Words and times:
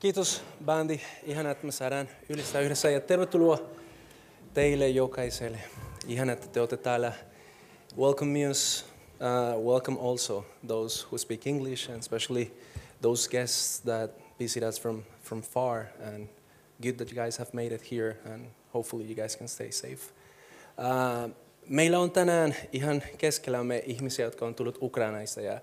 Kiitos 0.00 0.42
bändi. 0.64 1.00
Ihana, 1.22 1.50
että 1.50 1.66
me 1.66 1.72
saadaan 1.72 2.08
ylistää 2.28 2.60
yhdessä. 2.60 2.90
Ja 2.90 3.00
tervetuloa 3.00 3.58
teille 4.54 4.88
jokaiselle. 4.88 5.58
Ihana, 6.06 6.32
että 6.32 6.46
te 6.46 6.60
olette 6.60 6.76
täällä. 6.76 7.12
Welcome 7.98 8.48
us. 8.48 8.84
Uh, 9.56 9.64
welcome 9.72 9.98
also 10.00 10.44
those 10.66 11.06
who 11.06 11.18
speak 11.18 11.46
English 11.46 11.90
and 11.90 11.98
especially 11.98 12.50
those 13.02 13.30
guests 13.30 13.80
that 13.80 14.10
visit 14.40 14.62
us 14.62 14.80
from, 14.80 15.02
from 15.22 15.42
far. 15.42 15.84
And 16.14 16.28
good 16.82 16.94
that 16.94 17.12
you 17.12 17.24
guys 17.24 17.38
have 17.38 17.50
made 17.52 17.74
it 17.74 17.92
here 17.92 18.16
and 18.34 18.46
hopefully 18.74 19.04
you 19.04 19.14
guys 19.14 19.38
can 19.38 19.48
stay 19.48 19.72
safe. 19.72 20.12
Uh, 20.78 21.30
meillä 21.68 21.98
on 21.98 22.10
tänään 22.10 22.56
ihan 22.72 23.02
keskellämme 23.18 23.82
ihmisiä, 23.86 24.24
jotka 24.24 24.46
on 24.46 24.54
tullut 24.54 24.78
Ukrainaista. 24.82 25.40
Ja 25.40 25.60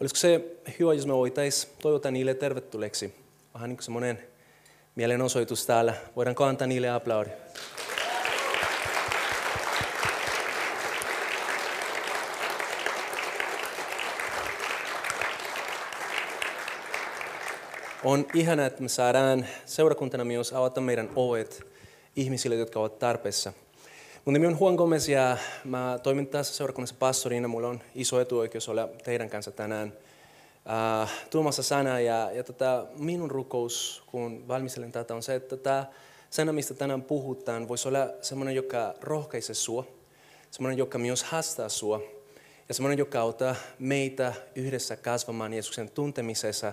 olisiko 0.00 0.16
se 0.16 0.40
hyvä, 0.78 0.94
jos 0.94 1.06
me 1.06 1.14
voitaisiin 1.14 1.72
toivottaa 1.82 2.10
niille 2.10 2.34
tervetulleeksi 2.34 3.27
vähän 3.54 3.68
niin 3.68 3.76
kuin 3.76 3.84
semmoinen 3.84 4.22
mielenosoitus 4.94 5.66
täällä. 5.66 5.94
Voidaan 6.16 6.36
antaa 6.48 6.66
niille 6.66 6.90
aplaudi? 6.90 7.30
On 18.04 18.26
ihana, 18.34 18.66
että 18.66 18.82
me 18.82 18.88
saadaan 18.88 19.46
seurakuntana 19.64 20.24
myös 20.24 20.52
avata 20.52 20.80
meidän 20.80 21.10
ovet 21.16 21.66
ihmisille, 22.16 22.56
jotka 22.56 22.80
ovat 22.80 22.98
tarpeessa. 22.98 23.52
Mun 24.24 24.32
nimi 24.32 24.46
on 24.46 24.56
Juan 24.60 24.74
Gomez 24.74 25.08
ja 25.08 25.36
mä 25.64 25.98
toimin 26.02 26.26
tässä 26.26 26.54
seurakunnassa 26.54 26.94
pastorina. 26.98 27.48
Mulla 27.48 27.68
on 27.68 27.80
iso 27.94 28.20
etuoikeus 28.20 28.68
olla 28.68 28.88
teidän 29.04 29.30
kanssa 29.30 29.50
tänään– 29.50 29.92
äh, 30.68 31.12
tuomassa 31.30 31.62
sana. 31.62 32.00
Ja, 32.00 32.30
ja 32.32 32.44
tota, 32.44 32.86
minun 32.98 33.30
rukous, 33.30 34.02
kun 34.06 34.48
valmistelen 34.48 34.92
tätä, 34.92 35.14
on 35.14 35.22
se, 35.22 35.34
että 35.34 35.56
tämä 35.56 35.86
sana, 36.30 36.52
mistä 36.52 36.74
tänään 36.74 37.02
puhutaan, 37.02 37.68
voisi 37.68 37.88
olla 37.88 38.08
sellainen, 38.20 38.54
joka 38.54 38.94
rohkaisee 39.00 39.54
sua, 39.54 39.86
sellainen, 40.50 40.78
joka 40.78 40.98
myös 40.98 41.22
haastaa 41.22 41.68
sua, 41.68 42.00
ja 42.68 42.74
sellainen, 42.74 42.98
joka 42.98 43.20
auttaa 43.20 43.54
meitä 43.78 44.32
yhdessä 44.54 44.96
kasvamaan 44.96 45.52
Jeesuksen 45.52 45.90
tuntemisessa 45.90 46.72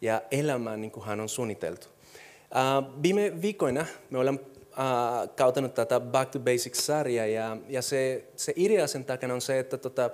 ja 0.00 0.22
elämään 0.30 0.80
niin 0.80 0.90
kuin 0.90 1.06
hän 1.06 1.20
on 1.20 1.28
suunniteltu. 1.28 1.86
Uh, 1.86 3.02
viime 3.02 3.42
viikoina 3.42 3.86
me 4.10 4.18
olemme 4.18 4.40
uh, 4.40 5.34
kautanut 5.36 5.74
tätä 5.74 6.00
Back 6.00 6.30
to 6.30 6.38
Basics-sarjaa 6.38 7.26
ja, 7.26 7.56
ja 7.68 7.82
se, 7.82 8.24
se 8.36 8.52
idea 8.56 8.86
sen 8.86 9.04
takana 9.04 9.34
on 9.34 9.40
se, 9.40 9.58
että 9.58 9.78
tota, 9.78 10.10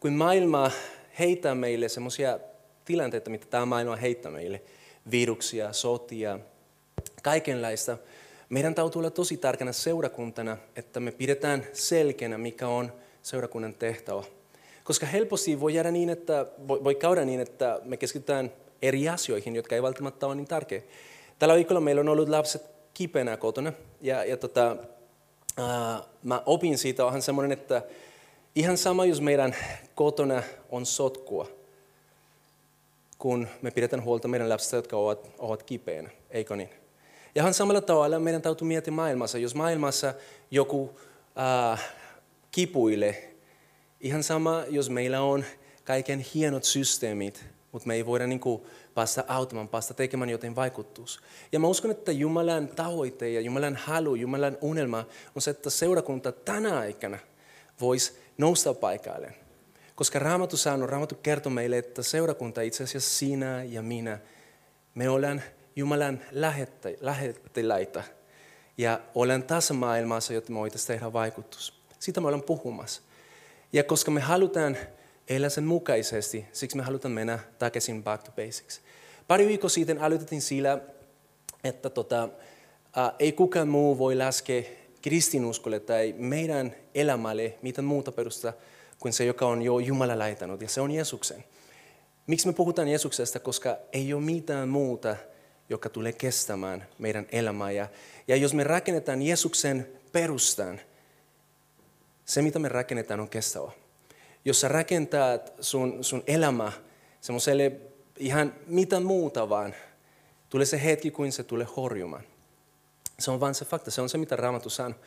kun 0.00 0.12
maailma 0.12 0.70
heitä 1.18 1.54
meille 1.54 1.88
semmoisia 1.88 2.38
tilanteita, 2.86 3.30
mitä 3.30 3.46
tämä 3.46 3.66
maailma 3.66 3.96
heittää 3.96 4.32
meille, 4.32 4.62
viruksia, 5.10 5.72
sotia, 5.72 6.38
kaikenlaista. 7.22 7.98
Meidän 8.48 8.74
täytyy 8.74 8.98
olla 8.98 9.10
tosi 9.10 9.36
tarkana 9.36 9.72
seurakuntana, 9.72 10.56
että 10.76 11.00
me 11.00 11.12
pidetään 11.12 11.66
selkeänä, 11.72 12.38
mikä 12.38 12.68
on 12.68 12.92
seurakunnan 13.22 13.74
tehtävä. 13.74 14.22
Koska 14.84 15.06
helposti 15.06 15.60
voi, 15.60 15.74
jäädä 15.74 15.90
niin, 15.90 16.10
että, 16.10 16.46
voi, 16.68 16.94
käydä 16.94 17.24
niin, 17.24 17.40
että 17.40 17.80
me 17.84 17.96
keskitytään 17.96 18.52
eri 18.82 19.08
asioihin, 19.08 19.56
jotka 19.56 19.74
ei 19.74 19.82
välttämättä 19.82 20.26
ole 20.26 20.34
niin 20.34 20.48
tärkeä. 20.48 20.82
Tällä 21.38 21.54
viikolla 21.54 21.80
meillä 21.80 22.00
on 22.00 22.08
ollut 22.08 22.28
lapset 22.28 22.62
kipeänä 22.94 23.36
kotona. 23.36 23.72
Ja, 24.00 24.24
ja 24.24 24.36
tota, 24.36 24.76
ää, 25.56 26.02
mä 26.22 26.42
opin 26.46 26.78
siitä 26.78 27.04
vähän 27.04 27.22
semmoinen, 27.22 27.52
että 27.52 27.82
ihan 28.54 28.78
sama, 28.78 29.04
jos 29.04 29.20
meidän 29.20 29.56
kotona 29.94 30.42
on 30.70 30.86
sotkua, 30.86 31.48
kun 33.18 33.48
me 33.62 33.70
pidetään 33.70 34.04
huolta 34.04 34.28
meidän 34.28 34.48
lapsista, 34.48 34.76
jotka 34.76 34.96
ovat, 34.96 35.30
ovat 35.38 35.62
kipeänä, 35.62 36.10
eikö 36.30 36.56
niin? 36.56 36.70
Ja 37.34 37.42
ihan 37.42 37.54
samalla 37.54 37.80
tavalla 37.80 38.18
meidän 38.18 38.42
täytyy 38.42 38.68
miettiä 38.68 38.92
maailmassa. 38.92 39.38
Jos 39.38 39.54
maailmassa 39.54 40.14
joku 40.50 41.00
äh, 41.72 41.84
kipuilee, 42.50 43.34
ihan 44.00 44.22
sama, 44.22 44.64
jos 44.68 44.90
meillä 44.90 45.20
on 45.20 45.44
kaiken 45.84 46.24
hienot 46.34 46.64
systeemit, 46.64 47.44
mutta 47.72 47.86
me 47.86 47.94
ei 47.94 48.06
voida 48.06 48.26
niin 48.26 48.40
kuin, 48.40 48.62
päästä 48.94 49.24
auttamaan, 49.28 49.68
päästä 49.68 49.94
tekemään 49.94 50.30
joten 50.30 50.56
vaikutus. 50.56 51.20
Ja 51.52 51.60
mä 51.60 51.66
uskon, 51.66 51.90
että 51.90 52.12
Jumalan 52.12 52.68
tavoite 52.68 53.30
ja 53.30 53.40
Jumalan 53.40 53.76
halu, 53.76 54.14
Jumalan 54.14 54.58
unelma 54.60 55.04
on 55.34 55.42
se, 55.42 55.50
että 55.50 55.70
seurakunta 55.70 56.32
tänä 56.32 56.78
aikana 56.78 57.18
voisi 57.80 58.12
nousta 58.38 58.74
paikalleen 58.74 59.45
koska 59.96 60.18
Raamattu 60.18 60.56
sanoo, 60.56 60.86
Raamattu 60.86 61.14
kertoo 61.14 61.50
meille, 61.50 61.78
että 61.78 62.02
seurakunta 62.02 62.60
itse 62.60 62.84
asiassa 62.84 63.18
sinä 63.18 63.64
ja 63.64 63.82
minä, 63.82 64.18
me 64.94 65.08
ollaan 65.08 65.42
Jumalan 65.76 66.20
lähettiläitä. 67.00 68.04
Ja 68.78 69.00
olen 69.14 69.42
tässä 69.42 69.74
maailmassa, 69.74 70.32
jotta 70.32 70.52
me 70.52 70.58
voitaisiin 70.58 70.86
tehdä 70.86 71.12
vaikutus. 71.12 71.82
Siitä 71.98 72.20
me 72.20 72.26
ollaan 72.26 72.42
puhumassa. 72.42 73.02
Ja 73.72 73.84
koska 73.84 74.10
me 74.10 74.20
halutaan 74.20 74.76
elää 75.28 75.50
sen 75.50 75.64
mukaisesti, 75.64 76.46
siksi 76.52 76.76
me 76.76 76.82
halutaan 76.82 77.12
mennä 77.12 77.38
takaisin 77.58 78.04
back 78.04 78.24
to 78.24 78.32
basics. 78.32 78.80
Pari 79.28 79.46
viikkoa 79.46 79.70
sitten 79.70 80.00
aloitettiin 80.00 80.42
sillä, 80.42 80.78
että 81.64 81.90
tota, 81.90 82.28
ää, 82.96 83.12
ei 83.18 83.32
kukaan 83.32 83.68
muu 83.68 83.98
voi 83.98 84.16
laskea 84.16 84.62
kristinuskolle 85.02 85.80
tai 85.80 86.14
meidän 86.18 86.74
elämälle 86.94 87.54
mitään 87.62 87.84
muuta 87.84 88.12
perusta 88.12 88.52
kuin 89.00 89.12
se, 89.12 89.24
joka 89.24 89.46
on 89.46 89.62
jo 89.62 89.78
Jumala 89.78 90.18
laitanut, 90.18 90.60
ja 90.60 90.68
se 90.68 90.80
on 90.80 90.90
Jeesuksen. 90.90 91.44
Miksi 92.26 92.46
me 92.46 92.52
puhutaan 92.52 92.88
Jeesuksesta? 92.88 93.40
Koska 93.40 93.76
ei 93.92 94.14
ole 94.14 94.22
mitään 94.22 94.68
muuta, 94.68 95.16
joka 95.68 95.88
tulee 95.88 96.12
kestämään 96.12 96.86
meidän 96.98 97.26
elämää. 97.32 97.70
Ja, 97.70 97.88
ja 98.28 98.36
jos 98.36 98.54
me 98.54 98.64
rakennetaan 98.64 99.22
Jeesuksen 99.22 99.88
perustan, 100.12 100.80
se 102.24 102.42
mitä 102.42 102.58
me 102.58 102.68
rakennetaan 102.68 103.20
on 103.20 103.28
kestävä. 103.28 103.70
Jos 104.44 104.60
sä 104.60 104.68
rakentat 104.68 105.52
sun, 105.60 106.04
sun 106.04 106.22
elämä 106.26 106.72
semmoiselle 107.20 107.72
ihan 108.18 108.54
mitä 108.66 109.00
muuta 109.00 109.48
vaan, 109.48 109.74
tulee 110.50 110.66
se 110.66 110.84
hetki, 110.84 111.10
kuin 111.10 111.32
se 111.32 111.42
tulee 111.42 111.66
horjumaan. 111.76 112.24
Se 113.18 113.30
on 113.30 113.40
vain 113.40 113.54
se 113.54 113.64
fakta, 113.64 113.90
se 113.90 114.00
on 114.00 114.08
se 114.08 114.18
mitä 114.18 114.36
Raamattu 114.36 114.70
sanoo. 114.70 114.98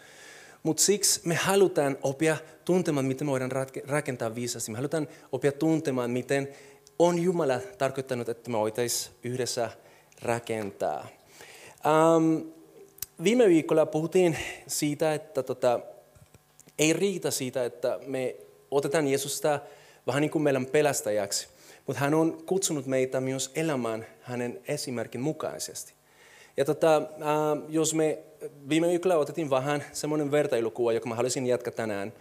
Mutta 0.64 0.84
siksi 0.84 1.22
me 1.24 1.36
halutaan 1.36 1.98
oppia 2.04 2.38
tuntemaan, 2.66 3.06
miten 3.06 3.28
me 3.28 3.32
voidaan 3.32 3.52
rakentaa 3.88 4.36
viisasti. 4.36 4.72
Me 4.72 4.78
halutaan 4.78 5.08
oppia 5.32 5.52
tuntemaan, 5.52 6.12
miten 6.12 6.48
on 7.00 7.20
Jumala 7.20 7.60
tarkoittanut, 7.78 8.30
että 8.30 8.52
me 8.52 8.58
voitaisiin 8.58 9.16
yhdessä 9.24 9.70
rakentaa. 10.22 11.08
Um, 12.16 12.52
viime 13.24 13.48
viikolla 13.48 13.86
puhuttiin 13.86 14.38
siitä, 14.68 15.14
että 15.14 15.44
tota, 15.44 15.80
ei 16.80 16.94
riitä 16.94 17.32
siitä, 17.32 17.66
että 17.66 18.00
me 18.06 18.36
otetaan 18.72 19.08
Jeesusta 19.08 19.60
vähän 20.08 20.22
niin 20.22 20.32
kuin 20.32 20.42
meidän 20.42 20.66
pelästäjäksi, 20.66 21.48
mutta 21.88 22.00
hän 22.00 22.14
on 22.14 22.44
kutsunut 22.46 22.86
meitä 22.86 23.22
myös 23.22 23.52
elämään 23.56 24.06
hänen 24.22 24.62
esimerkin 24.68 25.22
mukaisesti. 25.22 25.99
Ja 26.58 26.66
tota, 26.66 26.98
äh, 26.98 27.64
jos 27.70 27.94
me 27.94 28.20
viime 28.70 28.88
viikolla 28.88 29.16
otettiin 29.16 29.50
vähän 29.50 29.84
semmoinen 29.92 30.32
vertailukuva, 30.32 30.94
joka 30.94 31.10
mä 31.10 31.16
haluaisin 31.16 31.48
jatkaa 31.48 31.74
tänään. 31.74 32.14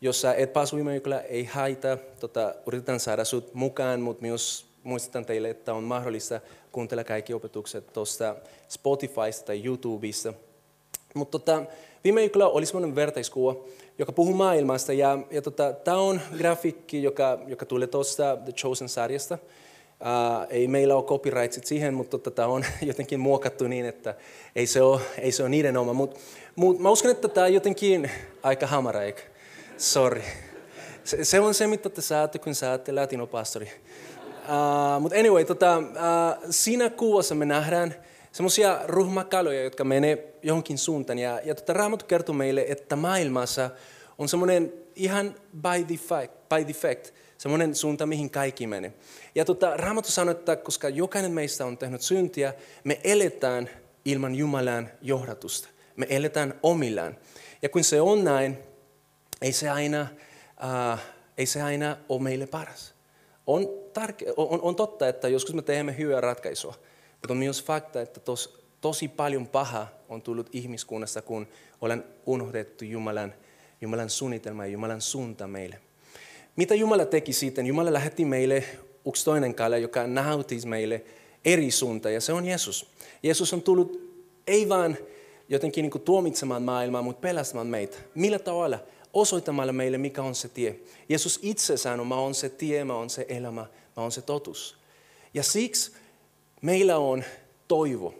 Jos 0.00 0.20
sä 0.20 0.34
et 0.34 0.52
päässyt 0.52 0.76
viime 0.76 0.92
viikolla, 0.92 1.20
ei 1.20 1.44
haita. 1.44 1.98
Tota, 2.20 2.54
yritetään 2.66 3.00
saada 3.00 3.24
sut 3.24 3.54
mukaan, 3.54 4.00
mutta 4.00 4.22
myös 4.22 4.66
muistutan 4.82 5.24
teille, 5.24 5.50
että 5.50 5.74
on 5.74 5.84
mahdollista 5.84 6.40
kuuntella 6.72 7.04
kaikki 7.04 7.34
opetukset 7.34 7.92
tuosta 7.92 8.36
Spotifysta 8.68 9.46
tai 9.46 9.64
YouTubesta. 9.64 10.34
Mutta 11.14 11.38
tota, 11.38 11.62
viime 12.04 12.20
viikolla 12.20 12.48
oli 12.48 12.66
semmoinen 12.66 12.94
vertaiskuva, 12.94 13.56
joka 13.98 14.12
puhuu 14.12 14.34
maailmasta. 14.34 14.92
Ja, 14.92 15.18
ja 15.30 15.42
tota, 15.42 15.72
tämä 15.72 15.96
on 15.96 16.20
grafiikki, 16.38 17.02
joka, 17.02 17.38
joka 17.46 17.66
tulee 17.66 17.88
tuosta 17.88 18.36
The 18.44 18.52
Chosen-sarjasta. 18.52 19.38
Uh, 20.00 20.46
ei 20.50 20.68
meillä 20.68 20.96
ole 20.96 21.04
copyrightsit 21.04 21.66
siihen, 21.66 21.94
mutta 21.94 22.30
tämä 22.30 22.48
on 22.48 22.64
jotenkin 22.82 23.20
muokattu 23.20 23.66
niin, 23.66 23.86
että 23.86 24.14
ei 24.56 24.66
se 24.66 24.82
ole, 24.82 25.00
ei 25.18 25.32
se 25.32 25.42
ole 25.42 25.50
niiden 25.50 25.76
oma. 25.76 25.92
Mutta 25.92 26.20
mut, 26.56 26.78
mä 26.78 26.90
uskon, 26.90 27.10
että 27.10 27.28
tämä 27.28 27.44
on 27.44 27.54
jotenkin 27.54 28.10
aika 28.42 28.66
hamara, 28.66 29.02
eikö? 29.02 29.22
Sorry. 29.76 30.22
Se, 31.04 31.24
se 31.24 31.40
on 31.40 31.54
se, 31.54 31.66
mitä 31.66 31.88
te 31.88 32.02
saatte, 32.02 32.38
kun 32.38 32.54
saatte 32.54 32.92
latinopastori. 32.92 33.72
Uh, 34.48 35.02
mutta 35.02 35.18
anyway, 35.18 35.44
tota, 35.44 35.78
uh, 35.78 35.84
siinä 36.50 36.90
kuvassa 36.90 37.34
me 37.34 37.44
nähdään 37.44 37.94
semmoisia 38.32 38.80
ruhmakaloja, 38.84 39.62
jotka 39.62 39.84
menee 39.84 40.34
johonkin 40.42 40.78
suuntaan. 40.78 41.18
Ja, 41.18 41.40
ja 41.44 41.54
tota, 41.54 41.72
Raamattu 41.72 42.06
kertoo 42.06 42.34
meille, 42.34 42.64
että 42.68 42.96
maailmassa 42.96 43.70
on 44.18 44.28
semmoinen 44.28 44.72
ihan 44.96 45.34
by 45.62 45.88
defect, 45.88 46.32
by 46.48 46.68
defect 46.68 47.14
semmoinen 47.38 47.74
suunta, 47.74 48.06
mihin 48.06 48.30
kaikki 48.30 48.66
menee. 48.66 48.92
Ja 49.34 49.44
tota, 49.44 49.76
Raamattu 49.76 50.10
sanoo, 50.10 50.32
että 50.32 50.56
koska 50.56 50.88
jokainen 50.88 51.32
meistä 51.32 51.66
on 51.66 51.78
tehnyt 51.78 52.02
syntiä, 52.02 52.54
me 52.84 53.00
eletään 53.04 53.70
ilman 54.04 54.34
Jumalan 54.34 54.90
johdatusta. 55.02 55.68
Me 55.96 56.06
eletään 56.10 56.54
omillaan. 56.62 57.16
Ja 57.62 57.68
kun 57.68 57.84
se 57.84 58.00
on 58.00 58.24
näin, 58.24 58.58
ei 59.42 59.52
se 59.52 59.68
aina, 59.68 60.06
äh, 60.64 61.00
ei 61.38 61.46
se 61.46 61.62
aina 61.62 61.96
ole 62.08 62.22
meille 62.22 62.46
paras. 62.46 62.94
On, 63.46 63.64
tarke- 63.98 64.34
on, 64.36 64.60
on 64.62 64.76
totta, 64.76 65.08
että 65.08 65.28
joskus 65.28 65.54
me 65.54 65.62
teemme 65.62 65.98
hyvää 65.98 66.20
ratkaisua, 66.20 66.74
mutta 67.12 67.32
on 67.32 67.36
myös 67.36 67.64
fakta, 67.64 68.00
että 68.00 68.20
tos, 68.20 68.64
tosi 68.80 69.08
paljon 69.08 69.46
paha 69.46 69.88
on 70.08 70.22
tullut 70.22 70.48
ihmiskunnasta, 70.52 71.22
kun 71.22 71.48
olen 71.80 72.04
unohdettu 72.26 72.84
Jumalan, 72.84 73.34
Jumalan 73.80 74.10
suunnitelma 74.10 74.66
ja 74.66 74.72
Jumalan 74.72 75.00
suunta 75.00 75.46
meille. 75.46 75.80
Mitä 76.58 76.74
Jumala 76.74 77.04
teki 77.04 77.32
sitten? 77.32 77.66
Jumala 77.66 77.92
lähetti 77.92 78.24
meille 78.24 78.64
yksi 79.08 79.24
toinen 79.24 79.54
kale, 79.54 79.78
joka 79.78 80.06
näytti 80.06 80.56
meille 80.66 81.04
eri 81.44 81.70
suunta, 81.70 82.10
ja 82.10 82.20
se 82.20 82.32
on 82.32 82.44
Jeesus. 82.44 82.86
Jeesus 83.22 83.52
on 83.52 83.62
tullut 83.62 84.00
ei 84.46 84.68
vain 84.68 84.98
jotenkin 85.48 85.82
niin 85.82 86.02
tuomitsemaan 86.02 86.62
maailmaa, 86.62 87.02
mutta 87.02 87.20
pelastamaan 87.20 87.66
meitä. 87.66 87.96
Millä 88.14 88.38
tavalla? 88.38 88.78
Osoittamalla 89.12 89.72
meille, 89.72 89.98
mikä 89.98 90.22
on 90.22 90.34
se 90.34 90.48
tie. 90.48 90.76
Jeesus 91.08 91.38
itse 91.42 91.76
sanoi, 91.76 92.06
mä 92.06 92.16
on 92.16 92.34
se 92.34 92.48
tie, 92.48 92.84
mä 92.84 92.96
on 92.96 93.10
se 93.10 93.26
elämä, 93.28 93.66
mä 93.96 94.02
on 94.02 94.12
se 94.12 94.22
totuus. 94.22 94.76
Ja 95.34 95.42
siksi 95.42 95.92
meillä 96.62 96.98
on 96.98 97.24
toivo. 97.68 98.14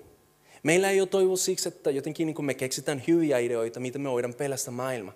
Meillä 0.63 0.91
ei 0.91 1.01
ole 1.01 1.09
toivo 1.09 1.37
siksi, 1.37 1.69
että 1.69 1.91
jotenkin 1.91 2.27
niin 2.27 2.45
me 2.45 2.55
keksitään 2.55 3.03
hyviä 3.09 3.39
ideoita, 3.39 3.81
mitä 3.81 3.99
me 3.99 4.11
voidaan 4.11 4.35
pelastaa 4.35 4.75
maailma. 4.75 5.13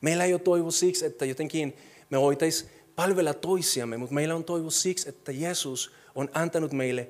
Meillä 0.00 0.24
ei 0.24 0.32
ole 0.32 0.40
toivo 0.40 0.70
siksi, 0.70 1.06
että 1.06 1.24
jotenkin 1.24 1.76
me 2.10 2.20
voitaisiin 2.20 2.70
palvella 2.96 3.34
toisiamme, 3.34 3.96
mutta 3.96 4.14
meillä 4.14 4.34
on 4.34 4.44
toivo 4.44 4.70
siksi, 4.70 5.08
että 5.08 5.32
Jeesus 5.32 5.92
on 6.14 6.28
antanut 6.34 6.72
meille 6.72 7.08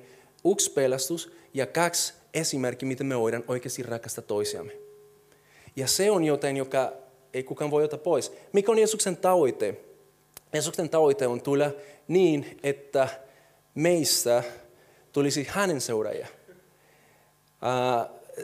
yksi 0.51 0.71
pelastus 0.71 1.31
ja 1.53 1.65
kaksi 1.65 2.13
esimerkki, 2.33 2.85
miten 2.85 3.07
me 3.07 3.19
voidaan 3.19 3.43
oikeasti 3.47 3.83
rakastaa 3.83 4.23
toisiamme. 4.23 4.71
Ja 5.75 5.87
se 5.87 6.11
on 6.11 6.23
jotain, 6.23 6.57
joka 6.57 6.93
ei 7.33 7.43
kukaan 7.43 7.71
voi 7.71 7.83
ottaa 7.83 7.99
pois. 7.99 8.31
Mikä 8.53 8.71
on 8.71 8.77
Jeesuksen 8.77 9.17
tavoite? 9.17 9.77
Jeesuksen 10.53 10.89
tavoite 10.89 11.27
on 11.27 11.41
tulla 11.41 11.71
niin, 12.07 12.59
että 12.63 13.07
meistä 13.75 14.43
tulisi 15.11 15.47
hänen 15.49 15.81
seuraajia. 15.81 16.27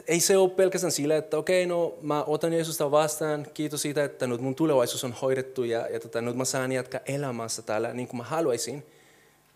Ei 0.08 0.20
se 0.20 0.36
ole 0.36 0.50
pelkästään 0.50 0.92
sillä, 0.92 1.16
että 1.16 1.38
okei, 1.38 1.64
okay, 1.64 1.76
no 1.76 1.98
mä 2.02 2.24
otan 2.24 2.52
Jeesusta 2.52 2.90
vastaan, 2.90 3.46
kiitos 3.54 3.82
siitä, 3.82 4.04
että 4.04 4.26
nyt 4.26 4.40
mun 4.40 4.54
tulevaisuus 4.54 5.04
on 5.04 5.12
hoidettu 5.12 5.64
ja, 5.64 5.88
ja 5.88 6.00
tota, 6.00 6.20
nyt 6.20 6.36
mä 6.36 6.44
saan 6.44 6.72
jatkaa 6.72 7.00
elämässä 7.06 7.62
täällä 7.62 7.92
niin 7.92 8.08
kuin 8.08 8.18
mä 8.18 8.24
haluaisin. 8.24 8.86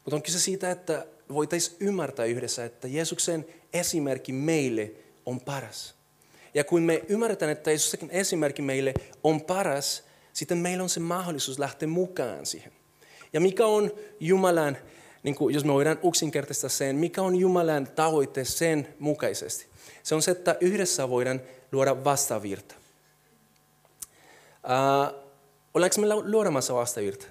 Mutta 0.05 0.17
on 0.17 0.23
kyse 0.23 0.41
siitä, 0.41 0.71
että 0.71 1.07
voitaisiin 1.33 1.77
ymmärtää 1.81 2.25
yhdessä, 2.25 2.65
että 2.65 2.89
Jeesuksen 2.89 3.47
esimerkki 3.73 4.33
meille 4.33 4.93
on 5.27 5.41
paras. 5.41 5.95
Ja 6.55 6.65
kun 6.65 6.83
me 6.83 7.03
ymmärretään, 7.09 7.51
että 7.51 7.71
Jeesuksen 7.71 8.11
esimerkki 8.11 8.63
meille 8.63 8.95
on 9.25 9.41
paras, 9.41 10.05
sitten 10.33 10.59
meillä 10.59 10.83
on 10.83 10.89
se 10.89 11.01
mahdollisuus 11.01 11.59
lähteä 11.59 11.89
mukaan 11.89 12.47
siihen. 12.47 12.73
Ja 13.33 13.41
mikä 13.41 13.67
on 13.67 13.91
Jumalan, 14.21 14.77
niin 15.23 15.35
kuin, 15.35 15.55
jos 15.55 15.65
me 15.65 15.73
voidaan 15.73 15.99
yksinkertaistaa 16.09 16.71
sen, 16.71 16.97
mikä 16.97 17.23
on 17.23 17.37
Jumalan 17.37 17.87
tavoite 17.87 18.45
sen 18.45 18.95
mukaisesti? 18.99 19.67
Se 20.07 20.15
on 20.15 20.23
se, 20.23 20.31
että 20.31 20.57
yhdessä 20.61 21.09
voidaan 21.09 21.41
luoda 21.73 22.05
vastavirta. 22.05 22.75
Uh, 24.65 25.23
ollaanko 25.75 26.01
me 26.01 26.07
luodamassa 26.31 26.75
vastavirta? 26.75 27.27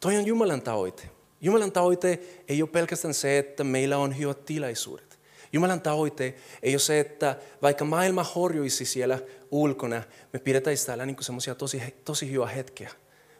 Toi 0.00 0.16
on 0.16 0.26
Jumalan 0.26 0.62
tavoite. 0.62 1.10
Jumalan 1.40 1.72
tavoite 1.72 2.20
ei 2.48 2.62
ole 2.62 2.70
pelkästään 2.70 3.14
se, 3.14 3.38
että 3.38 3.64
meillä 3.64 3.98
on 3.98 4.18
hyvät 4.18 4.44
tilaisuudet. 4.44 5.18
Jumalan 5.52 5.80
tavoite 5.80 6.34
ei 6.62 6.72
ole 6.72 6.78
se, 6.78 7.00
että 7.00 7.36
vaikka 7.62 7.84
maailma 7.84 8.22
horjuisi 8.22 8.84
siellä 8.84 9.18
ulkona, 9.50 10.02
me 10.32 10.38
pidetään 10.38 10.76
täällä 10.86 11.06
niin 11.06 11.16
semmoisia 11.20 11.54
tosi, 11.54 11.82
tosi 12.04 12.32
hyvä 12.32 12.46
hetkeä. 12.46 12.90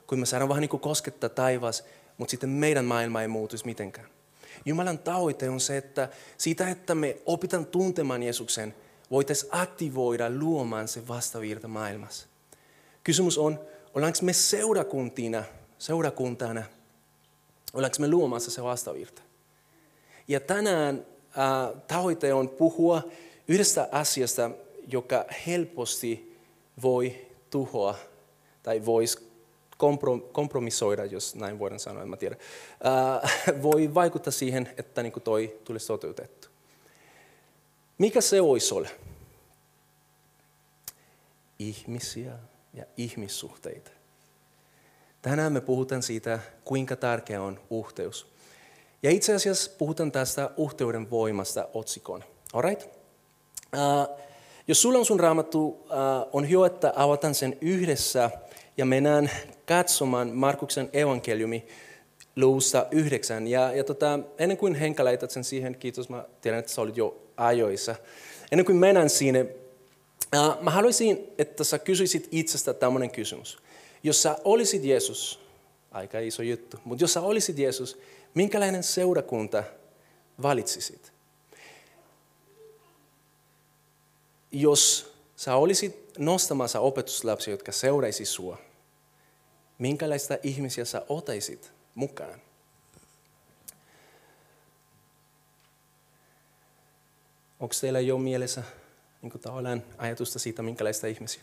Kun 0.07 0.19
me 0.19 0.27
saadaan 0.27 0.49
vähän 0.49 0.61
niin 0.61 0.69
kuin 0.69 0.81
koskettaa 0.81 1.31
taivas, 1.31 1.85
mutta 2.19 2.31
sitten 2.31 2.51
meidän 2.51 2.85
maailma 2.85 3.23
ei 3.23 3.29
muutuisi 3.29 3.67
mitenkään. 3.67 4.14
Jumalan 4.65 4.99
tavoite 4.99 5.51
on 5.51 5.61
se, 5.61 5.77
että 5.77 6.09
siitä, 6.39 6.69
että 6.69 6.95
me 6.95 7.17
opitaan 7.27 7.67
tuntemaan 7.67 8.23
Jeesuksen, 8.23 8.75
voitaisiin 9.11 9.55
aktivoida 9.55 10.31
luomaan 10.31 10.89
se 10.89 11.09
vastavirta 11.09 11.69
maailmassa. 11.69 12.27
Kysymys 13.05 13.39
on, 13.39 13.61
ollaanko 13.95 14.19
me 14.23 14.33
seurakuntina 14.33 15.45
seurakuntana, 15.79 16.63
ollaanko 17.75 17.97
me 18.01 18.09
luomassa 18.09 18.51
se 18.51 18.63
vastavirta. 18.63 19.23
Ja 20.29 20.41
tänään 20.41 21.07
äh, 21.39 21.83
tavoite 21.87 22.35
on 22.35 22.49
puhua 22.49 23.03
yhdestä 23.49 23.89
asiasta, 23.93 24.51
joka 24.93 25.25
helposti 25.47 26.39
voi 26.83 27.27
tuhoa 27.51 27.95
tai 28.63 28.87
voisi 28.87 29.34
kompromissoida, 30.33 31.05
jos 31.05 31.35
näin 31.35 31.59
voidaan 31.59 31.81
sanoa, 31.81 32.03
en 32.03 32.09
mä 32.09 32.17
tiedä, 32.17 32.37
äh, 32.87 33.63
voi 33.63 33.95
vaikuttaa 33.95 34.33
siihen, 34.33 34.71
että 34.77 35.03
niin 35.03 35.13
kuin 35.13 35.23
toi 35.23 35.61
tulisi 35.65 35.87
toteutettu. 35.87 36.49
Mikä 37.99 38.21
se 38.21 38.43
voisi 38.43 38.75
olla? 38.75 38.89
Ihmisiä 41.59 42.33
ja 42.75 42.85
ihmissuhteita. 42.97 43.91
Tänään 45.23 45.53
me 45.53 45.61
puhutaan 45.61 46.03
siitä, 46.03 46.39
kuinka 46.65 46.97
tärkeä 46.97 47.43
on 47.43 47.61
uhteus. 47.71 48.35
Ja 49.03 49.11
itse 49.11 49.35
asiassa 49.35 49.71
puhutaan 49.79 50.13
tästä 50.13 50.51
uhteuden 50.57 51.11
voimasta 51.11 51.69
otsikon. 51.75 52.25
Alright? 52.53 52.83
Uh, 52.83 54.19
jos 54.69 54.83
sulla 54.83 54.99
on 54.99 55.05
sun 55.05 55.21
raamattu, 55.21 55.67
uh, 55.69 55.79
on 56.33 56.51
hyvä, 56.51 56.67
että 56.67 56.93
avataan 56.97 57.35
sen 57.35 57.59
yhdessä 57.61 58.31
ja 58.77 58.85
mennään 58.85 59.31
katsomaan 59.67 60.29
Markuksen 60.29 60.91
evankeliumi 60.93 61.67
luussa 62.37 62.87
yhdeksän. 62.91 63.47
Ja, 63.47 63.73
ja 63.73 63.85
tota, 63.85 64.19
ennen 64.39 64.59
kuin 64.59 64.75
Henka 64.75 65.05
laitat 65.05 65.31
sen 65.31 65.45
siihen, 65.45 65.77
kiitos, 65.77 66.09
mä 66.09 66.25
tiedän, 66.41 66.61
että 66.61 66.73
sä 66.73 66.81
olit 66.81 66.97
jo 66.97 67.23
ajoissa. 67.37 67.95
Ennen 68.53 68.67
kuin 68.67 68.77
mennään 68.77 69.11
sinne, 69.11 69.43
uh, 70.37 70.63
mä 70.63 70.71
haluaisin, 70.71 71.33
että 71.39 71.65
sä 71.65 71.79
kysyisit 71.79 72.29
itsestä 72.31 72.75
tämmöinen 72.75 73.11
kysymys. 73.11 73.59
Jos 74.03 74.23
sä 74.23 74.37
olisit 74.45 74.85
Jeesus, 74.85 75.41
aika 75.91 76.19
iso 76.19 76.43
juttu, 76.43 76.77
mutta 76.85 77.05
jos 77.05 77.13
sä 77.13 77.21
olisit 77.21 77.59
Jeesus, 77.59 77.99
minkälainen 78.35 78.83
seurakunta 78.83 79.65
valitsisit? 80.43 81.13
Jos 84.53 85.14
sä 85.45 85.57
olisit 85.57 86.19
nostamassa 86.19 86.81
opetuslapsia, 86.81 87.55
jotka 87.55 87.73
seuraisi 87.73 88.25
sua, 88.25 88.59
minkälaista 89.79 90.39
ihmisiä 90.43 90.85
sä 90.85 91.03
otaisit 91.09 91.73
mukaan? 91.95 92.41
Onko 97.61 97.75
teillä 97.81 98.01
jo 98.01 98.19
mielessä 98.19 98.63
niin 99.23 99.41
tavallaan 99.41 99.83
ajatusta 99.99 100.39
siitä, 100.39 100.63
minkälaista 100.63 101.07
ihmisiä? 101.07 101.43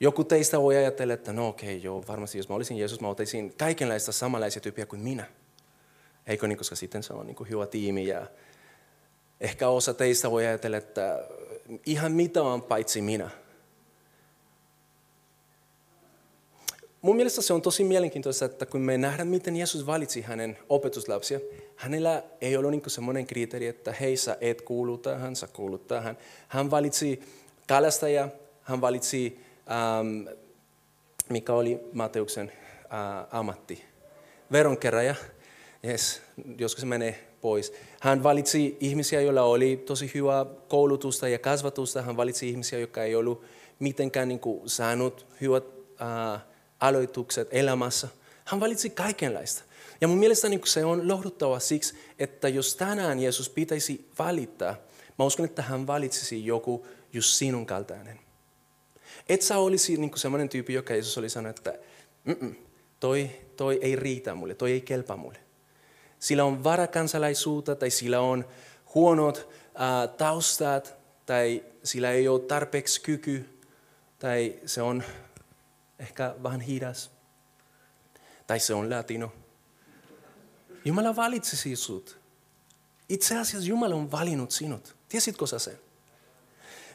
Joku 0.00 0.24
teistä 0.24 0.60
voi 0.60 0.76
ajatella, 0.76 1.14
että 1.14 1.32
no 1.32 1.48
okei, 1.48 1.76
okay, 1.76 1.84
joo, 1.84 2.04
varmasti 2.08 2.38
jos 2.38 2.48
mä 2.48 2.54
olisin 2.54 2.76
Jeesus, 2.76 3.00
mä 3.00 3.08
otaisin 3.08 3.54
kaikenlaista 3.58 4.12
samanlaisia 4.12 4.62
tyyppiä 4.62 4.86
kuin 4.86 5.02
minä. 5.02 5.24
Eikö 6.26 6.48
niin, 6.48 6.58
koska 6.58 6.76
sitten 6.76 7.02
se 7.02 7.12
on 7.12 7.26
niin 7.26 7.48
hyvä 7.50 7.66
tiimi 7.66 8.06
ja 8.06 8.26
ehkä 9.40 9.68
osa 9.68 9.94
teistä 9.94 10.30
voi 10.30 10.46
ajatella, 10.46 10.76
että 10.76 11.28
ihan 11.86 12.12
mitä 12.12 12.42
on 12.42 12.62
paitsi 12.62 13.00
minä. 13.00 13.30
Mun 17.02 17.16
mielestä 17.16 17.42
se 17.42 17.52
on 17.52 17.62
tosi 17.62 17.84
mielenkiintoista, 17.84 18.44
että 18.44 18.66
kun 18.66 18.80
me 18.80 18.98
nähdään, 18.98 19.28
miten 19.28 19.56
Jeesus 19.56 19.86
valitsi 19.86 20.20
hänen 20.20 20.58
opetuslapsia, 20.68 21.40
hänellä 21.76 22.22
ei 22.40 22.56
ollut 22.56 22.70
niin 22.70 22.82
semmoinen 22.86 23.26
kriteeri, 23.26 23.66
että 23.66 23.92
hei 23.92 24.16
sä 24.16 24.36
et 24.40 24.62
kuulu 24.62 24.98
tähän, 24.98 25.36
sä 25.36 25.46
kuulut 25.46 25.86
tähän. 25.86 26.18
Hän 26.48 26.70
valitsi 26.70 27.22
kalastaja, 27.68 28.28
hän 28.62 28.80
valitsi 28.80 29.40
ähm, 29.70 30.36
mikä 31.28 31.52
oli 31.52 31.80
Mateuksen 31.92 32.52
äh, 32.82 33.38
ammatti. 33.38 33.84
Veronkeräjä, 34.52 35.14
yes, 35.88 36.22
joskus 36.58 36.84
menee 36.84 37.26
pois. 37.40 37.72
Hän 38.00 38.22
valitsi 38.22 38.76
ihmisiä, 38.80 39.20
joilla 39.20 39.42
oli 39.42 39.76
tosi 39.76 40.10
hyvää 40.14 40.46
koulutusta 40.68 41.28
ja 41.28 41.38
kasvatusta. 41.38 42.02
Hän 42.02 42.16
valitsi 42.16 42.48
ihmisiä, 42.48 42.78
jotka 42.78 43.02
ei 43.02 43.14
ollut 43.14 43.44
mitenkään 43.78 44.28
niin 44.28 44.40
kuin, 44.40 44.68
saanut 44.68 45.26
hyvät 45.40 45.64
äh, 46.00 46.42
aloitukset 46.80 47.48
elämässä. 47.50 48.08
Hän 48.44 48.60
valitsi 48.60 48.90
kaikenlaista. 48.90 49.62
Ja 50.00 50.08
mun 50.08 50.18
mielestä 50.18 50.48
niin 50.48 50.60
se 50.64 50.84
on 50.84 51.08
lohduttava 51.08 51.58
siksi, 51.58 51.94
että 52.18 52.48
jos 52.48 52.76
tänään 52.76 53.20
Jeesus 53.20 53.48
pitäisi 53.48 54.08
valittaa, 54.18 54.76
mä 55.18 55.24
uskon, 55.24 55.44
että 55.44 55.62
hän 55.62 55.86
valitsisi 55.86 56.46
joku 56.46 56.86
just 57.12 57.34
sinun 57.34 57.66
kaltainen. 57.66 58.20
Et 59.28 59.42
sä 59.42 59.58
olisi 59.58 59.96
niin 59.96 60.10
semmoinen 60.14 60.48
tyyppi, 60.48 60.72
joka 60.72 60.92
Jeesus 60.92 61.18
oli 61.18 61.28
sanonut, 61.28 61.58
että 61.58 61.78
toi, 63.00 63.30
toi 63.56 63.78
ei 63.82 63.96
riitä 63.96 64.34
mulle, 64.34 64.54
toi 64.54 64.72
ei 64.72 64.80
kelpaa 64.80 65.16
mulle. 65.16 65.38
Sillä 66.26 66.44
on 66.44 66.64
varakansalaisuutta 66.64 67.76
tai 67.76 67.90
sillä 67.90 68.20
on 68.20 68.44
huonot 68.94 69.48
ää, 69.74 70.06
taustat 70.06 70.94
tai 71.26 71.64
sillä 71.84 72.10
ei 72.10 72.28
ole 72.28 72.40
tarpeeksi 72.40 73.00
kyky 73.00 73.58
tai 74.18 74.60
se 74.66 74.82
on 74.82 75.02
ehkä 75.98 76.34
vähän 76.42 76.60
hidas 76.60 77.10
tai 78.46 78.60
se 78.60 78.74
on 78.74 78.90
latino. 78.90 79.32
Jumala 80.84 81.16
valitsisi 81.16 81.76
sinut. 81.76 82.18
Itse 83.08 83.38
asiassa 83.38 83.68
Jumala 83.68 83.94
on 83.94 84.10
valinnut 84.10 84.50
sinut. 84.50 84.96
Tiesitkö 85.08 85.46
sä 85.46 85.58
sen? 85.58 85.78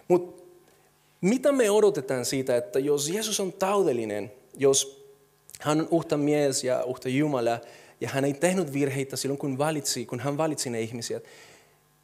Mutta 0.08 0.44
mitä 1.22 1.52
me 1.52 1.70
odotetaan 1.70 2.26
siitä, 2.26 2.58
että 2.58 2.80
jos 2.80 3.10
Jeesus 3.10 3.40
on 3.40 3.54
taudellinen, 3.54 4.32
jos 4.58 5.06
hän 5.60 5.82
on 5.82 5.88
uhta 5.92 6.18
mies 6.18 6.64
ja 6.64 6.84
uhta 6.84 7.10
Jumala, 7.10 7.60
ja 8.02 8.10
hän 8.10 8.26
ei 8.26 8.34
tehnyt 8.34 8.74
virheitä 8.74 9.16
silloin, 9.16 9.38
kun, 9.38 9.58
valitsi, 9.58 10.06
kun 10.06 10.20
hän 10.20 10.38
valitsi 10.38 10.70
ne 10.70 10.82
ihmisiä, 10.82 11.22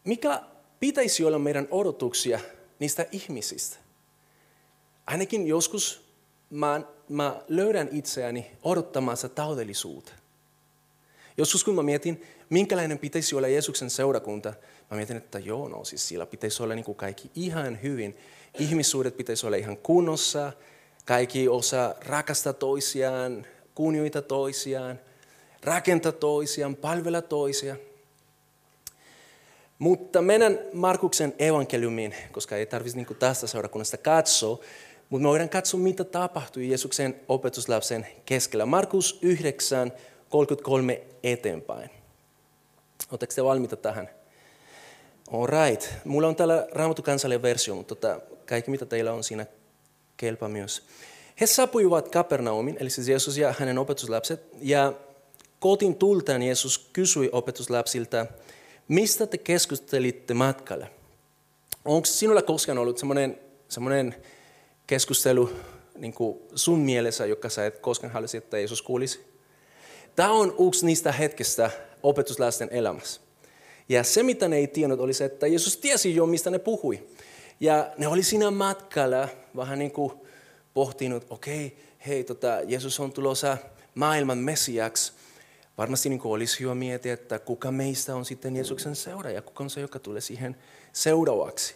mikä 0.04 0.42
pitäisi 0.80 1.26
olla 1.26 1.40
meidän 1.40 1.68
odotuksia 1.72 2.40
niistä 2.80 3.06
ihmisistä? 3.12 3.78
Ainakin 5.08 5.48
joskus 5.48 6.08
mä, 6.50 6.82
mä 7.10 7.42
löydän 7.48 7.90
itseäni 7.92 8.52
odottamassa 8.64 9.30
taudellisuutta. 9.30 10.12
Joskus 11.38 11.64
kun 11.64 11.76
mä 11.76 11.84
mietin, 11.84 12.22
minkälainen 12.50 13.00
pitäisi 13.00 13.36
olla 13.36 13.48
Jeesuksen 13.48 13.90
seurakunta, 13.90 14.54
mä 14.92 14.98
mietin, 14.98 15.18
että 15.18 15.40
joo, 15.40 15.68
no 15.68 15.86
siis 15.86 16.08
sillä 16.08 16.26
pitäisi 16.26 16.64
olla 16.64 16.76
niin 16.76 16.86
kuin 16.86 16.96
kaikki 16.96 17.32
ihan 17.36 17.82
hyvin. 17.82 18.18
Ihmissuudet 18.60 19.18
pitäisi 19.18 19.48
olla 19.48 19.58
ihan 19.58 19.78
kunnossa, 19.78 20.54
kaikki 21.06 21.48
osaa 21.48 21.94
rakastaa 22.06 22.54
toisiaan, 22.54 23.46
kunnioita 23.76 24.22
toisiaan, 24.22 25.00
rakentaa 25.64 26.12
toisiaan, 26.12 26.76
palvella 26.76 27.22
toisiaan. 27.22 27.80
Mutta 29.80 30.22
mennään 30.22 30.60
Markuksen 30.74 31.34
evankeliumiin, 31.40 32.16
koska 32.32 32.56
ei 32.56 32.66
tarvitsisi 32.66 32.98
niin 32.98 33.18
tästä 33.20 33.48
seurakunnasta 33.48 33.98
katsoa, 33.98 34.60
mutta 35.10 35.24
me 35.24 35.30
voidaan 35.30 35.50
katsoa, 35.50 35.80
mitä 35.80 36.04
tapahtui 36.04 36.70
Jeesuksen 36.70 37.20
opetuslapsen 37.28 38.08
keskellä. 38.26 38.66
Markus 38.66 39.20
9, 39.22 39.94
33 40.30 41.02
eteenpäin. 41.24 41.90
Oletteko 43.12 43.34
te 43.36 43.44
valmiita 43.44 43.76
tähän? 43.76 44.10
All 45.32 45.48
right. 45.48 45.90
Mulla 46.06 46.28
on 46.28 46.36
täällä 46.36 46.68
Raamattu 46.72 47.04
kansallinen 47.04 47.42
versio, 47.42 47.76
mutta 47.76 47.96
tota, 47.96 48.20
kaikki 48.46 48.72
mitä 48.72 48.86
teillä 48.86 49.14
on 49.14 49.24
siinä 49.24 49.46
kelpaa 50.18 50.50
myös. 50.50 50.84
He 51.42 51.46
saapuivat 51.46 52.10
Kapernaumin, 52.10 52.78
eli 52.80 52.90
siis 52.90 53.10
Jeesus 53.10 53.38
ja 53.38 53.56
hänen 53.60 53.78
opetuslapset, 53.78 54.42
ja 54.62 54.94
kotiin 55.60 55.96
tultaan 55.96 56.44
Jeesus 56.44 56.78
kysyi 56.78 57.30
opetuslapsilta, 57.32 58.26
mistä 58.88 59.28
te 59.28 59.38
keskustelitte 59.38 60.34
matkalla? 60.34 60.88
Onko 61.86 62.06
sinulla 62.06 62.42
koskaan 62.42 62.78
ollut 62.78 62.98
semmoinen, 62.98 63.40
semmoinen 63.70 64.16
keskustelu 64.88 65.50
niin 65.98 66.14
kuin 66.14 66.40
sun 66.56 66.80
mielessä, 66.80 67.26
joka 67.26 67.50
sä 67.50 67.66
et 67.66 67.80
koskaan 67.80 68.14
halusi, 68.14 68.38
että 68.38 68.58
Jeesus 68.58 68.82
kuulisi? 68.82 69.20
Tämä 70.16 70.32
on 70.32 70.56
yksi 70.68 70.86
niistä 70.86 71.12
hetkistä 71.12 71.72
opetuslasten 72.04 72.70
elämässä. 72.72 73.22
Ja 73.90 74.04
se, 74.04 74.24
mitä 74.24 74.48
ne 74.48 74.56
ei 74.58 74.68
tiennyt, 74.68 75.00
oli 75.00 75.14
se, 75.14 75.26
että 75.26 75.48
Jeesus 75.48 75.78
tiesi 75.78 76.16
jo, 76.16 76.26
mistä 76.26 76.50
ne 76.50 76.60
puhui. 76.60 77.08
Ja 77.60 77.92
ne 77.98 78.08
oli 78.08 78.24
siinä 78.24 78.52
matkalla 78.52 79.28
vähän 79.56 79.80
niin 79.80 79.92
kuin 79.92 80.14
pohtinut, 80.74 81.26
okei, 81.30 81.66
okay, 81.66 81.80
hei, 82.08 82.24
tota, 82.24 82.62
Jeesus 82.68 83.00
on 83.00 83.12
tulossa 83.12 83.58
maailman 83.96 84.38
messiaksi. 84.38 85.14
Varmasti 85.78 86.10
niin 86.10 86.22
olisi 86.24 86.60
hyvä 86.60 86.76
miettiä, 86.76 87.14
että 87.14 87.40
kuka 87.40 87.72
meistä 87.72 88.16
on 88.16 88.26
sitten 88.26 88.56
Jeesuksen 88.56 88.96
seuraaja, 88.96 89.42
kuka 89.42 89.64
on 89.64 89.70
se, 89.70 89.82
joka 89.82 90.00
tulee 90.00 90.22
siihen 90.22 90.56
seuraavaksi. 90.94 91.76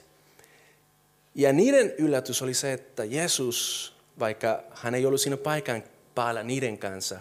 Ja 1.35 1.53
niiden 1.53 1.93
yllätys 1.97 2.41
oli 2.41 2.53
se, 2.53 2.73
että 2.73 3.03
Jeesus, 3.05 3.93
vaikka 4.19 4.63
hän 4.71 4.95
ei 4.95 5.05
ollut 5.05 5.21
siinä 5.21 5.37
paikan 5.37 5.83
päällä 6.15 6.43
niiden 6.43 6.77
kanssa, 6.77 7.19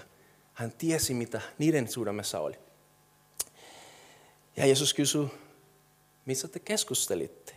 hän 0.55 0.73
tiesi, 0.79 1.15
mitä 1.15 1.41
niiden 1.59 1.89
sydämessä 1.89 2.41
oli. 2.41 2.57
Ja 4.57 4.67
Jeesus 4.67 4.95
kysyi, 4.95 5.27
missä 6.27 6.49
te 6.49 6.59
keskustelitte? 6.59 7.53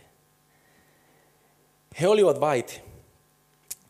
He 2.00 2.08
olivat 2.08 2.40
vaiti, 2.40 2.80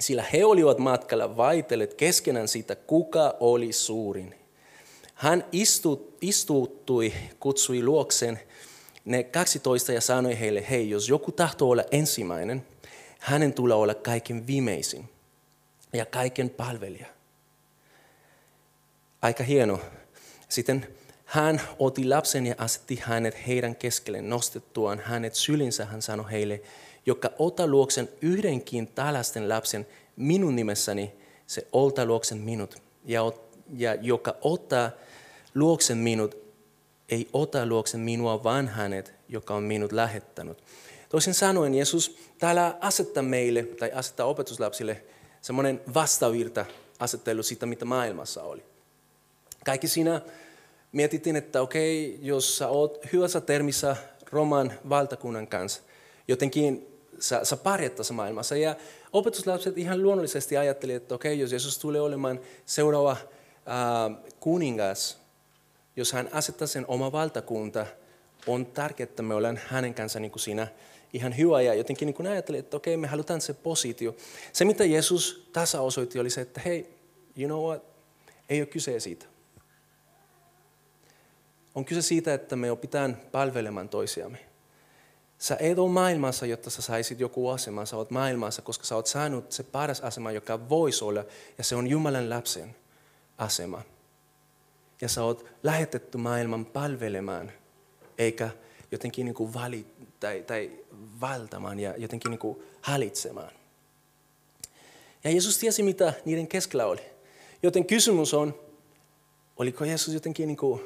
sillä 0.01 0.25
he 0.33 0.45
olivat 0.45 0.79
matkalla 0.79 1.37
vaitelleet 1.37 1.95
keskenään 1.95 2.49
siitä, 2.49 2.77
kuka 2.77 3.37
oli 3.41 3.73
suurin. 3.73 4.44
Hän 5.15 5.45
istu, 5.53 6.17
istuuttui, 6.21 7.13
kutsui 7.41 7.83
luokseen 7.83 8.41
ne 9.05 9.23
12 9.23 9.93
ja 9.93 10.01
sanoi 10.01 10.41
heille, 10.41 10.67
hei, 10.71 10.91
jos 10.91 11.09
joku 11.09 11.33
tahtoo 11.33 11.71
olla 11.71 11.85
ensimmäinen, 11.91 12.67
hänen 13.19 13.53
tulee 13.53 13.77
olla 13.77 13.95
kaiken 13.95 14.47
viimeisin 14.47 15.09
ja 15.93 16.07
kaiken 16.07 16.51
palvelija. 16.51 17.07
Aika 19.23 19.45
hieno. 19.45 19.81
Sitten 20.49 20.87
hän 21.25 21.61
otti 21.79 22.09
lapsen 22.09 22.47
ja 22.47 22.55
asetti 22.59 22.99
hänet 23.03 23.47
heidän 23.47 23.77
keskelleen 23.77 24.29
nostettuaan 24.29 25.03
hänet 25.05 25.35
sylinsä. 25.35 25.85
Hän 25.85 26.03
sanoi 26.03 26.31
heille, 26.31 26.61
joka 27.07 27.31
ota 27.39 27.67
luoksen 27.67 28.09
yhdenkin 28.23 28.87
tällaisten 28.87 29.49
lapsen 29.49 29.87
minun 30.17 30.57
nimessäni, 30.57 31.13
se 31.47 31.67
olta 31.73 32.05
luoksen 32.05 32.39
minut. 32.39 32.83
Ja, 33.05 33.23
ja 33.77 33.95
joka 33.95 34.37
ottaa 34.41 34.91
luoksen 35.55 35.99
minut, 35.99 36.37
ei 37.09 37.29
ota 37.33 37.67
luoksen 37.67 38.01
minua, 38.01 38.45
vaan 38.45 38.69
hänet, 38.69 39.15
joka 39.29 39.55
on 39.55 39.63
minut 39.63 39.93
lähettänyt. 39.93 40.59
Toisin 41.09 41.35
sanoen 41.35 41.75
Jeesus 41.75 42.19
täällä 42.39 42.77
asettaa 42.81 43.23
meille 43.23 43.63
tai 43.63 43.93
asettaa 43.93 44.27
opetuslapsille 44.27 45.05
semmoinen 45.43 45.81
vastavirta 45.95 46.65
asettelu 46.99 47.43
siitä, 47.43 47.67
mitä 47.67 47.85
maailmassa 47.85 48.43
oli. 48.43 48.63
Kaikki 49.65 49.89
siinä 49.89 50.21
mietittiin, 50.93 51.37
että 51.37 51.63
okei, 51.63 52.19
jos 52.23 52.59
sä 52.59 52.69
oot 52.69 53.13
hyvässä 53.13 53.41
termissä 53.41 53.97
Roman 54.31 54.73
valtakunnan 54.89 55.47
kanssa, 55.47 55.83
jotenkin 56.29 56.87
sä, 57.19 57.45
sä 57.45 57.57
pärjät 57.57 57.95
tässä 57.95 58.15
maailmassa. 58.15 58.57
Ja 58.57 58.77
opetuslapset 59.13 59.79
ihan 59.79 60.03
luonnollisesti 60.03 60.57
ajattelivat, 60.57 61.03
että 61.03 61.15
okei, 61.15 61.41
jos 61.41 61.53
Jeesus 61.53 61.79
tulee 61.79 62.01
olemaan 62.01 62.41
seuraava 62.67 63.17
kuningas, 64.41 65.19
jos 65.97 66.13
hän 66.13 66.29
asettaa 66.33 66.67
sen 66.67 66.85
oma 66.89 67.13
valtakunta, 67.13 67.87
on 68.47 68.67
tärkeää, 68.67 69.05
että 69.05 69.23
me 69.23 69.35
ollaan 69.35 69.61
hänen 69.67 69.95
kanssa 69.95 70.21
niin 70.21 70.31
kuin 70.31 70.41
siinä 70.41 70.69
ihan 71.13 71.37
hyvä. 71.37 71.63
Ja 71.63 71.75
jotenkin 71.75 72.15
niin 72.19 72.27
ajattelin, 72.27 72.59
että 72.59 72.77
okei, 72.77 72.97
me 72.97 73.07
halutaan 73.07 73.41
se 73.41 73.55
positio. 73.55 74.17
Se, 74.53 74.65
mitä 74.65 74.85
Jeesus 74.85 75.49
tässä 75.53 75.81
osoitti, 75.81 76.19
oli 76.19 76.31
se, 76.31 76.41
että 76.41 76.61
hei, 76.61 76.95
you 77.37 77.49
know 77.49 77.65
what, 77.65 77.85
ei 78.49 78.61
ole 78.61 78.67
kyse 78.67 79.01
siitä. 79.01 79.27
On 81.75 81.85
kyse 81.85 82.03
siitä, 82.03 82.35
että 82.35 82.57
me 82.57 82.71
opitaan 82.71 83.17
palvelemaan 83.33 83.89
toisiamme. 83.89 84.39
Sä 85.39 85.57
et 85.61 85.79
ole 85.79 85.91
maailmassa, 85.91 86.47
jotta 86.47 86.71
sä 86.71 86.83
saisit 86.83 87.21
joku 87.21 87.49
asema. 87.49 87.87
Sä 87.87 87.97
oot 87.97 88.11
maailmassa, 88.11 88.63
koska 88.63 88.85
sä 88.85 88.95
oot 88.95 89.07
saanut 89.07 89.53
se 89.53 89.63
paras 89.63 90.01
asema, 90.01 90.33
joka 90.33 90.69
voisi 90.69 91.05
olla. 91.05 91.25
Ja 91.59 91.65
se 91.65 91.77
on 91.77 91.87
Jumalan 91.87 92.31
lapsen 92.31 92.77
asema. 93.39 93.83
Ja 95.01 95.09
sä 95.09 95.25
oot 95.25 95.47
lähetetty 95.63 96.19
maailman 96.19 96.67
palvelemaan, 96.67 97.53
eikä 98.19 98.51
jotenkin 98.91 99.25
niin 99.25 99.35
kuin 99.35 99.55
vali, 99.55 99.87
tai, 100.21 100.43
tai 100.47 100.71
valtamaan 101.21 101.81
ja 101.81 101.95
jotenkin 101.97 102.31
niin 102.31 102.39
kuin 102.39 102.63
hallitsemaan. 102.81 103.53
Ja 105.25 105.31
Jeesus 105.31 105.59
tiesi, 105.59 105.83
mitä 105.83 106.13
niiden 106.25 106.49
keskellä 106.49 106.87
oli. 106.87 107.01
Joten 107.63 107.87
kysymys 107.87 108.35
on, 108.35 108.61
oliko 109.57 109.85
Jeesus 109.85 110.15
jotenkin 110.15 110.47
niin 110.47 110.57
kuin 110.57 110.81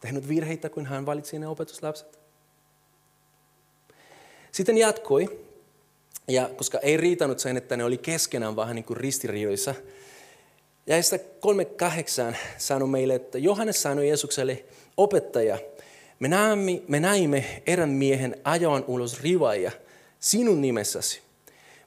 tehnyt 0.00 0.28
virheitä, 0.28 0.68
kun 0.68 0.86
hän 0.86 1.06
valitsi 1.06 1.38
ne 1.38 1.48
opetuslapset? 1.48 2.18
Sitten 4.52 4.78
jatkoi, 4.78 5.46
ja 6.28 6.50
koska 6.56 6.78
ei 6.78 6.96
riitänyt 6.96 7.38
sen, 7.38 7.56
että 7.56 7.76
ne 7.76 7.84
oli 7.84 7.98
keskenään 7.98 8.56
vähän 8.56 8.76
niin 8.76 8.84
kuin 8.84 8.96
ristiriidoissa, 8.96 9.74
ja 10.90 11.02
sitä 11.02 11.16
3.8 12.32 12.36
sanoi 12.58 12.88
meille, 12.88 13.14
että 13.14 13.38
Johannes 13.38 13.82
sanoi 13.82 14.08
Jeesukselle, 14.08 14.64
opettaja, 14.96 15.58
me 16.18 16.28
näimme, 16.28 16.82
me 16.88 17.00
näimme 17.00 17.62
erään 17.66 17.90
miehen 17.90 18.36
ajoan 18.44 18.84
ulos 18.86 19.22
rivaja 19.22 19.72
sinun 20.20 20.60
nimessäsi. 20.60 21.22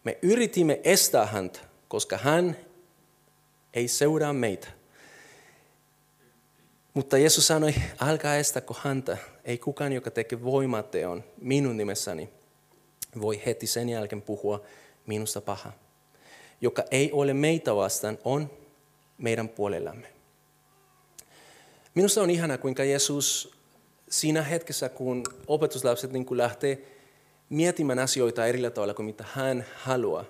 Me 0.03 0.17
yritimme 0.21 0.79
estää 0.83 1.25
häntä, 1.25 1.59
koska 1.87 2.17
hän 2.17 2.57
ei 3.73 3.87
seuraa 3.87 4.33
meitä. 4.33 4.67
Mutta 6.93 7.17
Jeesus 7.17 7.47
sanoi, 7.47 7.73
älkää 8.01 8.37
estäkö 8.37 8.73
häntä. 8.81 9.17
Ei 9.45 9.57
kukaan, 9.57 9.93
joka 9.93 10.11
tekee 10.11 10.43
voimateon 10.43 11.23
minun 11.41 11.77
nimessäni, 11.77 12.29
voi 13.21 13.41
heti 13.45 13.67
sen 13.67 13.89
jälkeen 13.89 14.21
puhua 14.21 14.61
minusta 15.05 15.41
paha. 15.41 15.71
Joka 16.61 16.83
ei 16.91 17.11
ole 17.11 17.33
meitä 17.33 17.75
vastaan, 17.75 18.17
on 18.23 18.62
meidän 19.23 19.49
puolellamme. 19.49 20.07
Minusta 21.95 22.21
on 22.21 22.29
ihana, 22.29 22.57
kuinka 22.57 22.83
Jeesus 22.83 23.55
siinä 24.09 24.41
hetkessä, 24.41 24.89
kun 24.89 25.23
opetuslapset 25.47 26.11
niin 26.11 26.25
kuin 26.25 26.37
lähtee 26.37 26.81
miettimään 27.49 27.99
asioita 27.99 28.45
eri 28.45 28.71
tavalla 28.71 28.93
kuin 28.93 29.05
mitä 29.05 29.25
hän 29.33 29.65
haluaa. 29.75 30.25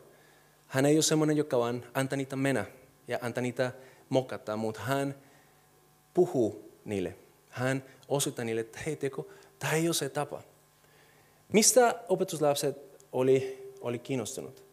Hän 0.67 0.85
ei 0.85 0.95
ole 0.95 1.01
sellainen, 1.01 1.37
joka 1.37 1.59
vaan 1.59 1.85
antaa 1.93 2.17
niitä 2.17 2.35
mennä 2.35 2.65
ja 3.07 3.19
antaa 3.21 3.41
niitä 3.41 3.71
mokata, 4.09 4.57
mutta 4.57 4.81
hän 4.81 5.15
puhuu 6.13 6.71
niille. 6.85 7.15
Hän 7.49 7.83
osoittaa 8.07 8.45
niille, 8.45 8.61
että 8.61 8.79
hei 8.85 8.95
teko, 8.95 9.27
tämä 9.59 9.73
ei 9.73 9.87
ole 9.87 9.93
se 9.93 10.09
tapa. 10.09 10.41
Mistä 11.53 11.99
opetuslapset 12.09 12.77
oli, 13.11 13.71
oli 13.81 13.99
kiinnostunut? 13.99 14.63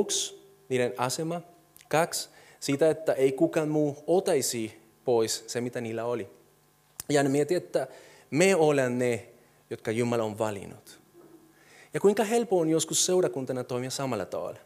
Yksi, 0.00 0.48
niiden 0.68 0.94
asema. 0.96 1.40
Kaksi, 1.88 2.28
siitä, 2.62 2.90
että 2.90 3.12
ei 3.12 3.32
kukaan 3.32 3.68
muu 3.68 4.04
otaisi 4.06 4.82
pois 5.04 5.44
se, 5.46 5.60
mitä 5.60 5.80
niillä 5.80 6.04
oli. 6.04 6.30
Ja 7.08 7.24
mieti, 7.24 7.54
että 7.54 7.86
me 8.30 8.56
olemme 8.56 9.04
ne, 9.06 9.28
jotka 9.70 9.90
Jumala 9.90 10.22
on 10.22 10.38
valinnut. 10.38 11.00
Ja 11.94 12.00
kuinka 12.00 12.24
helppo 12.24 12.58
on 12.58 12.68
joskus 12.68 13.06
seurakuntana 13.06 13.64
toimia 13.64 13.90
samalla 13.90 14.26
tavalla. 14.26 14.58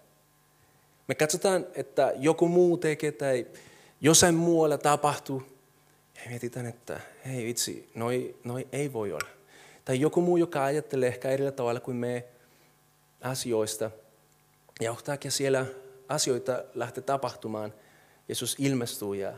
Me 1.09 1.15
katsotaan, 1.15 1.67
että 1.75 2.13
joku 2.17 2.49
muu 2.49 2.77
tekee 2.77 3.13
tai 3.13 3.47
jossain 4.01 4.35
muualla 4.35 4.79
tapahtuu. 4.79 5.43
Ja 6.17 6.23
mietitään, 6.29 6.67
että 6.67 7.01
hei 7.27 7.45
vitsi, 7.45 7.91
noi, 7.95 8.37
noi 8.45 8.69
ei 8.73 8.93
voi 8.93 9.13
olla. 9.13 9.29
Tai 9.85 10.01
joku 10.01 10.21
muu, 10.21 10.37
joka 10.37 10.65
ajattelee 10.65 11.09
ehkä 11.09 11.31
eri 11.31 11.53
tavalla 11.53 11.81
kuin 11.81 11.97
me 11.97 12.25
asioista. 13.21 13.91
Ja 14.81 14.93
yhtäkkiä 14.93 15.31
siellä 15.31 15.67
asioita 16.09 16.65
lähtee 16.75 17.03
tapahtumaan. 17.03 17.73
Jeesus 18.29 18.57
ilmestyy 18.59 19.17
ja, 19.17 19.33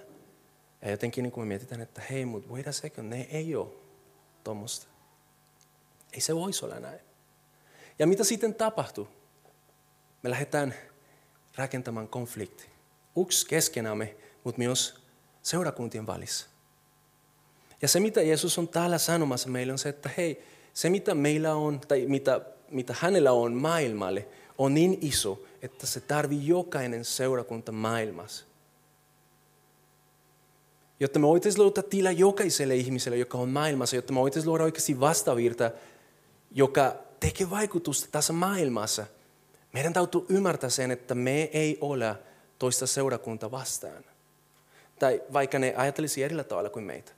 ja 0.83 0.91
jotenkin 0.91 1.23
niin 1.23 1.33
kuin 1.33 1.45
me 1.45 1.49
mietitään, 1.49 1.81
että 1.81 2.03
hei, 2.11 2.25
mutta 2.25 2.53
wait 2.53 2.69
a 2.69 2.73
second, 2.73 3.09
ne 3.09 3.29
ei 3.31 3.57
ole 3.57 3.69
tuommoista. 4.45 4.87
Ei 6.13 6.21
se 6.21 6.37
voisi 6.37 6.65
olla 6.65 6.81
näin. 6.81 7.01
Ja 7.99 8.07
mitä 8.07 8.25
sitten 8.25 8.55
tapahtuu? 8.55 9.09
Me 10.23 10.31
lähdetään 10.31 10.75
rakentamaan 11.57 12.09
konflikti. 12.09 12.67
Yksi 13.17 13.47
keskenämme, 13.47 14.17
mutta 14.45 14.59
myös 14.59 15.01
seurakuntien 15.43 16.07
välissä. 16.07 16.47
Ja 17.83 17.89
se, 17.89 18.01
mitä 18.01 18.23
Jeesus 18.23 18.59
on 18.59 18.69
täällä 18.69 18.99
sanomassa 18.99 19.49
meille, 19.49 19.73
on 19.73 19.79
se, 19.79 19.89
että 19.89 20.11
hei, 20.17 20.45
se 20.75 20.91
mitä 20.91 21.15
meillä 21.15 21.55
on, 21.55 21.81
tai 21.81 22.07
mitä, 22.07 22.41
mitä 22.71 22.95
hänellä 22.99 23.33
on 23.33 23.55
maailmalle, 23.55 24.29
on 24.59 24.75
niin 24.75 24.99
iso, 25.01 25.43
että 25.63 25.87
se 25.87 26.01
tarvii 26.01 26.47
jokainen 26.47 27.05
seurakunta 27.05 27.73
maailmassa. 27.73 28.45
Jotta 31.01 31.19
me 31.19 31.27
voitaisiin 31.27 31.63
luoda 31.63 31.83
tila 31.83 32.11
jokaiselle 32.11 32.77
ihmiselle, 32.77 33.19
joka 33.19 33.39
on 33.39 33.49
maailmassa, 33.49 33.97
jotta 33.97 34.13
me 34.13 34.21
voitaisiin 34.21 34.49
luoda 34.49 34.65
oikeasti 34.65 35.01
vastavirta, 35.01 35.71
joka 36.51 36.97
tekee 37.21 37.51
vaikutusta 37.51 38.09
tässä 38.13 38.33
maailmassa. 38.33 39.07
Meidän 39.73 39.93
täytyy 39.93 40.21
ymmärtää 40.29 40.71
sen, 40.71 40.91
että 40.91 41.15
me 41.15 41.43
ei 41.43 41.79
ole 41.81 42.17
toista 42.59 42.87
seurakunta 42.87 43.51
vastaan. 43.51 44.05
Tai 44.99 45.23
vaikka 45.33 45.59
ne 45.59 45.75
ajattelisi 45.77 46.23
eri 46.23 46.45
tavalla 46.45 46.71
kuin 46.71 46.85
meitä. 46.85 47.13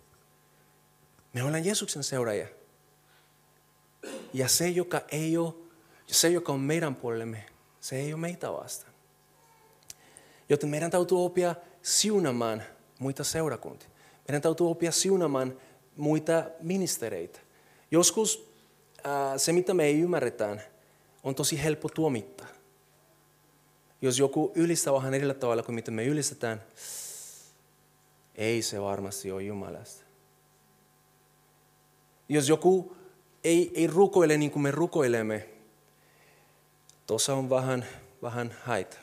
Me 1.32 1.42
ollaan 1.42 1.64
Jeesuksen 1.64 2.04
seuraajia. 2.04 2.48
Ja 4.32 4.48
se, 4.48 4.68
joka 4.68 5.00
ei 5.08 5.36
ole, 5.36 5.54
se, 6.06 6.28
joka 6.28 6.52
on 6.52 6.60
meidän 6.60 6.94
puolellemme, 6.94 7.44
se 7.80 7.96
ei 7.96 8.12
ole 8.12 8.20
meitä 8.20 8.52
vastaan. 8.52 8.92
Joten 10.48 10.68
meidän 10.68 10.90
täytyy 10.90 11.24
oppia 11.24 11.54
siunamaan 11.82 12.62
muita 13.00 13.24
seurakuntia. 13.24 13.88
Meidän 14.28 14.42
täytyy 14.42 14.70
oppia 14.70 14.92
siunamaan 14.92 15.56
muita 15.96 16.44
ministereitä. 16.60 17.40
Joskus 17.90 18.50
ää, 19.04 19.38
se, 19.38 19.52
mitä 19.52 19.74
me 19.74 19.84
ei 19.84 20.00
ymmärretään, 20.00 20.62
on 21.22 21.34
tosi 21.34 21.62
helppo 21.62 21.88
tuomittaa. 21.88 22.46
Jos 24.02 24.18
joku 24.18 24.52
ylistää 24.54 24.92
vähän 24.92 25.14
eri 25.14 25.34
tavalla 25.34 25.62
kuin 25.62 25.74
mitä 25.74 25.90
me 25.90 26.04
ylistetään, 26.04 26.62
ei 28.34 28.62
se 28.62 28.80
varmasti 28.80 29.32
ole 29.32 29.42
Jumalasta. 29.42 30.04
Jos 32.28 32.48
joku 32.48 32.96
ei, 33.44 33.70
ei 33.74 33.86
rukoile 33.86 34.36
niin 34.36 34.50
kuin 34.50 34.62
me 34.62 34.70
rukoilemme, 34.70 35.48
tuossa 37.06 37.34
on 37.34 37.50
vähän, 37.50 37.86
vähän 38.22 38.54
haita. 38.64 38.96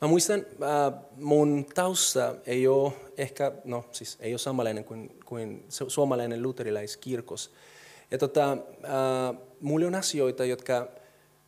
Mä 0.00 0.08
muistan, 0.08 0.46
äh, 0.62 1.00
mun 1.16 1.66
tausta 1.74 2.34
ei 2.46 2.68
ole 2.68 2.92
ehkä, 3.16 3.52
no 3.64 3.84
siis 3.92 4.16
ei 4.20 4.32
ole 4.32 4.38
samanlainen 4.38 4.84
kuin, 4.84 5.18
kuin 5.24 5.64
suomalainen 5.68 6.42
luterilaiskirkos. 6.42 7.50
Ja 8.10 8.18
tota, 8.18 8.52
äh, 8.52 8.58
mulla 9.60 9.86
on 9.86 9.94
asioita, 9.94 10.44
jotka 10.44 10.88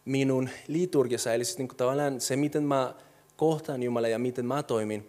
minun 0.05 0.49
liturgiassa, 0.69 1.35
eli 1.35 1.45
siis 1.45 1.59
niin 1.59 1.69
tavallaan 1.69 2.21
se, 2.21 2.37
miten 2.37 2.63
mä 2.63 2.95
kohtaan 3.37 3.83
Jumala 3.83 4.09
ja 4.09 4.19
miten 4.19 4.47
mä 4.47 4.63
toimin, 4.63 5.09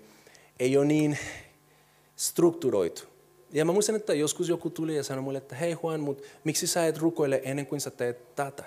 ei 0.60 0.78
ole 0.78 0.86
niin 0.86 1.18
strukturoitu. 2.16 3.04
Ja 3.52 3.66
mä 3.66 3.72
muistan, 3.72 3.96
että 3.96 4.14
joskus 4.14 4.50
joku 4.50 4.70
tuli 4.70 4.96
ja 4.96 5.04
sanoi 5.04 5.24
mulle, 5.24 5.38
että 5.38 5.56
hei 5.56 5.78
Juan, 5.84 6.00
mutta 6.00 6.24
miksi 6.44 6.68
sä 6.68 6.88
et 6.88 6.98
rukoile 6.98 7.42
ennen 7.44 7.66
kuin 7.66 7.82
sä 7.82 7.92
teet 7.92 8.36
tätä? 8.36 8.64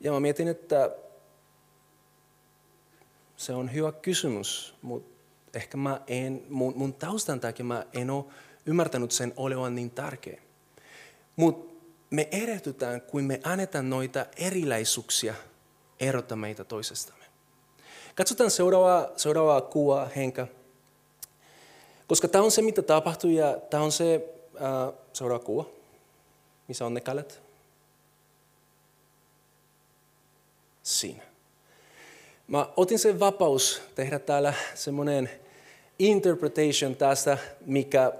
Ja 0.00 0.12
mä 0.12 0.20
mietin, 0.20 0.48
että 0.48 0.90
se 3.36 3.52
on 3.52 3.72
hyvä 3.72 3.92
kysymys, 3.92 4.74
mutta 4.82 5.16
ehkä 5.54 5.76
mä 5.76 6.00
en, 6.06 6.42
mun, 6.48 6.72
mun 6.76 6.94
taustan 6.94 7.40
takia 7.40 7.64
mä 7.64 7.86
en 7.92 8.10
ole 8.10 8.24
ymmärtänyt 8.66 9.12
sen 9.12 9.32
olevan 9.36 9.74
niin 9.74 9.90
tärkeä. 9.90 10.42
Mutta 11.36 11.74
me 12.10 12.28
erehdytään, 12.30 13.00
kun 13.00 13.24
me 13.24 13.40
annetaan 13.44 13.90
noita 13.90 14.26
erilaisuuksia 14.36 15.34
erota 16.00 16.36
meitä 16.36 16.64
toisestamme. 16.64 17.24
Katsotaan 18.14 18.50
seuraavaa, 18.50 19.08
seuraavaa 19.16 19.60
kuva, 19.60 20.08
Henka. 20.16 20.46
Koska 22.06 22.28
tämä 22.28 22.44
on 22.44 22.50
se, 22.50 22.62
mitä 22.62 22.82
tapahtuu, 22.82 23.30
ja 23.30 23.56
tämä 23.70 23.82
on 23.82 23.92
se 23.92 24.34
äh, 24.54 24.94
seuraava 25.12 25.44
kuva. 25.44 25.64
Missä 26.68 26.86
on 26.86 26.94
ne 26.94 27.00
kalat? 27.00 27.42
Siinä. 30.82 31.35
Mä 32.46 32.68
otin 32.76 32.98
sen 32.98 33.20
vapaus 33.20 33.82
tehdä 33.94 34.18
täällä 34.18 34.54
semmoinen 34.74 35.30
interpretation 35.98 36.96
tästä, 36.96 37.38
mikä, 37.66 38.12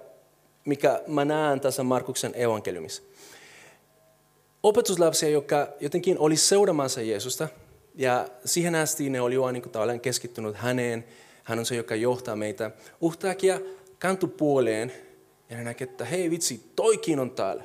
mikä 0.65 1.03
mä 1.07 1.25
näen 1.25 1.61
tässä 1.61 1.83
Markuksen 1.83 2.33
evankeliumissa. 2.35 3.03
Opetuslapsia, 4.63 5.29
joka 5.29 5.69
jotenkin 5.81 6.19
oli 6.19 6.37
seuraamassa 6.37 7.03
Jeesusta, 7.03 7.49
ja 7.95 8.29
siihen 8.45 8.75
asti 8.75 9.11
ne 9.11 9.21
oli 9.21 9.41
vain 9.41 9.53
niin 9.53 9.71
tavallaan 9.71 10.01
keskittynyt 10.01 10.57
häneen. 10.57 11.05
Hän 11.45 11.59
on 11.59 11.67
se, 11.67 11.77
joka 11.77 11.95
johtaa 11.95 12.37
meitä. 12.37 12.71
Uhtakia 13.01 13.61
kantu 13.99 14.29
puoleen 14.29 14.93
ja 15.51 15.57
ne 15.57 15.65
näkee, 15.65 15.89
että 15.91 16.05
hei 16.05 16.31
vitsi, 16.31 16.71
toikin 16.77 17.21
on 17.21 17.31
täällä. 17.31 17.65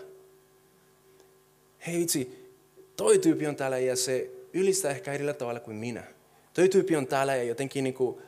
Hei 1.88 2.00
vitsi, 2.00 2.52
toi 2.95 3.19
tyyppi 3.19 3.47
on 3.47 3.56
täällä 3.56 3.78
ja 3.78 3.95
se 3.95 4.32
ylistää 4.54 4.91
ehkä 4.91 5.13
eri 5.13 5.34
tavalla 5.34 5.60
kuin 5.60 5.78
minä 5.78 6.04
toi 6.53 6.69
tyyppi 6.69 6.95
on 6.95 7.07
täällä 7.07 7.35
ja 7.35 7.43
jotenkin 7.43 7.83
niin 7.83 7.93
kuin, 7.93 8.21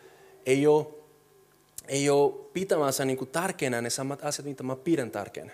ei, 0.45 0.67
ole, 0.67 0.85
ei 1.87 2.09
ole 2.09 2.33
pitämänsä 2.53 3.05
niin 3.05 3.17
kuin 3.17 3.29
tärkeänä 3.29 3.81
ne 3.81 3.89
samat 3.89 4.23
asiat, 4.23 4.45
mitä 4.45 4.63
mä 4.63 4.75
pidän 4.75 5.11
tärkeänä. 5.11 5.51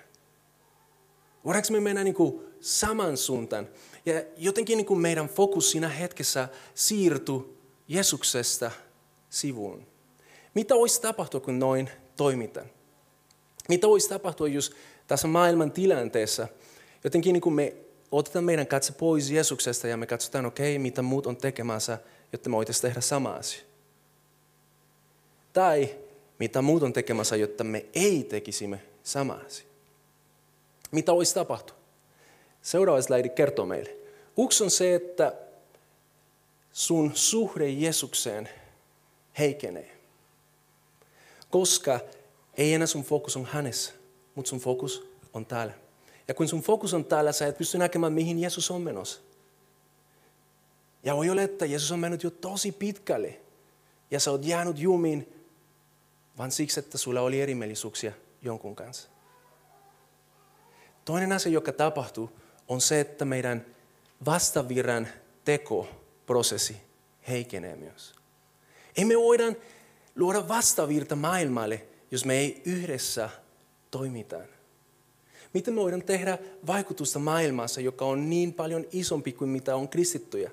Voidaanko 1.45 1.67
me 1.71 1.79
mennä 1.79 2.03
niin 2.03 2.15
kuin 2.15 2.41
saman 2.60 3.17
suuntaan? 3.17 3.67
Ja 4.05 4.23
jotenkin 4.38 4.77
niin 4.77 4.86
kuin 4.86 4.99
meidän 4.99 5.27
fokus 5.27 5.71
siinä 5.71 5.89
hetkessä 5.89 6.49
siirtyi 6.73 7.58
Jeesuksesta 7.88 8.71
sivuun. 9.29 9.88
Mitä 10.53 10.75
voisi 10.75 11.01
tapahtua, 11.01 11.39
kun 11.39 11.60
noin 11.60 11.89
toimitaan? 12.17 12.67
Mitä 13.69 13.88
voisi 13.88 14.10
tapahtua, 14.10 14.47
jos 14.47 14.75
tässä 15.08 15.27
maailman 15.27 15.71
tilanteessa 15.71 16.47
jotenkin 17.03 17.34
niin 17.34 17.41
kuin 17.41 17.53
me 17.53 17.75
otetaan 18.12 18.45
meidän 18.45 18.67
katse 18.67 18.93
pois 18.93 19.32
Jeesuksesta 19.32 19.88
ja 19.88 19.97
me 19.97 20.05
katsotaan, 20.05 20.45
okei, 20.45 20.75
okay, 20.75 20.82
mitä 20.82 21.01
muut 21.01 21.27
on 21.27 21.38
tekemässä 21.38 21.97
jotta 22.32 22.50
me 22.50 22.56
voitaisiin 22.56 22.82
tehdä 22.82 23.02
sama 23.02 23.30
asia. 23.34 23.62
Tai 25.54 25.96
mitä 26.39 26.62
muut 26.62 26.84
on 26.84 26.94
tekemässä, 26.94 27.36
jotta 27.36 27.63
me 27.63 27.86
ei 27.94 28.24
tekisimme 28.24 28.82
sama 29.04 29.34
asia. 29.46 29.65
Mitä 30.92 31.13
olisi 31.13 31.34
tapahtua? 31.34 31.76
Seuraava 32.62 33.02
slaidi 33.02 33.30
kertoo 33.30 33.65
meille. 33.65 33.96
Yksi 34.38 34.63
on 34.63 34.72
se, 34.72 34.96
että 34.96 35.34
sun 36.72 37.12
suhde 37.13 37.70
Jeesukseen 37.70 38.50
heikenee. 39.39 39.98
Koska 41.50 42.00
ei 42.58 42.74
enää 42.74 42.88
sun 42.88 43.04
fokus 43.04 43.38
on 43.38 43.46
hänessä, 43.46 43.94
mutta 44.36 44.50
sun 44.50 44.60
fokus 44.60 45.10
on 45.34 45.46
täällä. 45.46 45.74
Ja 46.28 46.34
kun 46.34 46.48
sun 46.48 46.62
fokus 46.62 46.94
on 46.94 47.06
täällä, 47.06 47.32
sä 47.32 47.48
et 47.48 47.58
pysty 47.58 47.78
näkemään, 47.78 48.13
mihin 48.13 48.39
Jeesus 48.39 48.72
on 48.72 48.82
menossa. 48.82 49.22
Ja 51.04 51.16
voi 51.16 51.30
olla, 51.30 51.42
että 51.42 51.66
Jeesus 51.66 51.92
on 51.92 52.00
mennyt 52.00 52.24
jo 52.24 52.30
tosi 52.30 52.72
pitkälle. 52.72 53.42
Ja 54.12 54.20
sä 54.20 54.32
oot 54.32 54.46
jäänyt 54.46 54.80
jumiin, 54.80 55.34
vaan 56.38 56.52
siksi, 56.52 56.80
että 56.80 56.98
sulla 56.98 57.22
oli 57.22 57.42
erimielisyyksiä 57.42 58.14
jonkun 58.42 58.76
kanssa. 58.76 59.10
Toinen 61.06 61.32
asia, 61.32 61.52
joka 61.52 61.72
tapahtuu, 61.72 62.30
on 62.68 62.82
se, 62.82 63.00
että 63.00 63.26
meidän 63.26 63.66
vastavirran 64.26 65.08
tekoprosessi 65.46 66.78
heikenee 67.28 67.76
myös. 67.76 68.16
Emme 68.98 69.16
voida 69.18 69.44
luoda 70.16 70.48
vastavirta 70.48 71.16
maailmalle, 71.16 71.88
jos 72.12 72.26
me 72.26 72.38
ei 72.38 72.62
yhdessä 72.66 73.30
toimitaan. 73.92 74.46
Miten 75.54 75.74
me 75.74 75.82
voidaan 75.82 76.04
tehdä 76.04 76.38
vaikutusta 76.68 77.20
maailmassa, 77.20 77.82
joka 77.82 78.06
on 78.06 78.30
niin 78.30 78.54
paljon 78.54 78.86
isompi 78.92 79.34
kuin 79.34 79.50
mitä 79.50 79.76
on 79.76 79.90
kristittyjä? 79.90 80.52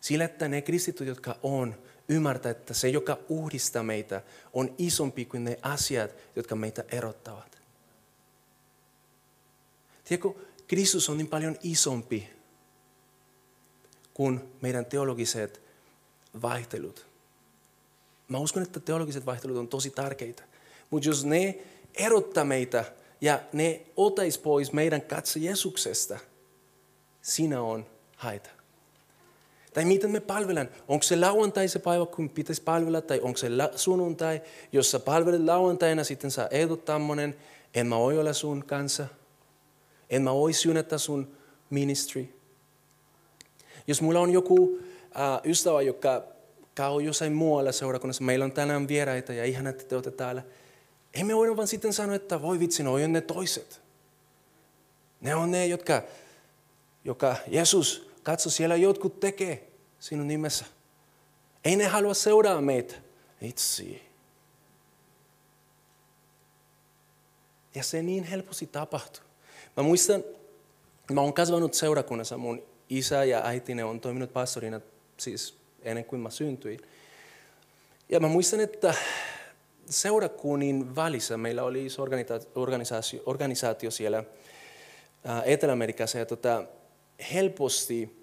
Sillä, 0.00 0.24
että 0.24 0.48
ne 0.48 0.62
kristityt, 0.62 1.08
jotka 1.08 1.38
on, 1.42 1.74
ymmärtää, 2.08 2.50
että 2.50 2.74
se, 2.74 2.88
joka 2.88 3.18
uhdistaa 3.28 3.82
meitä, 3.82 4.22
on 4.52 4.74
isompi 4.78 5.24
kuin 5.24 5.44
ne 5.44 5.58
asiat, 5.62 6.10
jotka 6.36 6.56
meitä 6.56 6.84
erottavat. 6.88 7.58
Tiedätkö, 10.04 10.28
Kristus 10.66 11.08
on 11.08 11.16
niin 11.16 11.26
paljon 11.26 11.56
isompi 11.62 12.30
kuin 14.14 14.40
meidän 14.60 14.86
teologiset 14.86 15.60
vaihtelut. 16.42 17.06
Mä 18.28 18.38
uskon, 18.38 18.62
että 18.62 18.80
teologiset 18.80 19.26
vaihtelut 19.26 19.56
on 19.56 19.68
tosi 19.68 19.90
tärkeitä. 19.90 20.42
Mutta 20.90 21.08
jos 21.08 21.24
ne 21.24 21.58
erottaa 21.94 22.44
meitä 22.44 22.84
ja 23.20 23.40
ne 23.52 23.86
otais 23.96 24.38
pois 24.38 24.72
meidän 24.72 25.02
katse 25.02 25.38
Jeesuksesta, 25.38 26.18
siinä 27.22 27.62
on 27.62 27.86
haita. 28.16 28.57
Tai 29.78 29.84
miten 29.84 30.10
me 30.10 30.20
palvellaan. 30.20 30.68
Onko 30.88 31.02
se 31.02 31.16
lauantai 31.16 31.68
se 31.68 31.78
päivä, 31.78 32.06
kun 32.06 32.30
pitäisi 32.30 32.62
palvella, 32.62 33.00
tai 33.00 33.20
onko 33.20 33.36
se 33.36 33.48
sunnuntai, 33.76 34.42
jos 34.72 34.90
sä 34.90 34.98
palvelet 34.98 35.40
lauantaina, 35.40 36.04
sitten 36.04 36.30
sä 36.30 36.48
ehdot 36.50 36.84
tämmöinen, 36.84 37.36
en 37.74 37.86
mä 37.86 37.98
voi 37.98 38.18
olla 38.18 38.32
sun 38.32 38.64
kanssa, 38.64 39.06
en 40.10 40.22
mä 40.22 40.34
voi 40.34 40.52
syynätä 40.52 40.98
sun 40.98 41.28
ministry. 41.70 42.28
Jos 43.86 44.02
mulla 44.02 44.20
on 44.20 44.30
joku 44.30 44.54
uh, 44.54 44.80
ystävä, 45.44 45.82
joka 45.82 46.24
käy 46.74 47.02
jossain 47.02 47.32
muualla 47.32 47.72
seurakunnassa, 47.72 48.24
meillä 48.24 48.44
on 48.44 48.52
tänään 48.52 48.88
vieraita 48.88 49.32
ja 49.32 49.44
ihan 49.44 49.66
että 49.66 49.84
te 49.84 49.94
olette 49.94 50.10
täällä, 50.10 50.42
emme 51.14 51.36
voi 51.36 51.56
vaan 51.56 51.68
sitten 51.68 51.92
sanoa, 51.92 52.14
että 52.14 52.42
voi 52.42 52.58
vitsi, 52.58 52.82
no 52.82 52.92
on 52.92 53.12
ne 53.12 53.20
toiset. 53.20 53.80
Ne 55.20 55.34
on 55.34 55.50
ne, 55.50 55.66
jotka, 55.66 56.02
joka 57.04 57.36
Jeesus, 57.46 58.10
katso 58.22 58.50
siellä 58.50 58.76
jotkut 58.76 59.20
tekee 59.20 59.67
sinun 59.98 60.28
nimessä. 60.28 60.64
Ei 61.64 61.76
ne 61.76 61.86
halua 61.86 62.14
seurata 62.14 62.60
meitä. 62.60 62.94
Itse. 63.40 63.84
Ja 67.74 67.82
se 67.82 68.02
niin 68.02 68.24
helposti 68.24 68.66
tapahtuu. 68.66 69.22
Mä 69.76 69.82
muistan, 69.82 70.24
mä 71.12 71.20
oon 71.20 71.32
kasvanut 71.32 71.74
seurakunnassa. 71.74 72.38
Mun 72.38 72.62
isä 72.88 73.24
ja 73.24 73.40
äiti 73.44 73.74
ne 73.74 73.84
on 73.84 74.00
toiminut 74.00 74.32
pastorina 74.32 74.80
siis 75.16 75.58
ennen 75.82 76.04
kuin 76.04 76.20
mä 76.20 76.30
syntyin. 76.30 76.80
Ja 78.08 78.20
mä 78.20 78.28
muistan, 78.28 78.60
että 78.60 78.94
seurakunnin 79.86 80.96
välissä 80.96 81.36
meillä 81.36 81.62
oli 81.62 81.86
iso 81.86 82.02
organisaatio, 82.54 83.22
organisaatio 83.26 83.90
siellä 83.90 84.24
Etelä-Amerikassa 85.44 86.18
ja 86.18 86.26
tota, 86.26 86.64
helposti 87.32 88.17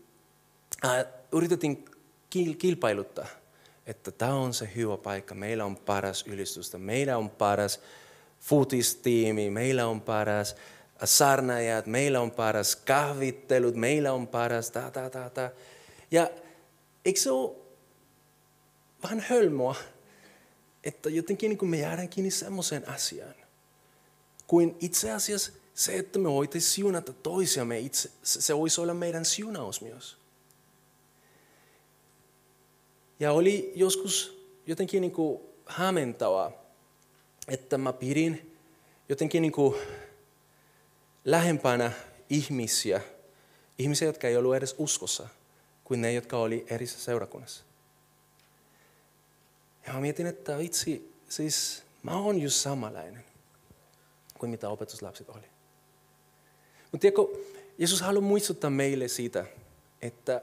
äh, 0.86 1.06
yritettiin 1.32 1.86
kilpailuttaa, 2.58 3.28
että 3.86 4.12
tämä 4.12 4.34
on 4.34 4.54
se 4.54 4.70
hyvä 4.76 4.98
paikka, 4.98 5.36
meillä 5.36 5.66
on 5.66 5.76
paras 5.76 6.24
ylistystä, 6.28 6.78
meillä 6.78 7.18
on 7.18 7.30
paras 7.30 7.80
futistiimi, 8.40 9.50
meillä 9.50 9.88
on 9.88 10.02
paras 10.02 10.56
sarnajat, 11.04 11.86
meillä 11.86 12.22
on 12.22 12.32
paras 12.32 12.76
kahvittelut, 12.76 13.76
meillä 13.76 14.14
on 14.14 14.28
paras 14.28 14.72
ta 14.72 14.92
ta 14.92 15.10
ta 15.10 15.30
ta. 15.30 15.50
Ja 16.12 16.30
eikö 17.06 17.20
se 17.20 17.32
ole 17.32 17.56
vähän 19.04 19.20
hölmoa, 19.20 19.76
että 20.84 21.10
jotenkin 21.10 21.50
niin 21.50 21.70
me 21.70 21.78
jäädään 21.78 22.10
kiinni 22.10 22.32
semmoiseen 22.32 22.90
asiaan, 22.90 23.36
kuin 24.48 24.78
itse 24.80 25.12
asiassa 25.12 25.52
se, 25.74 25.98
että 25.98 26.20
me 26.20 26.30
voitaisiin 26.30 26.74
siunata 26.74 27.14
toisiamme, 27.14 27.80
itse, 27.80 28.12
se 28.24 28.58
voisi 28.58 28.82
olla 28.82 28.94
meidän 28.94 29.26
siunaus 29.26 29.82
myös. 29.82 30.25
Ja 33.20 33.32
oli 33.32 33.72
joskus 33.76 34.46
jotenkin 34.68 35.02
niin 35.02 35.12
kuin 35.12 35.42
hämmentävää, 35.66 36.52
että 37.48 37.78
mä 37.78 37.94
pidin 37.94 38.58
jotenkin 39.10 39.42
niin 39.42 39.52
kuin 39.52 39.76
lähempänä 41.26 41.92
ihmisiä, 42.30 43.02
ihmisiä, 43.78 44.08
jotka 44.08 44.28
ei 44.28 44.38
ollut 44.38 44.56
edes 44.56 44.76
uskossa, 44.78 45.28
kuin 45.84 46.02
ne, 46.02 46.14
jotka 46.14 46.38
oli 46.38 46.66
eri 46.70 46.88
seurakunnassa. 46.88 47.64
Ja 49.88 49.94
mä 49.94 50.00
mietin, 50.00 50.28
että 50.28 50.58
vitsi, 50.58 51.14
siis 51.30 51.84
mä 52.04 52.18
oon 52.18 52.42
just 52.42 52.56
samanlainen 52.56 53.26
kuin 54.40 54.50
mitä 54.50 54.70
opetuslapset 54.70 55.30
oli. 55.30 55.48
Mutta 56.92 57.02
tiedätkö, 57.02 57.22
Jeesus 57.78 58.02
haluaa 58.02 58.28
muistuttaa 58.28 58.70
meille 58.70 59.08
siitä, 59.08 59.46
että 60.02 60.42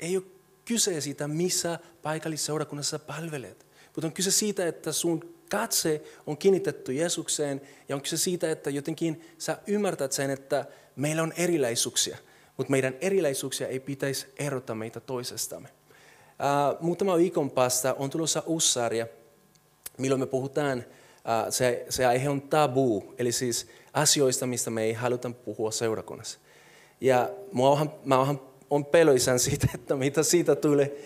ei 0.00 0.16
ole 0.16 0.24
kyse 0.70 1.00
siitä, 1.00 1.28
missä 1.28 1.78
paikallisseurakunnassa 2.02 2.98
palvelet. 2.98 3.66
Mutta 3.86 4.06
on 4.06 4.12
kyse 4.12 4.30
siitä, 4.30 4.66
että 4.66 4.92
sun 4.92 5.34
katse 5.50 6.02
on 6.26 6.36
kiinnitetty 6.36 6.92
Jeesukseen 6.92 7.60
ja 7.88 7.96
on 7.96 8.02
kyse 8.02 8.16
siitä, 8.16 8.50
että 8.50 8.70
jotenkin 8.70 9.20
sä 9.38 9.58
ymmärtät 9.66 10.12
sen, 10.12 10.30
että 10.30 10.64
meillä 10.96 11.22
on 11.22 11.32
erilaisuuksia, 11.36 12.18
mutta 12.56 12.70
meidän 12.70 12.94
erilaisuuksia 13.00 13.68
ei 13.68 13.80
pitäisi 13.80 14.26
erota 14.38 14.74
meitä 14.74 15.00
toisestamme. 15.00 15.68
Uh, 15.68 16.80
muutama 16.80 17.16
viikon 17.16 17.50
päästä 17.50 17.94
on 17.94 18.10
tulossa 18.10 18.42
uusi 18.46 18.72
sarja, 18.72 19.06
milloin 19.98 20.20
me 20.20 20.26
puhutaan, 20.26 20.78
uh, 20.78 21.52
se, 21.52 21.86
se 21.88 22.06
aihe 22.06 22.28
on 22.28 22.42
tabu, 22.42 23.14
eli 23.18 23.32
siis 23.32 23.66
asioista, 23.92 24.46
mistä 24.46 24.70
me 24.70 24.82
ei 24.82 24.92
haluta 24.92 25.30
puhua 25.30 25.70
seurakunnassa. 25.70 26.38
Ja 27.00 27.30
mä 28.08 28.18
vähän 28.18 28.49
on 28.70 28.84
peloisan 28.84 29.38
siitä, 29.48 29.68
että 29.74 29.96
mitä 29.96 30.22
siitä 30.22 30.56
tulee. 30.56 31.04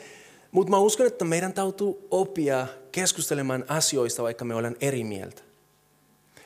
Mutta 0.50 0.70
mä 0.70 0.78
uskon, 0.78 1.06
että 1.06 1.24
meidän 1.24 1.52
täytyy 1.52 1.94
oppia 2.10 2.66
keskustelemaan 2.92 3.64
asioista, 3.68 4.22
vaikka 4.22 4.44
me 4.44 4.54
ollaan 4.54 4.76
eri 4.80 5.04
mieltä. 5.04 5.42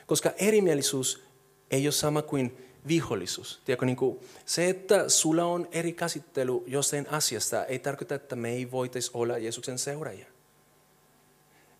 Koska 0.05 0.31
erimielisyys 0.37 1.23
ei 1.71 1.85
ole 1.85 1.91
sama 1.91 2.21
kuin 2.21 2.57
vihollisuus. 2.87 3.61
Tiedätkö, 3.65 3.85
niin 3.85 3.95
kuin 3.95 4.19
se, 4.45 4.69
että 4.69 5.09
sulla 5.09 5.45
on 5.45 5.67
eri 5.71 5.93
käsittely 5.93 6.53
jostain 6.67 7.09
asiasta, 7.09 7.65
ei 7.65 7.79
tarkoita, 7.79 8.15
että 8.15 8.35
me 8.35 8.49
ei 8.49 8.71
voitaisi 8.71 9.11
olla 9.13 9.37
Jeesuksen 9.37 9.79
seuraajia. 9.79 10.25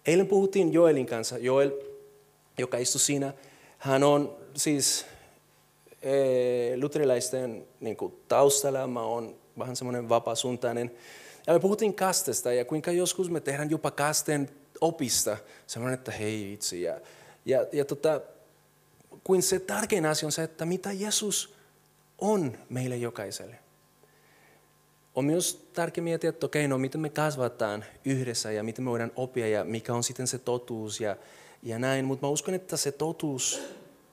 Eilen 0.05 0.27
puhuttiin 0.27 0.73
Joelin 0.73 1.05
kanssa. 1.05 1.37
Joel, 1.37 1.71
joka 2.57 2.77
istui 2.77 2.99
siinä, 2.99 3.33
hän 3.77 4.03
on 4.03 4.37
siis 4.55 5.05
luterilaisten 6.81 7.67
niin 7.79 7.97
taustalla 8.27 9.01
oon 9.01 9.35
vähän 9.59 9.75
semmoinen 9.75 10.09
vapaa-suuntainen. 10.09 10.91
Ja 11.47 11.53
me 11.53 11.59
puhuttiin 11.59 11.93
kastesta 11.93 12.53
ja 12.53 12.65
kuinka 12.65 12.91
joskus 12.91 13.29
me 13.29 13.39
tehdään 13.39 13.69
jopa 13.69 13.91
kasten 13.91 14.49
opista 14.81 15.37
semmoinen, 15.67 15.99
että 15.99 16.11
hei 16.11 16.53
itse. 16.53 16.77
Ja, 16.77 17.01
ja, 17.45 17.65
ja 17.71 17.85
tota, 17.85 18.21
kuin 19.23 19.43
se 19.43 19.59
tärkein 19.59 20.05
asia 20.05 20.27
on 20.27 20.31
se, 20.31 20.43
että 20.43 20.65
mitä 20.65 20.91
Jeesus 20.91 21.55
on 22.17 22.57
meille 22.69 22.97
jokaiselle. 22.97 23.55
On 25.15 25.25
myös 25.25 25.69
tärkeää 25.73 26.03
miettiä, 26.03 26.29
että 26.29 26.45
okei, 26.45 26.67
no 26.67 26.77
miten 26.77 27.01
me 27.01 27.09
kasvataan 27.09 27.85
yhdessä 28.05 28.51
ja 28.51 28.63
miten 28.63 28.85
me 28.85 28.91
voidaan 28.91 29.11
oppia 29.15 29.47
ja 29.47 29.63
mikä 29.63 29.93
on 29.93 30.03
sitten 30.03 30.27
se 30.27 30.37
totuus 30.37 31.01
ja, 31.01 31.15
ja 31.63 31.79
näin. 31.79 32.05
Mutta 32.05 32.25
mä 32.25 32.31
uskon, 32.31 32.53
että 32.53 32.77
se 32.77 32.91
totuus 32.91 33.61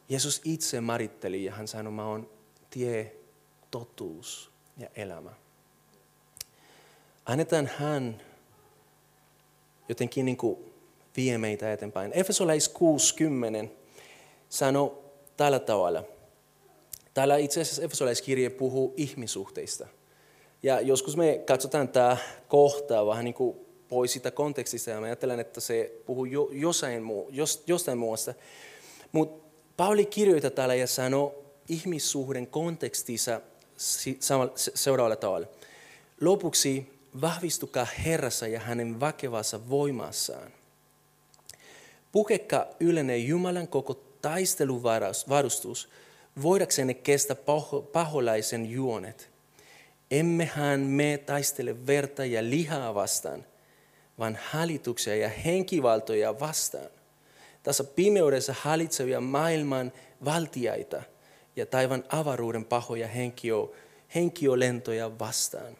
Jeesus 0.09 0.41
itse 0.45 0.81
maritteli 0.81 1.45
ja 1.45 1.53
hän 1.53 1.69
sanoi, 1.69 1.93
mä 1.93 2.09
oon 2.09 2.31
tie, 2.71 3.17
totuus 3.71 4.51
ja 4.79 4.89
elämä. 4.97 5.31
Annetaan 7.27 7.71
hän 7.79 8.23
jotenkin 9.89 10.25
niin 10.25 10.37
kuin 10.37 10.73
vie 11.17 11.39
meitä 11.39 11.73
eteenpäin. 11.73 12.13
Efesolais 12.15 12.75
6.10 13.65 13.69
sanoi 14.49 14.99
tällä 15.37 15.59
tavalla. 15.59 16.05
Täällä 17.15 17.37
itse 17.37 17.61
asiassa 17.61 17.83
Efesolaiskirje 17.83 18.51
puhuu 18.51 18.95
ihmisuhteista. 18.97 19.87
Ja 20.63 20.81
joskus 20.81 21.17
me 21.17 21.43
katsotaan 21.47 21.89
tämä 21.89 22.17
kohta 22.49 23.07
vähän 23.07 23.25
niin 23.25 23.35
kuin 23.35 23.57
pois 23.89 24.13
sitä 24.13 24.31
kontekstista 24.31 24.91
ja 24.91 25.01
mä 25.01 25.07
ajattelen, 25.07 25.41
että 25.41 25.61
se 25.61 25.93
puhuu 26.07 26.25
jo, 26.25 26.49
jossain 26.53 27.03
muu, 27.03 27.29
jos, 27.31 27.63
jostain 27.67 27.99
muusta. 27.99 28.35
Mutta 29.13 29.46
Pauli 29.77 30.07
kirjoittaa 30.07 30.51
täällä 30.51 30.75
ja 30.75 30.87
sanoo 30.87 31.45
ihmissuhden 31.69 32.47
kontekstissa 32.47 33.41
seuraavalla 34.75 35.17
tavalla. 35.17 35.47
Lopuksi 36.21 36.93
vahvistukaa 37.21 37.87
Herrassa 38.05 38.47
ja 38.47 38.61
hänen 38.61 39.01
vakevassa 39.01 39.71
voimassaan. 39.71 40.53
Pukekka 42.13 42.67
ylene 42.81 43.17
Jumalan 43.17 43.69
koko 43.69 43.95
taisteluvarustus, 44.23 45.89
voidaksenne 46.43 46.95
kestä 46.95 47.37
paholaisen 47.93 48.71
juonet. 48.71 49.31
Emmehän 50.11 50.81
me 50.81 51.23
taistele 51.27 51.87
verta 51.87 52.25
ja 52.25 52.43
lihaa 52.43 52.95
vastaan, 52.95 53.45
vaan 54.19 54.39
hallituksia 54.51 55.17
ja 55.17 55.29
henkivaltoja 55.29 56.41
vastaan. 56.41 56.96
Tässä 57.67 57.85
pimeydessä 57.85 58.55
hallitsevia 58.61 59.21
maailman 59.21 59.93
valtiaita 60.25 61.03
ja 61.57 61.67
taivan 61.67 62.05
avaruuden 62.09 62.65
pahoja 62.65 63.09
henkio, 63.09 63.73
henkiolentoja 64.15 65.19
vastaan. 65.19 65.77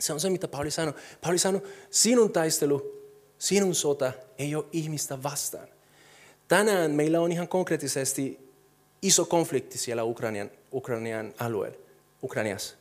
Se 0.00 0.12
on 0.12 0.20
se, 0.20 0.30
mitä 0.30 0.48
Pauli 0.48 0.70
sanoi. 0.70 0.94
Pauli 1.20 1.38
sanoi, 1.38 1.62
sinun 1.90 2.32
taistelu, 2.32 3.02
sinun 3.38 3.74
sota 3.74 4.12
ei 4.38 4.54
ole 4.54 4.64
ihmistä 4.72 5.22
vastaan. 5.22 5.68
Tänään 6.48 6.90
meillä 6.90 7.20
on 7.20 7.32
ihan 7.32 7.48
konkreettisesti 7.48 8.50
iso 9.02 9.24
konflikti 9.24 9.78
siellä 9.78 10.04
Ukrainian, 10.04 10.50
Ukrainian 10.72 11.34
alueella, 11.38 11.78
Ukrainiassa. 12.22 12.76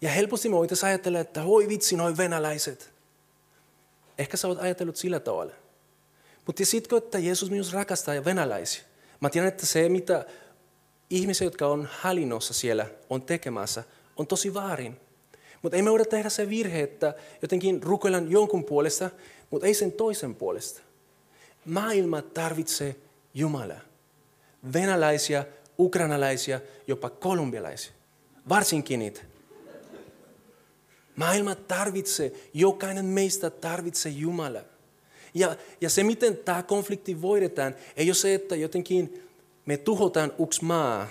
Ja 0.00 0.10
helposti 0.10 0.48
me 0.48 0.56
voitaisiin 0.56 0.88
ajatella, 0.88 1.20
että 1.20 1.44
voi 1.44 1.68
vitsi, 1.68 1.96
noin 1.96 2.16
venäläiset. 2.16 2.90
Ehkä 4.18 4.36
sä 4.36 4.48
oot 4.48 4.60
ajatellut 4.60 4.96
sillä 4.96 5.20
tavalla. 5.20 5.61
Mutta 6.46 6.56
tiesitkö, 6.56 6.96
että 6.96 7.18
Jeesus 7.18 7.50
myös 7.50 7.72
rakastaa 7.72 8.24
venäläisiä? 8.24 8.82
Mä 9.20 9.30
tiedän, 9.30 9.48
että 9.48 9.66
se, 9.66 9.88
mitä 9.88 10.24
ihmiset, 11.10 11.44
jotka 11.44 11.66
on 11.66 11.88
hallinnossa 11.92 12.54
siellä, 12.54 12.86
on 13.10 13.22
tekemässä, 13.22 13.84
on 14.16 14.26
tosi 14.26 14.54
väärin. 14.54 15.00
Mutta 15.62 15.76
ei 15.76 15.82
me 15.82 15.90
voida 15.90 16.04
tehdä 16.04 16.28
se 16.28 16.48
virhe, 16.48 16.80
että 16.80 17.14
jotenkin 17.42 17.82
rukoillaan 17.82 18.30
jonkun 18.30 18.64
puolesta, 18.64 19.10
mutta 19.50 19.66
ei 19.66 19.74
sen 19.74 19.92
toisen 19.92 20.34
puolesta. 20.34 20.80
Maailma 21.64 22.22
tarvitsee 22.22 22.96
Jumalaa. 23.34 23.80
Venäläisiä, 24.72 25.44
ukrainalaisia, 25.78 26.60
jopa 26.86 27.10
kolumbialaisia. 27.10 27.92
Varsinkin 28.48 28.98
niitä. 28.98 29.20
Maailma 31.16 31.54
tarvitsee, 31.54 32.32
jokainen 32.54 33.04
meistä 33.04 33.50
tarvitsee 33.50 34.12
Jumalaa. 34.12 34.71
Ja, 35.34 35.56
ja 35.80 35.90
se, 35.90 36.04
miten 36.04 36.36
tämä 36.36 36.62
konflikti 36.62 37.22
voidetaan, 37.22 37.74
ei 37.96 38.08
ole 38.08 38.14
se, 38.14 38.34
että 38.34 38.56
jotenkin 38.56 39.30
me 39.66 39.76
tuhotaan 39.76 40.32
yksi 40.38 40.64
maa, 40.64 41.08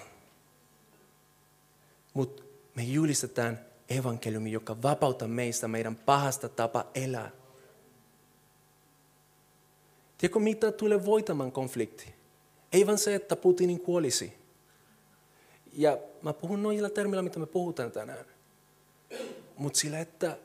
mutta 2.13 2.43
me 2.75 2.83
julistetaan 2.83 3.59
evankeliumi, 3.89 4.51
joka 4.51 4.81
vapauttaa 4.81 5.27
meistä 5.27 5.67
meidän 5.67 5.95
pahasta 5.95 6.49
tapa 6.49 6.85
elää. 6.95 7.31
Tiedätkö, 10.17 10.39
mitä 10.39 10.71
tulee 10.71 11.05
voitamaan 11.05 11.51
konflikti? 11.51 12.13
Ei 12.73 12.87
vain 12.87 12.97
se, 12.97 13.15
että 13.15 13.35
Putinin 13.35 13.79
kuolisi. 13.79 14.33
Ja 15.73 15.97
mä 16.21 16.33
puhun 16.33 16.63
noilla 16.63 16.89
termillä, 16.89 17.21
mitä 17.21 17.39
me 17.39 17.45
puhutaan 17.45 17.91
tänään. 17.91 18.25
Mutta 19.57 19.79
sillä, 19.79 19.99
että 19.99 20.37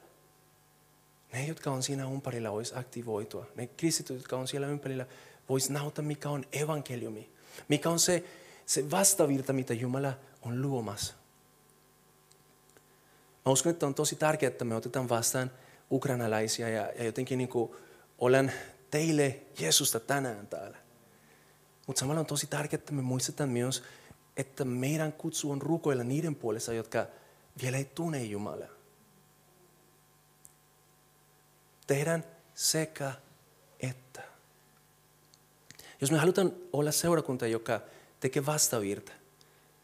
ne, 1.32 1.46
jotka 1.46 1.70
on 1.70 1.82
siinä 1.82 2.04
ympärillä, 2.04 2.50
olisi 2.50 2.74
aktivoitua. 2.76 3.46
Ne 3.54 3.66
kristityt, 3.66 4.16
jotka 4.16 4.36
on 4.36 4.48
siellä 4.48 4.66
ympärillä, 4.66 5.06
voisi 5.48 5.72
nauta, 5.72 6.02
mikä 6.02 6.30
on 6.30 6.44
evankeliumi. 6.52 7.30
Mikä 7.68 7.90
on 7.90 7.98
se, 7.98 8.24
se 8.66 8.90
vastavirta, 8.90 9.52
mitä 9.52 9.74
Jumala 9.74 10.12
on 10.42 10.62
luomassa. 10.62 11.14
Mä 13.46 13.52
uskon, 13.52 13.70
että 13.70 13.86
on 13.86 13.94
tosi 13.94 14.16
tärkeää, 14.16 14.48
että 14.48 14.64
me 14.64 14.74
otetaan 14.74 15.08
vastaan 15.08 15.50
ukrainalaisia 15.90 16.68
ja, 16.68 16.92
ja 16.98 17.04
jotenkin 17.04 17.38
niin 17.38 17.48
kuin 17.48 17.72
olen 18.18 18.52
teille 18.90 19.40
Jeesusta 19.58 20.00
tänään 20.00 20.46
täällä. 20.46 20.76
Mutta 21.86 22.00
samalla 22.00 22.20
on 22.20 22.26
tosi 22.26 22.46
tärkeää, 22.46 22.78
että 22.78 22.92
me 22.92 23.02
muistetaan 23.02 23.50
myös, 23.50 23.82
että 24.36 24.64
meidän 24.64 25.12
kutsu 25.12 25.50
on 25.50 25.62
rukoilla 25.62 26.04
niiden 26.04 26.34
puolesta, 26.34 26.72
jotka 26.72 27.06
vielä 27.62 27.76
ei 27.76 27.84
tunne 27.84 28.22
Jumalaa. 28.22 28.75
Tehdään 31.87 32.25
sekä 32.55 33.12
että. 33.81 34.22
Jos 36.01 36.11
me 36.11 36.18
halutaan 36.18 36.53
olla 36.72 36.92
seurakunta, 36.92 37.46
joka 37.46 37.81
tekee 38.20 38.46
vastavirta, 38.46 39.12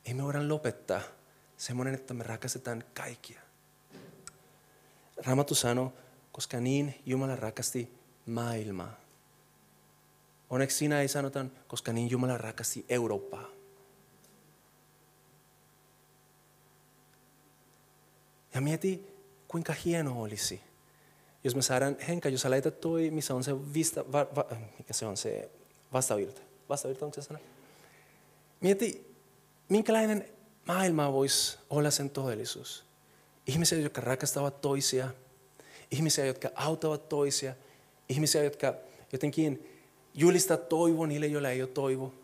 ei 0.04 0.14
me 0.14 0.22
voida 0.22 0.48
lopettaa 0.48 1.00
semmoinen, 1.56 1.94
että 1.94 2.14
me 2.14 2.24
rakastetaan 2.24 2.84
kaikkia. 2.94 3.40
Raamattu 5.26 5.54
sanoo, 5.54 5.92
koska 6.32 6.60
niin 6.60 6.94
Jumala 7.06 7.36
rakasti 7.36 7.94
maailmaa. 8.26 9.00
Onneksi 10.50 10.76
siinä 10.76 11.00
ei 11.00 11.08
sanota, 11.08 11.46
koska 11.68 11.92
niin 11.92 12.10
Jumala 12.10 12.38
rakasti 12.38 12.84
Eurooppaa. 12.88 13.46
Ja 18.54 18.60
mieti, 18.60 19.06
kuinka 19.48 19.72
hieno 19.72 20.22
olisi, 20.22 20.60
jos 21.44 21.54
me 21.54 21.62
saadaan, 21.62 21.96
Henka, 22.08 22.28
jos 22.28 22.40
sä 22.40 22.50
laitat 22.50 22.80
toi, 22.80 23.10
missä 23.10 23.34
on 23.34 23.44
se, 23.44 23.74
vista, 23.74 24.12
va, 24.12 24.26
va, 24.36 24.44
mikä 24.78 24.92
se 24.92 25.06
on 25.06 25.16
se 25.16 25.50
vastavirta. 25.92 26.40
Vastavirta 26.68 27.04
onko 27.04 27.14
se 27.14 27.22
sana? 27.22 27.38
Mieti, 28.60 29.14
minkälainen 29.68 30.28
maailma 30.66 31.12
voisi 31.12 31.58
olla 31.70 31.90
sen 31.90 32.10
todellisuus. 32.10 32.84
Ihmisiä, 33.46 33.78
jotka 33.78 34.00
rakastavat 34.00 34.60
toisia. 34.60 35.08
Ihmisiä, 35.90 36.26
jotka 36.26 36.50
auttavat 36.54 37.08
toisia. 37.08 37.54
Ihmisiä, 38.08 38.42
jotka 38.42 38.74
jotenkin 39.12 39.68
julistaa 40.14 40.56
toivon 40.56 41.08
niille, 41.08 41.26
joilla 41.26 41.50
ei 41.50 41.62
ole 41.62 41.70
toivo. 41.70 42.14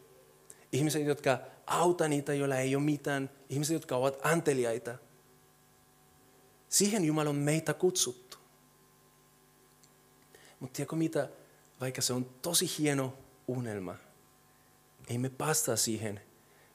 Ihmisiä, 0.72 1.00
jotka 1.04 1.38
auttavat 1.66 2.11
niitä, 2.11 2.35
joilla 2.35 2.57
ei 2.57 2.76
ole 2.76 2.85
mitään. 2.85 3.31
Ihmisiä, 3.48 3.76
jotka 3.76 3.96
ovat 3.96 4.18
anteliaita. 4.22 4.94
Siihen 6.68 7.04
Jumala 7.04 7.31
on 7.31 7.37
meitä 7.37 7.74
kutsuttu. 7.74 8.38
Mutta 10.61 10.77
tiedätkö 10.77 10.97
mitä? 10.97 11.29
Vaikka 11.81 12.03
se 12.03 12.12
on 12.12 12.31
tosi 12.42 12.71
hieno 12.79 13.18
unelma, 13.49 13.94
ei 15.09 15.18
me 15.18 15.29
päästä 15.29 15.77
siihen, 15.77 16.21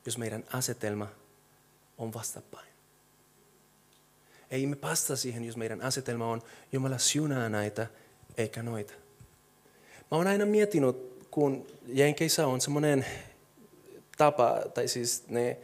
jos 0.06 0.18
meidän 0.18 0.44
asetelma 0.54 1.08
on 1.98 2.14
vastapäin. 2.14 2.74
Ei 4.52 4.68
me 4.68 4.76
päästä 4.76 5.16
siihen, 5.16 5.44
jos 5.44 5.58
meidän 5.58 5.82
asetelma 5.82 6.28
on 6.28 6.42
Jumala 6.72 6.98
siunaa 6.98 7.50
näitä 7.50 7.88
eikä 8.38 8.64
noita. 8.64 8.94
Mä 10.12 10.18
oon 10.18 10.28
aina 10.28 10.46
miettinyt, 10.46 10.96
kun 11.32 11.68
Jenkeissä 11.88 12.48
on 12.48 12.62
semmoinen 12.62 13.06
tapa, 14.18 14.62
tai 14.74 14.88
siis 14.88 15.24
ne, 15.30 15.58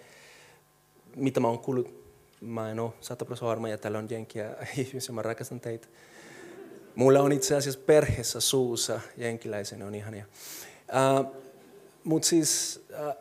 mitä 1.15 1.39
mä 1.39 1.47
oon 1.47 1.60
kuullut, 1.60 2.03
mä 2.41 2.71
en 2.71 2.79
ole 2.79 2.91
sata 3.01 3.25
varma, 3.41 3.69
ja 3.69 3.77
täällä 3.77 3.99
on 3.99 4.08
jenkiä 4.10 4.55
ihmisiä, 4.77 5.15
mä 5.15 5.21
rakastan 5.21 5.60
teitä. 5.60 5.88
Mulla 6.95 7.19
on 7.19 7.32
itse 7.32 7.56
asiassa 7.56 7.80
perheessä 7.86 8.39
suussa 8.39 8.99
jenkiläisen, 9.17 9.84
on 9.84 9.95
ihania. 9.95 10.25
Uh, 11.19 11.36
Mutta 12.04 12.28
siis 12.28 12.82
uh, 12.89 13.13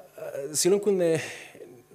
silloin 0.53 0.81
kun 0.81 0.99
ne, 0.99 1.21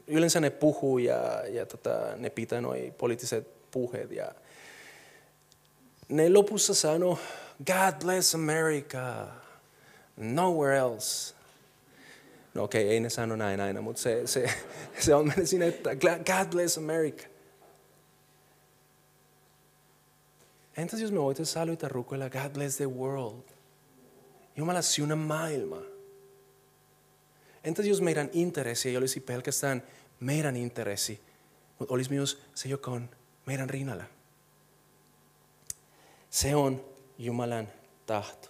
yleensä 0.08 0.40
ne 0.40 0.50
puhuu 0.50 0.98
ja, 0.98 1.48
ja 1.48 1.66
tota, 1.66 2.16
ne 2.16 2.30
pitää 2.30 2.62
noi 2.62 2.94
poliittiset 2.98 3.48
puheet 3.72 4.12
ja 4.12 4.32
ne 6.10 6.30
lopussa 6.30 6.74
sanoo, 6.74 7.20
God 7.66 7.94
bless 8.04 8.36
America, 8.36 9.28
nowhere 10.18 10.78
else. 10.78 11.34
No 12.54 12.64
okei, 12.64 12.84
okay, 12.84 12.94
ei 12.94 13.00
ne 13.00 13.10
sano 13.10 13.36
näin 13.36 13.60
aina, 13.60 13.82
mutta 13.82 14.02
se, 14.02 14.28
se, 14.28 14.50
se 15.00 15.16
on 15.16 15.28
mennyt 15.28 15.50
sinne, 15.50 15.68
että 15.68 15.96
God 15.96 16.52
bless 16.52 16.78
America. 16.78 17.24
Entäs 20.78 21.00
jos 21.00 21.12
me 21.12 21.22
voitaisiin 21.22 21.54
saluita 21.54 21.88
rukoilla, 21.90 22.30
God 22.30 22.50
bless 22.54 22.78
the 22.78 22.86
world. 22.86 23.44
Jumala 24.56 24.82
siunaa 24.82 25.18
maailma. 25.18 25.82
Entäs 27.64 27.86
jos 27.86 28.02
meidän 28.02 28.30
intressi 28.34 28.90
ei 28.90 28.98
olisi 28.98 29.20
pelkästään 29.20 29.84
meidän 30.20 30.56
intressi, 30.56 31.22
mutta 31.80 31.94
olisi 31.94 32.10
myös 32.10 32.42
se, 32.56 32.70
joka 32.70 32.92
on 32.92 33.10
meidän 33.46 33.70
rinnalla. 33.70 34.04
Se 36.30 36.56
on 36.56 36.86
Jumalan 37.18 37.68
tahto. 38.06 38.50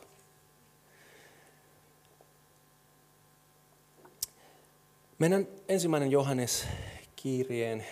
Mennään 5.19 5.47
ensimmäinen 5.67 6.11
Johannes 6.11 6.67
kirjeen 7.15 7.85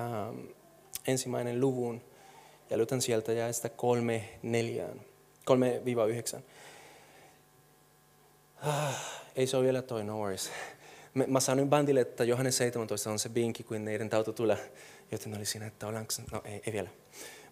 ähm, 0.00 0.40
ensimmäinen 1.06 1.60
luvun 1.60 2.02
Ja 2.70 2.78
lytän 2.78 3.02
sieltä 3.02 3.32
jaesta 3.32 3.68
kolme 3.68 4.28
neljään. 4.42 5.00
3-9. 5.50 6.40
Ah, 8.56 8.94
ei 9.36 9.46
se 9.46 9.56
ole 9.56 9.64
vielä 9.64 9.82
toi, 9.82 10.04
no 10.04 10.18
worries. 10.18 10.50
Mä 11.26 11.40
sanoin 11.40 11.68
bandille, 11.68 12.00
että 12.00 12.24
Johannes 12.24 12.56
17 12.56 13.10
on 13.10 13.18
se 13.18 13.28
binki, 13.28 13.62
kun 13.62 13.84
neiden 13.84 14.10
tautu 14.10 14.32
tulee. 14.32 14.72
Joten 15.12 15.36
oli 15.36 15.44
siinä, 15.44 15.66
että 15.66 15.86
ollaanko, 15.86 16.12
no 16.32 16.42
ei, 16.44 16.62
ei 16.66 16.72
vielä. 16.72 16.88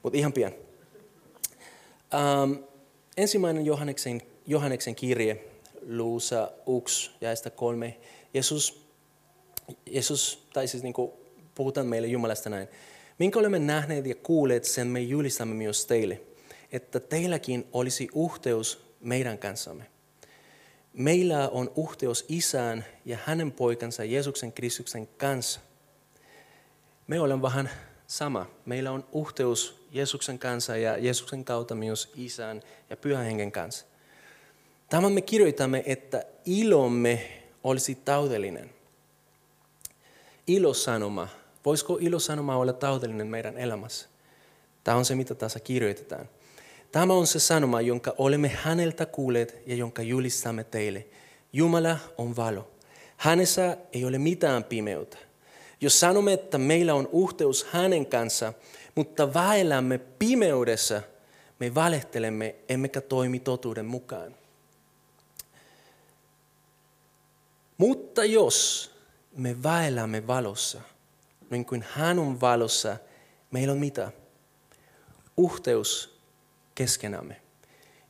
Mutta 0.03 0.18
ihan 0.18 0.33
pian. 0.33 0.53
Um, 2.42 2.64
ensimmäinen 3.16 3.66
Johanneksen, 3.66 4.22
Johanneksen 4.46 4.94
kirje, 4.94 5.44
luusa 5.88 6.50
1, 6.79 7.11
jaesta 7.20 7.50
kolme. 7.50 7.96
Jeesus, 8.35 8.88
Jeesus 9.87 10.46
tai 10.53 10.68
siis 10.68 10.83
niin 10.83 10.92
kuin 10.92 11.12
puhutaan 11.55 11.87
meille 11.87 12.09
Jumalasta 12.09 12.50
näin. 12.50 12.68
Minkä 13.18 13.38
olemme 13.38 13.59
nähneet 13.59 14.07
ja 14.07 14.14
kuulleet, 14.14 14.64
sen 14.64 14.87
me 14.87 15.00
julistamme 15.00 15.55
myös 15.55 15.87
teille, 15.87 16.20
että 16.72 17.00
teilläkin 17.00 17.66
olisi 17.72 18.09
uhteus 18.14 18.85
meidän 19.00 19.38
kanssamme. 19.38 19.87
Meillä 20.92 21.48
on 21.48 21.70
uhteus 21.77 22.24
isään 22.29 22.85
ja 23.05 23.18
hänen 23.24 23.53
poikansa 23.53 24.05
Jeesuksen 24.05 24.53
Kristuksen 24.53 25.07
kanssa. 25.07 25.61
Me 27.07 27.20
olemme 27.20 27.42
vähän 27.42 27.70
sama. 28.07 28.46
Meillä 28.66 28.92
on 28.92 29.05
uhteus 29.12 29.87
Jeesuksen 29.92 30.38
kanssa 30.38 30.77
ja 30.77 30.98
Jeesuksen 30.98 31.44
kautta 31.44 31.74
myös 31.74 32.12
isän 32.16 32.62
ja 32.90 32.96
pyhän 32.96 33.24
hengen 33.24 33.53
kanssa. 33.53 33.87
Tämän 34.90 35.12
me 35.12 35.20
kirjoitamme, 35.20 35.83
että 35.87 36.24
ilomme 36.44 37.42
olisi 37.64 37.94
taudellinen. 37.94 38.70
Ilosanoma. 40.46 41.29
Voisiko 41.64 41.98
ilosanoma 42.00 42.57
olla 42.57 42.72
taudellinen 42.72 43.27
meidän 43.27 43.59
elämässä? 43.59 44.09
Tämä 44.85 44.96
on 44.96 45.05
se, 45.05 45.14
mitä 45.14 45.35
tässä 45.35 45.61
kirjoitetaan. 45.61 46.29
Tämä 46.92 47.14
on 47.14 47.27
se 47.27 47.38
sanoma, 47.38 47.81
jonka 47.81 48.14
olemme 48.18 48.48
häneltä 48.48 49.07
kuulleet 49.07 49.62
ja 49.66 49.74
jonka 49.74 50.03
julistamme 50.03 50.64
teille. 50.64 51.07
Jumala 51.53 51.98
on 52.18 52.37
valo. 52.37 52.70
Hänessä 53.16 53.77
ei 53.92 54.05
ole 54.05 54.18
mitään 54.18 54.64
pimeyttä. 54.64 55.16
Jos 55.81 56.00
sanomme, 56.00 56.33
että 56.33 56.59
meillä 56.59 56.94
on 56.94 57.09
uhteus 57.12 57.64
hänen 57.64 58.07
kanssa, 58.07 58.53
mutta 58.94 59.35
vaellämme 59.35 59.98
pimeydessä, 59.98 61.03
me 61.59 61.74
valehtelemme 61.74 62.55
emmekä 62.68 63.00
toimi 63.00 63.40
totuuden 63.40 63.87
mukaan. 63.87 64.35
Mutta 67.79 68.24
jos 68.24 68.90
me 69.37 69.62
vaellämme 69.62 70.27
valossa, 70.27 70.81
niin 71.50 71.64
kuin 71.64 71.85
hän 71.92 72.18
on 72.18 72.40
valossa, 72.40 72.96
meillä 73.50 73.72
on 73.72 73.78
mitä? 73.78 74.12
Uhteus 75.38 76.20
keskenämme. 76.74 77.40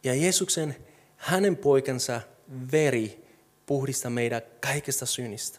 Ja 0.04 0.14
Jeesuksen, 0.14 0.76
hänen 1.16 1.56
poikansa 1.56 2.20
veri 2.72 3.24
puhdistaa 3.66 4.10
meidät 4.10 4.44
kaikesta 4.60 5.06
synnistä. 5.06 5.58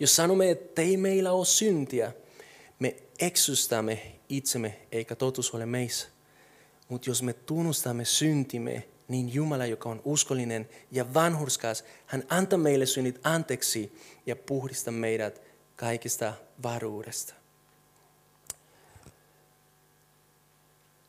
Jos 0.00 0.16
sanomme, 0.16 0.50
että 0.50 0.82
ei 0.82 0.96
meillä 0.96 1.32
ole 1.32 1.46
syntiä, 1.46 2.12
me 2.78 2.96
eksystämme 3.18 4.12
itsemme, 4.28 4.78
eikä 4.92 5.14
totuus 5.14 5.54
ole 5.54 5.66
meissä. 5.66 6.08
Mutta 6.88 7.10
jos 7.10 7.22
me 7.22 7.32
tunnustamme 7.32 8.04
syntimme, 8.04 8.88
niin 9.08 9.34
Jumala, 9.34 9.66
joka 9.66 9.88
on 9.88 10.02
uskollinen 10.04 10.68
ja 10.90 11.14
vanhurskas, 11.14 11.84
hän 12.06 12.24
antaa 12.28 12.58
meille 12.58 12.86
synnit 12.86 13.20
anteeksi 13.22 13.92
ja 14.26 14.36
puhdistaa 14.36 14.92
meidät 14.92 15.47
kaikista 15.78 16.32
varuudesta. 16.62 17.34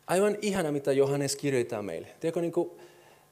Aivan 0.07 0.37
ihana, 0.41 0.71
mitä 0.71 0.91
Johannes 0.91 1.35
kirjoittaa 1.35 1.81
meille. 1.81 2.07
Tiedätkö, 2.19 2.41
niin 2.41 2.51
kuin, 2.51 2.71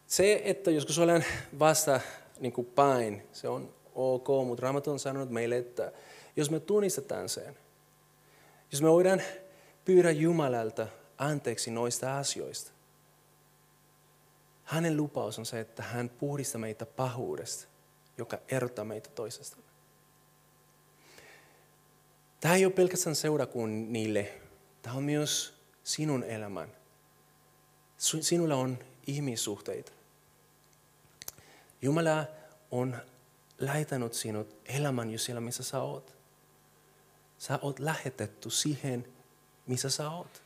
se, 0.08 0.42
että 0.46 0.72
joskus 0.72 1.00
olen 1.00 1.26
vasta 1.60 2.00
niin 2.40 2.54
kuin 2.54 2.68
pain, 2.68 3.24
se 3.34 3.48
on 3.48 3.74
ok, 3.96 4.28
mutta 4.46 4.62
Raamattu 4.62 4.92
on 4.92 5.00
sanonut 5.00 5.30
meille, 5.30 5.58
että 5.58 5.92
jos 6.36 6.52
me 6.52 6.60
tunnistetaan 6.60 7.30
sen, 7.30 7.58
jos 8.72 8.82
me 8.82 8.90
voidaan 8.90 9.22
pyydä 9.86 10.12
Jumalalta 10.12 10.88
anteeksi 11.18 11.72
noista 11.72 12.18
asioista, 12.18 12.72
hänen 14.64 14.98
lupaus 14.98 15.40
on 15.40 15.46
se, 15.46 15.60
että 15.60 15.84
hän 15.84 16.10
puhdistaa 16.10 16.62
meitä 16.62 16.86
pahuudesta, 16.86 17.68
joka 18.18 18.38
erottaa 18.48 18.86
meitä 18.86 19.10
toisesta. 19.10 19.67
Tämä 22.48 22.56
ei 22.56 22.66
ole 22.66 22.74
pelkästään 22.74 23.16
seurakunnille, 23.16 24.34
tämä 24.82 24.96
on 24.96 25.04
myös 25.04 25.54
sinun 25.84 26.24
elämän. 26.24 26.72
Sinulla 27.98 28.56
on 28.56 28.80
ihmissuhteita. 29.08 29.92
Jumala 31.82 32.26
on 32.72 32.98
lähetänyt 33.60 34.14
sinut 34.14 34.56
elämän 34.66 35.10
jo 35.10 35.20
siellä, 35.20 35.42
missä 35.42 35.64
sä 35.64 35.82
oot. 35.82 36.16
Sä 37.38 37.60
oot 37.62 37.80
lähetetty 37.80 38.50
siihen, 38.50 39.08
missä 39.66 39.90
sä 39.90 40.10
oot. 40.10 40.44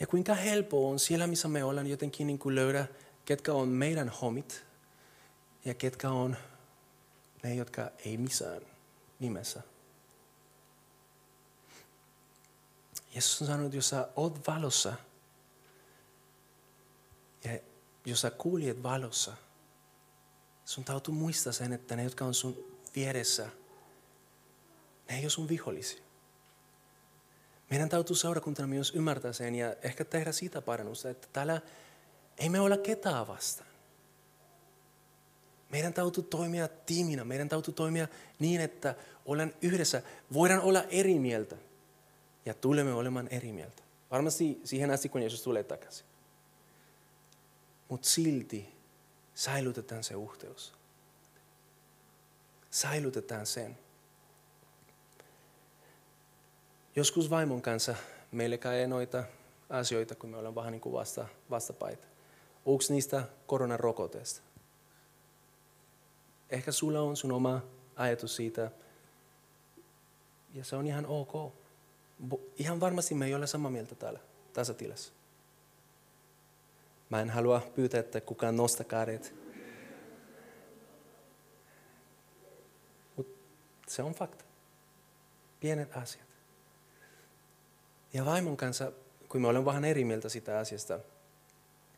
Ja 0.00 0.06
kuinka 0.06 0.34
helppo 0.34 0.90
on 0.90 0.98
siellä, 0.98 1.26
missä 1.26 1.48
me 1.48 1.64
ollaan 1.64 1.86
jotenkin 1.86 2.26
niin 2.26 2.38
kuin 2.38 2.54
löydä, 2.54 2.86
ketkä 3.24 3.52
on 3.52 3.68
meidän 3.68 4.08
homit 4.08 4.64
ja 5.64 5.74
ketkä 5.74 6.10
on 6.10 6.36
ne, 7.42 7.54
jotka 7.54 7.90
ei 8.04 8.16
missään 8.16 8.62
nimessä. 9.18 9.62
Jeesus 13.14 13.42
on 13.42 13.46
sanonut, 13.46 13.74
jos 13.74 13.88
sä 13.88 14.08
oot 14.16 14.46
valossa 14.46 14.92
ja 17.44 17.58
jos 18.04 18.20
sä 18.20 18.30
kuljet 18.30 18.82
valossa, 18.82 19.32
sun 20.64 20.84
täytyy 20.84 21.14
muistaa 21.14 21.52
sen, 21.52 21.72
että 21.72 21.96
ne, 21.96 22.04
jotka 22.04 22.24
on 22.24 22.34
sun 22.34 22.78
vieressä, 22.96 23.48
ne 25.08 25.16
ei 25.16 25.22
ole 25.22 25.30
sun 25.30 25.48
vihollisia. 25.48 26.02
Meidän 27.70 27.88
täytyy 27.88 28.16
seurakuntana 28.16 28.66
myös 28.66 28.94
ymmärtää 28.94 29.32
sen 29.32 29.54
ja 29.54 29.74
ehkä 29.82 30.04
tehdä 30.04 30.32
siitä 30.32 30.62
parannusta, 30.62 31.10
että 31.10 31.28
täällä 31.32 31.60
ei 32.38 32.48
me 32.48 32.60
olla 32.60 32.76
ketään 32.76 33.28
vastaan. 33.28 33.70
Meidän 35.70 35.94
täytyy 35.94 36.22
toimia 36.22 36.68
tiiminä, 36.68 37.24
meidän 37.24 37.48
täytyy 37.48 37.74
toimia 37.74 38.08
niin, 38.38 38.60
että 38.60 38.94
ollaan 39.26 39.54
yhdessä. 39.62 40.02
Voidaan 40.32 40.60
olla 40.60 40.82
eri 40.82 41.18
mieltä 41.18 41.56
ja 42.50 42.54
tulemme 42.54 42.92
olemaan 42.92 43.28
eri 43.28 43.52
mieltä. 43.52 43.82
Varmasti 44.10 44.60
siihen 44.64 44.90
asti, 44.90 45.08
kun 45.08 45.20
Jeesus 45.20 45.42
tulee 45.42 45.62
takaisin. 45.62 46.06
Mutta 47.88 48.08
silti 48.08 48.74
säilytetään 49.34 50.04
se 50.04 50.16
uhteus. 50.16 50.74
Säilytetään 52.70 53.46
sen. 53.46 53.78
Joskus 56.96 57.30
vaimon 57.30 57.62
kanssa 57.62 57.94
meille 58.32 58.58
käy 58.58 58.86
noita 58.86 59.24
asioita, 59.68 60.14
kun 60.14 60.30
me 60.30 60.36
ollaan 60.36 60.54
vähän 60.54 60.72
niin 60.72 60.80
kuin 60.80 60.92
vasta, 60.92 61.28
vastapaita. 61.50 62.06
Onko 62.66 62.84
niistä 62.88 63.22
koronarokoteista? 63.46 64.40
Ehkä 66.50 66.72
sulla 66.72 67.00
on 67.00 67.16
sun 67.16 67.32
oma 67.32 67.60
ajatus 67.96 68.36
siitä, 68.36 68.70
ja 70.54 70.64
se 70.64 70.76
on 70.76 70.86
ihan 70.86 71.06
ok. 71.06 71.59
Ihan 72.56 72.80
varmasti 72.80 73.14
me 73.14 73.26
ei 73.26 73.34
ole 73.34 73.46
samaa 73.46 73.70
mieltä 73.70 73.94
täällä 73.94 74.20
tässä 74.52 74.74
tilassa. 74.74 75.12
Mä 77.10 77.20
en 77.20 77.30
halua 77.30 77.62
pyytää, 77.74 78.00
että 78.00 78.20
kukaan 78.20 78.56
nosta 78.56 78.84
kädet. 78.84 79.34
Mutta 83.16 83.38
se 83.86 84.02
on 84.02 84.14
fakta. 84.14 84.44
Pienet 85.60 85.96
asiat. 85.96 86.26
Ja 88.12 88.24
vaimon 88.24 88.56
kanssa, 88.56 88.92
kun 89.28 89.40
me 89.40 89.48
olen 89.48 89.64
vähän 89.64 89.84
eri 89.84 90.04
mieltä 90.04 90.28
sitä 90.28 90.58
asiasta, 90.58 91.00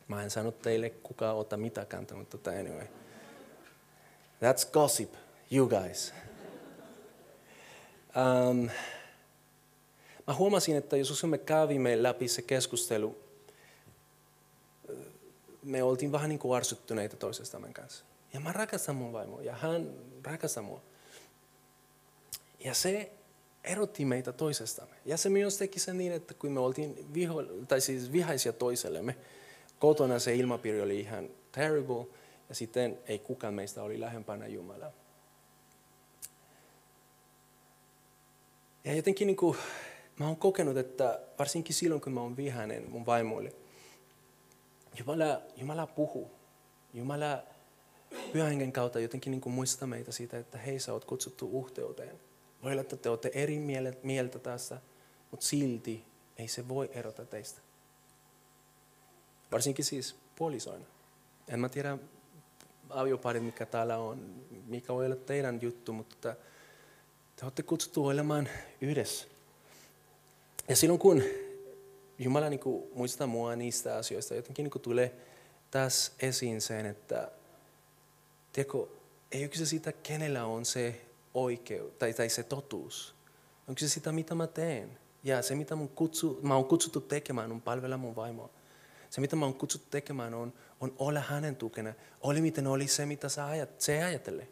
mä 0.07 0.23
en 0.23 0.31
sanonut 0.31 0.61
teille 0.61 0.89
kukaan 0.89 1.37
ottaa 1.37 1.59
mitä 1.59 1.85
kantaa, 1.85 2.17
mutta 2.17 2.37
tota 2.37 2.51
anyway. 2.51 2.87
That's 4.41 4.71
gossip, 4.71 5.13
you 5.51 5.67
guys. 5.67 6.13
Um, 8.15 8.69
mä 10.27 10.33
huomasin, 10.33 10.75
että 10.75 10.97
jos 10.97 11.23
me 11.23 11.37
kävimme 11.37 12.03
läpi 12.03 12.27
se 12.27 12.41
keskustelu, 12.41 13.23
me 15.63 15.83
oltiin 15.83 16.11
vähän 16.11 16.29
niin 16.29 16.39
kuin 16.39 16.57
arsuttuneita 16.57 17.17
toisestamme 17.17 17.73
kanssa. 17.73 18.05
Ja 18.33 18.39
mä 18.39 18.51
rakastan 18.51 18.95
mun 18.95 19.13
vaimoa 19.13 19.41
ja 19.41 19.55
hän 19.55 19.93
rakastaa 20.23 20.63
mua. 20.63 20.81
Ja 22.59 22.73
se 22.73 23.11
erotti 23.63 24.05
meitä 24.05 24.31
toisestamme. 24.31 24.95
Ja 25.05 25.17
se 25.17 25.29
myös 25.29 25.57
teki 25.57 25.79
sen 25.79 25.97
niin, 25.97 26.11
että 26.11 26.33
kun 26.33 26.51
me 26.51 26.59
oltiin 26.59 27.13
viho, 27.13 27.43
tai 27.67 27.81
siis 27.81 28.11
vihaisia 28.11 28.53
toisellemme, 28.53 29.15
kotona 29.79 30.19
se 30.19 30.35
ilmapiiri 30.35 30.81
oli 30.81 30.99
ihan 30.99 31.29
terrible, 31.51 32.05
ja 32.49 32.55
sitten 32.55 32.99
ei 33.07 33.19
kukaan 33.19 33.53
meistä 33.53 33.83
oli 33.83 33.99
lähempänä 33.99 34.47
Jumalaa. 34.47 34.91
Ja 38.83 38.95
jotenkin 38.95 39.27
niin 39.27 39.37
kuin, 39.37 39.57
mä 40.19 40.27
oon 40.27 40.37
kokenut, 40.37 40.77
että 40.77 41.19
varsinkin 41.39 41.75
silloin, 41.75 42.01
kun 42.01 42.13
mä 42.13 42.21
oon 42.21 42.37
vihainen 42.37 42.91
mun 42.91 43.05
vaimoille, 43.05 43.53
Jumala, 44.99 45.41
Jumala 45.55 45.87
puhuu. 45.87 46.31
Jumala 46.93 47.43
pyhän 48.33 48.71
kautta 48.71 48.99
jotenkin 48.99 49.31
niin 49.31 49.41
kuin 49.41 49.53
muistaa 49.53 49.87
meitä 49.87 50.11
siitä, 50.11 50.37
että 50.37 50.57
hei, 50.57 50.79
sä 50.79 50.93
oot 50.93 51.05
kutsuttu 51.05 51.49
uhteuteen. 51.51 52.19
Voi 52.63 52.71
olla, 52.71 52.81
että 52.81 52.97
te 52.97 53.09
olette 53.09 53.31
eri 53.33 53.59
mieltä 54.03 54.39
tässä, 54.39 54.81
mutta 55.31 55.45
silti 55.45 56.05
ei 56.37 56.47
se 56.47 56.67
voi 56.67 56.89
erota 56.93 57.25
teistä. 57.25 57.61
Varsinkin 59.51 59.85
siis 59.85 60.15
puolisoina. 60.35 60.85
En 61.47 61.59
mä 61.59 61.69
tiedä 61.69 61.97
avioparit, 62.89 63.43
mikä 63.43 63.65
täällä 63.65 63.97
on, 63.97 64.45
mikä 64.65 64.93
voi 64.93 65.05
olla 65.05 65.15
teidän 65.15 65.61
juttu, 65.61 65.93
mutta 65.93 66.35
te 67.35 67.45
olette 67.45 67.63
kutsuttu 67.63 68.07
olemaan 68.07 68.49
yhdessä. 68.81 69.32
Ja 70.67 70.75
silloin 70.75 70.99
kun 70.99 71.23
Jumala 72.19 72.49
niin 72.49 72.59
kuin 72.59 72.83
muistaa 72.95 73.27
mua 73.27 73.55
niistä 73.55 73.95
asioista, 73.95 74.35
jotenkin 74.35 74.63
niin 74.63 74.71
kuin 74.71 74.81
tulee 74.81 75.15
taas 75.71 76.11
esiin 76.19 76.61
sen, 76.61 76.85
että 76.85 77.31
tiedätkö, 78.53 78.87
ei 79.31 79.43
ole 79.43 79.55
se 79.55 79.65
siitä, 79.65 79.91
kenellä 79.91 80.45
on 80.45 80.65
se 80.65 81.01
oikeus 81.33 81.93
tai, 81.99 82.13
tai 82.13 82.29
se 82.29 82.43
totuus. 82.43 83.15
Onko 83.67 83.79
se 83.79 83.89
sitä, 83.89 84.11
mitä 84.11 84.35
mä 84.35 84.47
teen? 84.47 84.99
Ja 85.23 85.41
se, 85.41 85.55
mitä 85.55 85.75
mun 85.75 85.89
kutsu, 85.89 86.39
mä 86.41 86.55
oon 86.55 86.65
kutsuttu 86.65 87.01
tekemään, 87.01 87.51
on 87.51 87.61
palvella 87.61 87.97
mun 87.97 88.15
vaimoa. 88.15 88.49
Se, 89.09 89.21
mitä 89.21 89.35
mä 89.35 89.45
oon 89.45 89.53
kutsuttu 89.53 89.87
tekemään, 89.89 90.33
on, 90.33 90.53
on 90.79 90.95
olla 90.99 91.19
hänen 91.19 91.55
tukena. 91.55 91.93
Oli 92.21 92.41
miten 92.41 92.67
oli 92.67 92.87
se, 92.87 93.05
mitä 93.05 93.29
sä 93.29 93.45
ajat, 93.45 93.81
se 93.81 94.03
ajattelee. 94.03 94.47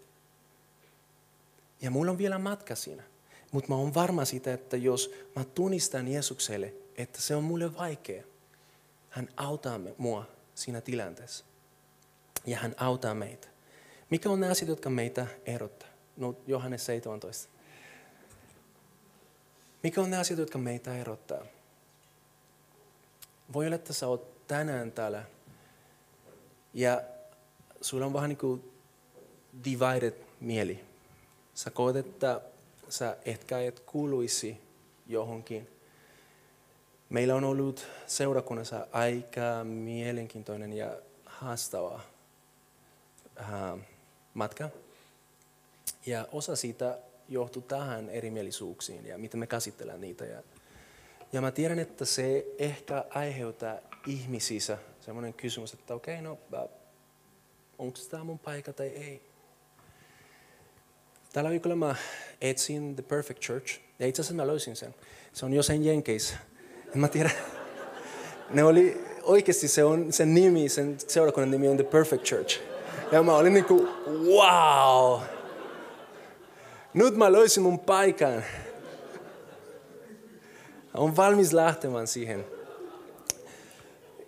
Ja 1.82 1.92
mulla 1.92 2.12
on 2.12 2.18
vielä 2.18 2.38
matka 2.38 2.76
siinä. 2.76 3.04
Mutta 3.52 3.70
mä 3.70 3.76
oon 3.76 3.94
varma 3.94 4.26
siitä, 4.26 4.54
että 4.54 4.78
jos 4.78 5.14
mä 5.36 5.44
tunnistan 5.44 6.08
Jeesukselle, 6.08 6.74
että 6.98 7.22
se 7.22 7.36
on 7.36 7.44
mulle 7.44 7.78
vaikea, 7.78 8.24
hän 9.10 9.30
auttaa 9.38 9.80
mua 9.98 10.28
siinä 10.56 10.82
tilanteessa. 10.82 11.46
Ja 12.46 12.58
hän 12.58 12.76
auttaa 12.78 13.14
meitä. 13.14 13.48
Mikä 14.10 14.30
on 14.30 14.40
ne 14.40 14.50
asiat, 14.50 14.70
jotka 14.70 14.90
meitä 14.90 15.28
erottaa? 15.46 15.90
No, 16.18 16.36
Johannes 16.48 16.86
17. 16.86 17.52
Mikä 19.84 20.02
on 20.02 20.10
ne 20.10 20.18
asiat, 20.18 20.40
jotka 20.40 20.58
meitä 20.58 20.98
erottaa? 20.98 21.46
Voi 23.54 23.66
olla, 23.66 23.76
että 23.76 23.94
sä 23.94 24.08
oot 24.08 24.48
tänään 24.48 24.92
täällä 24.92 25.24
ja 26.74 27.02
sulla 27.82 28.06
on 28.06 28.14
vähän 28.14 28.30
niin 28.30 28.38
kuin 28.38 28.72
divided 29.64 30.14
mieli. 30.40 30.86
Sä 31.54 31.72
koet, 31.72 31.96
että 31.96 32.42
sä 32.92 33.18
ehkä 33.26 33.60
et 33.60 33.80
kuuluisi 33.80 34.58
johonkin. 35.08 35.70
Meillä 37.10 37.36
on 37.36 37.44
ollut 37.44 37.88
seurakunnassa 38.08 38.88
aika 38.92 39.64
mielenkiintoinen 39.64 40.74
ja 40.74 40.98
haastava 41.26 42.00
äh, 43.40 43.80
matka. 44.34 44.70
Ja 46.06 46.28
osa 46.32 46.56
siitä 46.56 47.00
johtuu 47.30 47.62
tähän 47.62 48.10
erimielisyyksiin 48.10 49.06
ja 49.06 49.18
miten 49.18 49.40
me 49.40 49.48
käsitellään 49.48 50.02
niitä. 50.02 50.26
Ja, 50.26 50.44
ja 51.34 51.42
mä 51.42 51.52
tiedän, 51.52 51.80
että 51.80 52.06
se 52.06 52.46
ehkä 52.58 53.06
aiheuttaa 53.10 53.78
ihmisissä 54.08 54.78
sellainen 55.00 55.34
kysymys, 55.34 55.74
että 55.74 55.94
okei, 55.94 56.20
okay, 56.20 56.24
no 56.24 56.40
onko 57.78 58.00
tämä 58.10 58.24
mun 58.24 58.40
paikka 58.40 58.74
tai 58.74 58.88
ei. 58.88 59.31
Tällä 61.34 61.50
viikolla 61.50 61.76
mä 61.76 61.96
etsin 62.42 62.96
The 62.96 63.04
Perfect 63.04 63.40
Church 63.40 63.80
ja 64.00 64.08
itse 64.08 64.22
asiassa 64.22 64.36
mä 64.36 64.48
löysin 64.48 64.76
sen. 64.76 64.96
Se 65.34 65.46
on 65.46 65.54
jossain 65.54 65.86
Jenkeissä. 65.86 66.36
En 66.96 67.00
mä 67.00 67.08
tiedä. 67.08 67.32
Ne 68.50 68.64
oli, 68.64 69.06
oikeasti 69.24 69.68
se 69.68 69.84
on 69.84 70.14
sen 70.14 70.34
nimi, 70.34 70.70
sen 70.70 70.98
seurakunnan 71.08 71.52
nimi 71.52 71.68
on 71.68 71.78
The 71.78 71.86
Perfect 71.86 72.24
Church. 72.24 72.62
Ja 73.12 73.24
mä 73.24 73.36
olin 73.36 73.54
niinku, 73.54 73.88
wow! 74.08 75.22
Nyt 76.94 77.16
mä 77.16 77.32
löysin 77.32 77.64
mun 77.64 77.80
paikan. 77.80 78.44
On 80.94 81.16
valmis 81.16 81.54
lähtemään 81.54 82.08
siihen. 82.08 82.46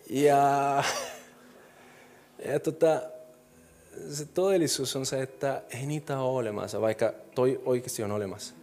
Ja, 0.10 0.84
ja 2.45 2.60
tota, 2.60 3.01
se 4.09 4.25
todellisuus 4.25 4.95
on 4.95 5.05
se, 5.05 5.21
että 5.21 5.61
ei 5.69 5.85
niitä 5.85 6.19
ole 6.19 6.39
olemassa, 6.39 6.81
vaikka 6.81 7.13
toi 7.35 7.61
oikeasti 7.65 8.03
on 8.03 8.11
olemassa. 8.11 8.53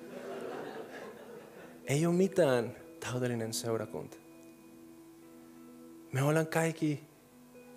Ei 1.84 2.06
ole 2.06 2.14
mitään 2.14 2.76
täydellinen 3.00 3.54
seurakunta. 3.54 4.16
Me 6.12 6.22
ollaan 6.22 6.46
kaikki 6.46 7.00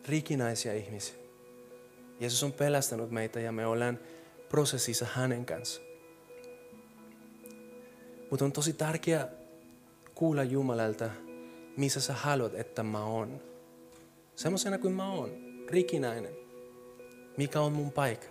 rikinaisia 0.07 0.73
ihmisiä. 0.73 1.15
Jeesus 2.19 2.43
on 2.43 2.53
pelastanut 2.53 3.11
meitä 3.11 3.39
ja 3.39 3.51
me 3.51 3.65
ollaan 3.65 3.99
prosessissa 4.49 5.05
hänen 5.13 5.45
kanssa. 5.45 5.81
Mutta 8.29 8.45
on 8.45 8.51
tosi 8.51 8.73
tärkeää 8.73 9.29
kuulla 10.15 10.43
Jumalalta, 10.43 11.09
missä 11.77 12.01
sä 12.01 12.13
haluat, 12.13 12.55
että 12.55 12.83
mä 12.83 13.05
oon. 13.05 13.41
Semmoisena 14.35 14.77
kuin 14.77 14.93
mä 14.93 15.11
oon, 15.11 15.31
rikinäinen. 15.69 16.42
Mikä 17.37 17.61
on 17.61 17.73
mun 17.73 17.91
paikka? 17.91 18.27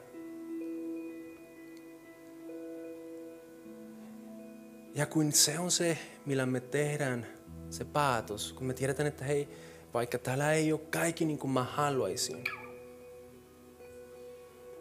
Ja 4.95 5.07
kun 5.07 5.33
se 5.33 5.59
on 5.59 5.71
se, 5.71 5.99
millä 6.27 6.47
me 6.47 6.61
tehdään 6.61 7.27
se 7.71 7.85
päätös, 7.85 8.53
kun 8.53 8.67
me 8.67 8.75
tiedetään, 8.75 9.07
että 9.07 9.25
hei, 9.25 9.49
vaikka 9.95 10.19
täällä 10.19 10.53
ei 10.53 10.73
ole 10.73 10.81
kaikki 10.91 11.25
niin 11.25 11.39
kuin 11.39 11.51
mä 11.51 11.63
haluaisin, 11.63 12.45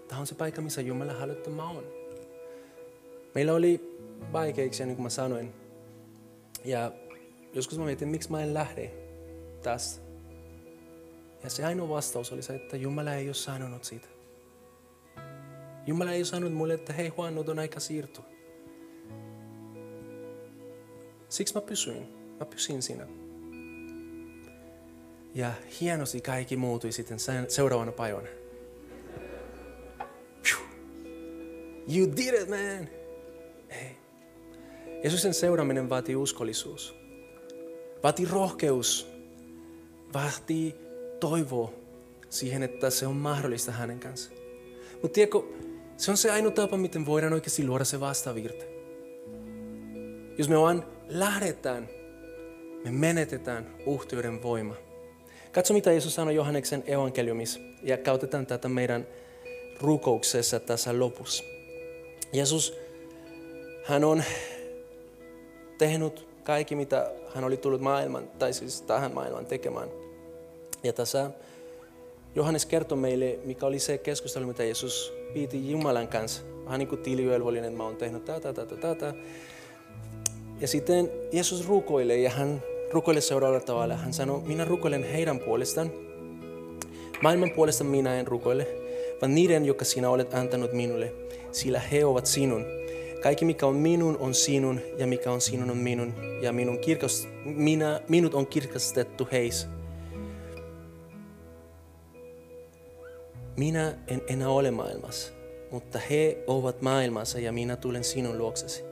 tämä 0.08 0.22
on 0.22 0.28
se 0.28 0.36
paikka, 0.36 0.62
missä 0.62 0.82
Jumala 0.82 1.14
haluaa, 1.14 1.38
että 1.38 1.50
mä 1.50 1.70
oon. 1.70 1.84
Meillä 3.36 3.54
oli 3.54 3.98
vaikeuksia, 4.34 4.86
niin 4.86 4.96
kuin 4.96 5.04
mä 5.04 5.10
sanoin. 5.10 5.54
Ja 6.66 6.92
joskus 7.54 7.78
mä 7.78 7.86
mietin, 7.86 8.08
miksi 8.08 8.32
mä 8.32 8.44
en 8.44 8.54
lähde 8.54 8.92
tästä. 9.64 10.02
Ja 11.44 11.50
se 11.50 11.66
ainoa 11.66 11.90
vastaus 11.90 12.32
oli 12.32 12.42
se, 12.42 12.56
että 12.56 12.78
Jumala 12.78 13.14
ei 13.14 13.28
ole 13.28 13.34
sanonut 13.34 13.84
siitä. 13.84 14.08
Jumala 15.88 16.12
ei 16.12 16.26
sanonut 16.26 16.54
mulle, 16.54 16.74
että 16.74 16.94
hei 16.94 17.12
Juan, 17.18 17.36
nyt 17.36 17.50
on 17.50 17.60
aika 17.60 17.80
siirtyä. 17.80 18.24
Siksi 21.30 21.56
mä 21.56 21.62
pysyin. 21.62 22.08
Mä 22.40 22.46
pysyin 22.46 22.82
siinä. 22.82 23.08
Ja 25.36 25.52
hienosti 25.82 26.22
kaikki 26.22 26.58
muutui 26.58 26.92
sitten 26.92 27.18
seuraavana 27.48 27.92
päivänä. 27.92 28.28
You 31.96 32.08
did 32.18 32.42
it, 32.42 32.50
man! 32.50 32.90
Hei. 33.70 33.98
Jeesuksen 35.04 35.34
seuraaminen 35.34 35.90
vaatii 35.90 36.16
uskollisuus. 36.16 36.96
Vaatii 38.04 38.26
rohkeus. 38.32 39.08
Vaatii 40.14 40.76
toivoa 41.20 41.74
siihen, 42.30 42.64
että 42.64 42.90
se 42.90 43.08
on 43.08 43.16
mahdollista 43.16 43.72
hänen 43.72 44.00
kanssa. 44.00 44.32
Mutta 44.94 45.14
tiedätkö, 45.14 45.38
se 46.02 46.12
on 46.12 46.18
se 46.18 46.32
ainoa 46.32 46.52
tapa, 46.52 46.78
miten 46.78 47.06
voidaan 47.06 47.34
oikeasti 47.34 47.68
luoda 47.68 47.86
se 47.86 48.00
vastavirta. 48.00 48.66
Jos 50.38 50.50
me 50.50 50.60
vaan 50.60 50.86
lähdetään, 51.08 51.90
me 52.84 52.92
menetetään 52.92 53.76
uhtiuden 53.86 54.44
voima. 54.44 54.76
Katso, 55.52 55.74
mitä 55.74 55.92
Jeesus 55.92 56.16
sanoi 56.16 56.36
Johanneksen 56.36 56.84
evankeliumissa 56.88 57.60
ja 57.84 57.98
käytetään 57.98 58.46
tätä 58.46 58.70
meidän 58.70 59.08
rukouksessa 59.82 60.60
tässä 60.60 61.00
lopussa. 61.00 61.44
Jeesus, 62.34 62.78
hän 63.86 64.04
on 64.04 64.24
tehnyt 65.78 66.28
kaikki, 66.44 66.76
mitä 66.76 67.12
hän 67.36 67.44
oli 67.44 67.58
tullut 67.58 67.82
maailman, 67.82 68.28
tai 68.40 68.54
siis 68.54 68.82
tähän 68.82 69.14
maailman 69.14 69.46
tekemään. 69.46 69.90
Ja 70.84 70.94
tässä 70.94 71.32
Johannes 72.36 72.66
kertoo 72.66 72.98
meille, 72.98 73.40
mikä 73.44 73.66
oli 73.66 73.80
se 73.80 73.98
keskustelu, 73.98 74.46
mitä 74.46 74.64
Jeesus 74.64 75.21
piti 75.34 75.72
Jumalan 75.72 76.08
kanssa. 76.08 76.42
Vähän 76.66 76.80
niin 76.80 76.88
kuin 76.88 77.02
tilivelvollinen, 77.02 77.68
että 77.68 77.78
mä 77.78 77.84
oon 77.84 77.96
tehnyt 77.96 78.26
tätä, 78.26 78.54
tätä, 78.54 78.76
tätä. 78.76 79.14
Ja 80.60 80.68
sitten 80.68 81.10
Jeesus 81.32 81.68
rukoilee 81.68 82.18
ja 82.18 82.30
hän 82.30 82.64
rukoilee 82.92 83.22
seuraavalla 83.22 83.66
tavalla. 83.66 83.96
Hän 83.96 84.14
sanoo, 84.14 84.44
minä 84.46 84.66
rukoilen 84.66 85.04
heidän 85.04 85.40
puolestaan. 85.40 85.92
Maailman 87.22 87.52
puolesta 87.52 87.84
minä 87.84 88.20
en 88.20 88.28
rukoile, 88.28 88.68
vaan 89.22 89.36
niiden, 89.36 89.66
jotka 89.66 89.86
sinä 89.86 90.10
olet 90.10 90.34
antanut 90.34 90.74
minulle, 90.74 91.14
sillä 91.52 91.80
he 91.80 92.06
ovat 92.06 92.26
sinun. 92.26 92.66
Kaikki 93.24 93.46
mikä 93.46 93.66
on 93.66 93.76
minun 93.76 94.18
on 94.18 94.34
sinun 94.34 94.82
ja 94.98 95.08
mikä 95.08 95.32
on 95.32 95.42
sinun 95.42 95.72
on 95.72 95.78
minun 95.78 96.14
ja 96.42 96.54
minun 96.54 96.80
kirkas, 96.80 97.28
minä, 97.46 98.02
minut 98.08 98.34
on 98.34 98.48
kirkastettu 98.48 99.28
heissä. 99.32 99.68
Minä 103.58 103.98
en 104.08 104.22
enää 104.28 104.50
ole 104.50 104.72
maailmassa, 104.72 105.34
mutta 105.72 106.00
he 106.10 106.44
ovat 106.48 106.82
maailmassa 106.82 107.40
ja 107.40 107.52
minä 107.52 107.76
tulen 107.76 108.04
sinun 108.04 108.38
luoksesi. 108.38 108.84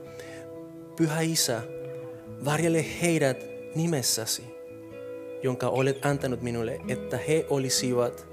Pyhä 0.96 1.20
Isä, 1.20 1.62
varjele 2.44 2.84
heidät 3.02 3.46
nimessäsi, 3.74 4.42
jonka 5.42 5.68
olet 5.68 6.06
antanut 6.06 6.42
minulle, 6.42 6.80
että 6.88 7.16
he 7.16 7.46
olisivat 7.50 8.26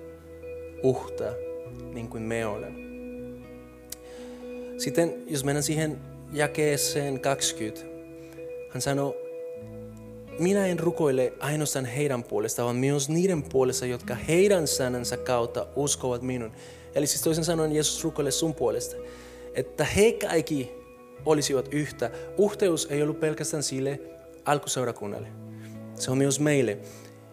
uhta 0.83 1.33
niin 1.93 2.09
kuin 2.09 2.23
me 2.23 2.45
olemme. 2.45 2.87
Sitten 4.77 5.23
jos 5.27 5.43
mennään 5.43 5.63
siihen 5.63 5.97
jakeeseen 6.33 7.19
20, 7.19 7.81
hän 8.69 8.81
sanoo, 8.81 9.15
minä 10.39 10.67
en 10.67 10.79
rukoile 10.79 11.33
ainoastaan 11.39 11.85
heidän 11.85 12.23
puolestaan, 12.23 12.65
vaan 12.65 12.75
myös 12.75 13.09
niiden 13.09 13.43
puolesta, 13.43 13.85
jotka 13.85 14.15
heidän 14.15 14.67
sanansa 14.67 15.17
kautta 15.17 15.67
uskovat 15.75 16.21
minun. 16.21 16.51
Eli 16.95 17.07
siis 17.07 17.21
toisin 17.21 17.45
sanoen 17.45 17.71
Jeesus 17.71 18.03
rukoilee 18.03 18.31
sun 18.31 18.55
puolesta, 18.55 18.95
että 19.53 19.83
he 19.83 20.11
kaikki 20.11 20.71
olisivat 21.25 21.67
yhtä. 21.71 22.11
Uhteus 22.37 22.87
ei 22.91 23.03
ollut 23.03 23.19
pelkästään 23.19 23.63
sille 23.63 23.99
alkuseurakunnalle. 24.45 25.27
Se 25.95 26.11
on 26.11 26.17
myös 26.17 26.39
meille. 26.39 26.77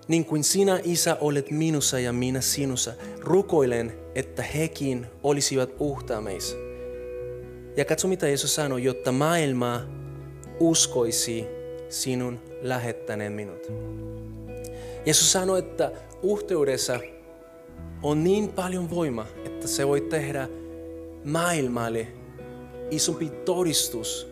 Niin 0.08 0.24
kuin 0.24 0.44
sinä, 0.44 0.80
Isä, 0.84 1.16
olet 1.20 1.50
minussa 1.50 1.98
ja 1.98 2.12
minä 2.12 2.40
sinussa, 2.40 2.92
rukoilen, 3.20 3.92
että 4.14 4.42
hekin 4.42 5.06
olisivat 5.22 5.70
uhtaa 5.78 6.20
meissä. 6.20 6.56
Ja 7.76 7.84
katso, 7.84 8.08
mitä 8.08 8.28
Jeesus 8.28 8.54
sanoi, 8.54 8.84
jotta 8.84 9.12
maailma 9.12 9.80
uskoisi 10.60 11.46
sinun 12.02 12.40
lähettäneen 12.62 13.32
minut. 13.32 13.72
Jeesus 15.06 15.32
sanoi, 15.32 15.58
että 15.58 15.92
uhteudessa 16.22 17.00
on 18.02 18.24
niin 18.24 18.48
paljon 18.48 18.90
voima, 18.90 19.26
että 19.44 19.68
se 19.68 19.88
voi 19.88 20.00
tehdä 20.00 20.48
maailmalle 21.24 22.06
isompi 22.90 23.30
todistus 23.30 24.28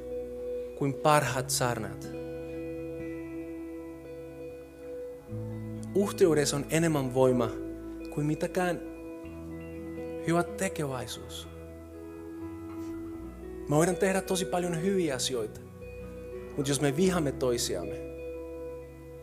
kuin 0.78 0.94
parhaat 0.94 1.50
sarnat. 1.50 2.08
Uhteudessa 5.94 6.56
on 6.56 6.66
enemmän 6.70 7.14
voima 7.14 7.50
kuin 8.14 8.26
mitäkään 8.26 8.80
hyvä 10.26 10.42
tekevaisuus. 10.42 11.48
Me 13.68 13.76
voidaan 13.76 13.96
tehdä 13.96 14.20
tosi 14.20 14.44
paljon 14.44 14.82
hyviä 14.82 15.14
asioita, 15.14 15.60
mutta 16.56 16.70
jos 16.70 16.80
me 16.80 16.96
vihamme 16.96 17.32
toisiamme, 17.32 17.96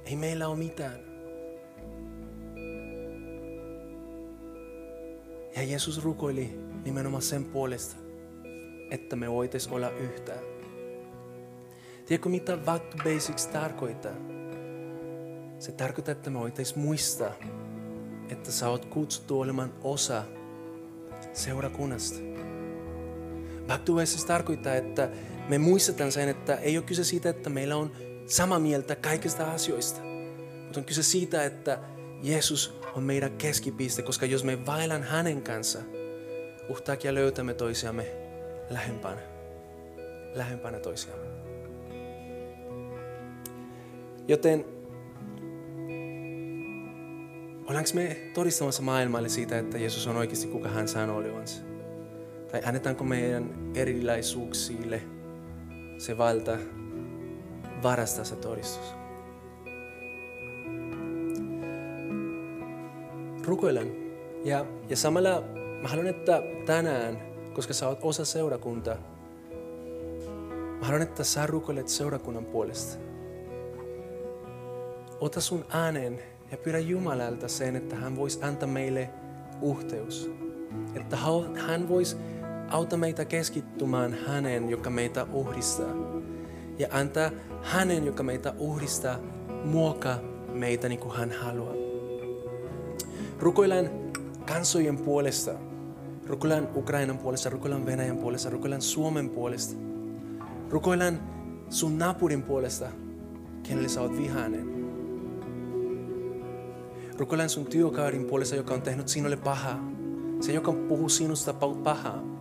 ei 0.05 0.15
meillä 0.15 0.47
ole 0.47 0.57
mitään. 0.57 0.99
Ja 5.55 5.63
Jeesus 5.63 6.03
rukoili 6.03 6.59
nimenomaan 6.85 7.21
sen 7.21 7.45
puolesta, 7.45 7.95
että 8.91 9.15
me 9.15 9.31
voitais 9.31 9.67
olla 9.67 9.89
yhtään. 9.89 10.43
Tiedätkö 12.05 12.29
mitä 12.29 12.57
back 12.57 12.85
to 12.85 12.97
basics 13.03 13.47
tarkoittaa? 13.47 14.15
Se 15.59 15.71
tarkoittaa, 15.71 16.11
että 16.11 16.29
me 16.29 16.39
voitais 16.39 16.75
muistaa, 16.75 17.31
että 18.29 18.51
sä 18.51 18.69
oot 18.69 18.85
kutsuttu 18.85 19.39
olemaan 19.39 19.73
osa 19.83 20.23
seurakunnasta. 21.33 22.19
Back 23.67 23.83
to 23.83 23.93
basics 23.93 24.25
tarkoittaa, 24.25 24.75
että 24.75 25.09
me 25.49 25.57
muistetaan 25.57 26.11
sen, 26.11 26.29
että 26.29 26.55
ei 26.55 26.77
ole 26.77 26.85
kyse 26.85 27.03
siitä, 27.03 27.29
että 27.29 27.49
meillä 27.49 27.75
on 27.75 27.91
sama 28.25 28.59
mieltä 28.59 28.95
kaikista 28.95 29.51
asioista. 29.51 30.01
Mutta 30.63 30.79
on 30.79 30.85
kyse 30.85 31.03
siitä, 31.03 31.43
että 31.43 31.79
Jeesus 32.21 32.79
on 32.95 33.03
meidän 33.03 33.31
keskipiste, 33.37 34.01
koska 34.01 34.25
jos 34.25 34.43
me 34.43 34.65
vaellan 34.65 35.03
hänen 35.03 35.41
kanssa, 35.41 35.79
uhtakia 36.69 37.13
löytämme 37.13 37.53
toisiamme 37.53 38.05
lähempänä. 38.69 39.21
Lähempänä 40.33 40.79
toisiamme. 40.79 41.25
Joten 44.27 44.65
ollaanko 47.67 47.89
me 47.93 48.17
todistamassa 48.33 48.81
maailmalle 48.81 49.29
siitä, 49.29 49.59
että 49.59 49.77
Jeesus 49.77 50.07
on 50.07 50.17
oikeasti 50.17 50.47
kuka 50.47 50.69
hän 50.69 50.87
sanoo 50.87 51.17
olevansa? 51.17 51.61
Tai 52.51 52.61
annetaanko 52.65 53.03
meidän 53.03 53.71
erilaisuuksille 53.75 55.01
se 55.99 56.17
valta 56.17 56.57
varastaa 57.83 58.25
se 58.25 58.35
todistus? 58.35 58.93
Rukoilen. 63.45 63.95
Ja, 64.43 64.65
ja 64.89 64.97
samalla 64.97 65.43
mä 65.81 65.87
haluan, 65.87 66.07
että 66.07 66.41
tänään, 66.65 67.17
koska 67.53 67.73
sä 67.73 67.87
oot 67.87 67.99
osa 68.01 68.25
seurakuntaa, 68.25 68.95
mä 70.79 70.85
haluan, 70.85 71.01
että 71.01 71.23
sä 71.23 71.47
rukoilet 71.47 71.87
seurakunnan 71.87 72.45
puolesta. 72.45 72.99
Ota 75.21 75.41
sun 75.41 75.65
äänen 75.69 76.19
ja 76.51 76.57
pyydä 76.57 76.79
Jumalalta 76.79 77.47
sen, 77.47 77.75
että 77.75 77.95
hän 77.95 78.15
voisi 78.15 78.43
antaa 78.43 78.69
meille 78.69 79.09
uhteus. 79.61 80.31
Että 80.95 81.17
hän 81.67 81.89
voisi 81.89 82.17
auttaa 82.69 82.99
meitä 82.99 83.25
keskittymään 83.25 84.17
hänen, 84.27 84.69
joka 84.69 84.89
meitä 84.89 85.27
uhdistaa. 85.33 85.95
Ja 86.79 86.87
antaa 86.91 87.31
hänen, 87.63 88.05
joka 88.05 88.23
meitä 88.23 88.53
uhdistaa, 88.57 89.19
muokkaa 89.65 90.19
meitä 90.53 90.89
niin 90.89 90.99
kuin 90.99 91.15
hän 91.15 91.31
haluaa. 91.31 91.73
Rukoilen 93.39 94.11
kansojen 94.45 94.97
puolesta. 94.97 95.51
Rukoilen 96.27 96.67
Ukrainan 96.75 97.17
puolesta, 97.17 97.49
rukoilen 97.49 97.85
Venäjän 97.85 98.17
puolesta, 98.17 98.49
rukoilen 98.49 98.81
Suomen 98.81 99.29
puolesta. 99.29 99.75
Rukoilen 100.69 101.19
sun 101.69 101.97
naapurin 101.97 102.43
puolesta, 102.43 102.87
kenelle 103.63 103.89
sä 103.89 104.01
oot 104.01 104.17
vihainen. 104.17 104.69
Rukoilen 107.17 107.49
sun 107.49 107.65
työkaarin 107.65 108.25
puolesta, 108.25 108.55
joka 108.55 108.73
on 108.73 108.81
tehnyt 108.81 109.07
sinulle 109.07 109.37
pahaa. 109.37 109.89
Se, 110.39 110.53
joka 110.53 110.71
puhuu 110.71 111.09
sinusta 111.09 111.53
pahaa. 111.83 112.38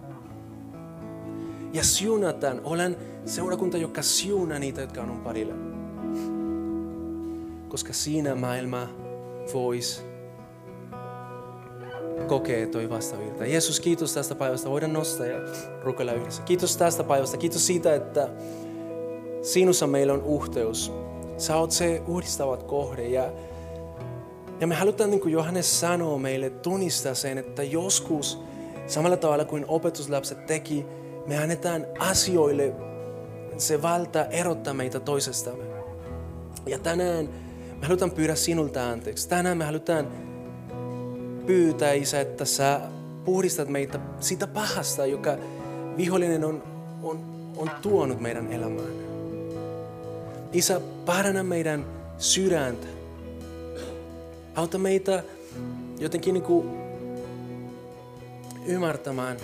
Ja 1.72 1.84
siunataan. 1.84 2.60
Olen 2.64 2.96
seurakunta, 3.24 3.76
joka 3.76 4.02
siunaa 4.02 4.58
niitä, 4.58 4.80
jotka 4.80 5.02
on 5.02 5.20
parilla. 5.24 5.54
Koska 7.68 7.92
siinä 7.92 8.34
maailma 8.34 8.88
voisi 9.54 10.02
kokee 12.26 12.66
toi 12.66 12.90
vastavirta. 12.90 13.46
Jeesus, 13.46 13.80
kiitos 13.80 14.14
tästä 14.14 14.34
päivästä. 14.34 14.70
Voidaan 14.70 14.92
nostaa 14.92 15.26
ja 15.26 15.38
rukoilla 15.82 16.12
yhdessä. 16.12 16.42
Kiitos 16.42 16.76
tästä 16.76 17.04
päivästä. 17.04 17.36
Kiitos 17.36 17.66
siitä, 17.66 17.94
että 17.94 18.28
sinussa 19.42 19.86
meillä 19.86 20.12
on 20.12 20.22
uhteus. 20.22 20.92
Sä 21.36 21.56
oot 21.56 21.70
se 21.70 22.02
uhdistavat 22.06 22.62
kohde. 22.62 23.08
Ja, 23.08 23.32
ja 24.60 24.66
me 24.66 24.74
halutaan, 24.74 25.10
niin 25.10 25.20
kuin 25.20 25.32
Johannes 25.32 25.80
sanoo 25.80 26.18
meille, 26.18 26.50
tunnistaa 26.50 27.14
sen, 27.14 27.38
että 27.38 27.62
joskus 27.62 28.38
samalla 28.86 29.16
tavalla 29.16 29.44
kuin 29.44 29.64
opetuslapset 29.68 30.46
teki, 30.46 30.86
me 31.28 31.38
annetaan 31.38 31.86
asioille 31.98 32.72
se 33.58 33.82
valta 33.82 34.24
erottaa 34.24 34.74
meitä 34.74 35.00
toisestamme. 35.00 35.64
Ja 36.66 36.78
tänään 36.78 37.28
me 37.80 37.86
halutaan 37.86 38.10
pyydä 38.10 38.34
sinulta 38.34 38.90
anteeksi. 38.90 39.28
Tänään 39.28 39.58
me 39.58 39.64
halutaan 39.64 40.08
pyytää, 41.46 41.92
Isä, 41.92 42.20
että 42.20 42.44
sä 42.44 42.80
puhdistat 43.24 43.68
meitä 43.68 44.00
siitä 44.20 44.46
pahasta, 44.46 45.06
joka 45.06 45.36
vihollinen 45.96 46.44
on, 46.44 46.62
on, 47.02 47.20
on 47.56 47.70
tuonut 47.82 48.20
meidän 48.20 48.52
elämään. 48.52 48.92
Isä, 50.52 50.80
paranna 51.06 51.42
meidän 51.42 51.84
sydäntä. 52.18 52.86
Auta 54.54 54.78
meitä 54.78 55.22
jotenkin 55.98 56.34
niin 56.34 56.44
kuin 56.44 56.68
ymmärtämään, 58.66 59.36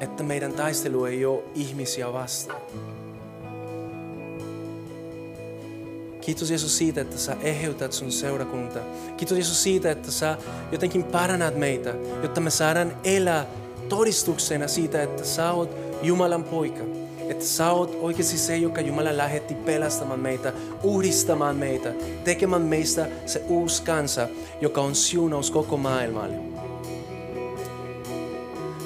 että 0.00 0.22
meidän 0.22 0.52
taistelu 0.52 1.04
ei 1.04 1.24
ole 1.24 1.42
ihmisiä 1.54 2.12
vastaan. 2.12 2.60
Kiitos 6.20 6.50
Jeesus 6.50 6.78
siitä, 6.78 7.00
että 7.00 7.18
sä 7.18 7.36
eheytät 7.42 7.92
sun 7.92 8.12
seurakunta. 8.12 8.80
Kiitos 9.16 9.36
Jeesus 9.36 9.62
siitä, 9.62 9.90
että 9.90 10.10
sä 10.10 10.38
jotenkin 10.72 11.04
parannat 11.04 11.56
meitä, 11.56 11.94
jotta 12.22 12.40
me 12.40 12.50
saadaan 12.50 12.96
elää 13.04 13.46
todistuksena 13.88 14.68
siitä, 14.68 15.02
että 15.02 15.24
sä 15.24 15.52
oot 15.52 15.70
Jumalan 16.02 16.44
poika. 16.44 16.84
Että 17.28 17.44
sä 17.44 17.70
oot 17.70 17.98
oikeasti 18.00 18.38
se, 18.38 18.56
joka 18.56 18.80
Jumala 18.80 19.16
lähetti 19.16 19.54
pelastamaan 19.54 20.20
meitä, 20.20 20.52
uhdistamaan 20.82 21.56
meitä, 21.56 21.92
tekemään 22.24 22.62
meistä 22.62 23.08
se 23.26 23.42
uusi 23.48 23.82
kansa, 23.82 24.28
joka 24.60 24.80
on 24.80 24.94
siunaus 24.94 25.50
koko 25.50 25.76
maailmalle. 25.76 26.49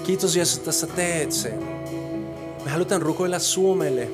Kiitos 0.04 0.36
Jeesus, 0.36 0.58
että 0.58 0.72
sä 0.72 0.86
teet 0.86 1.32
sen. 1.32 1.58
Me 2.64 2.70
halutaan 2.70 3.02
rukoilla 3.02 3.38
Suomelle 3.38 4.08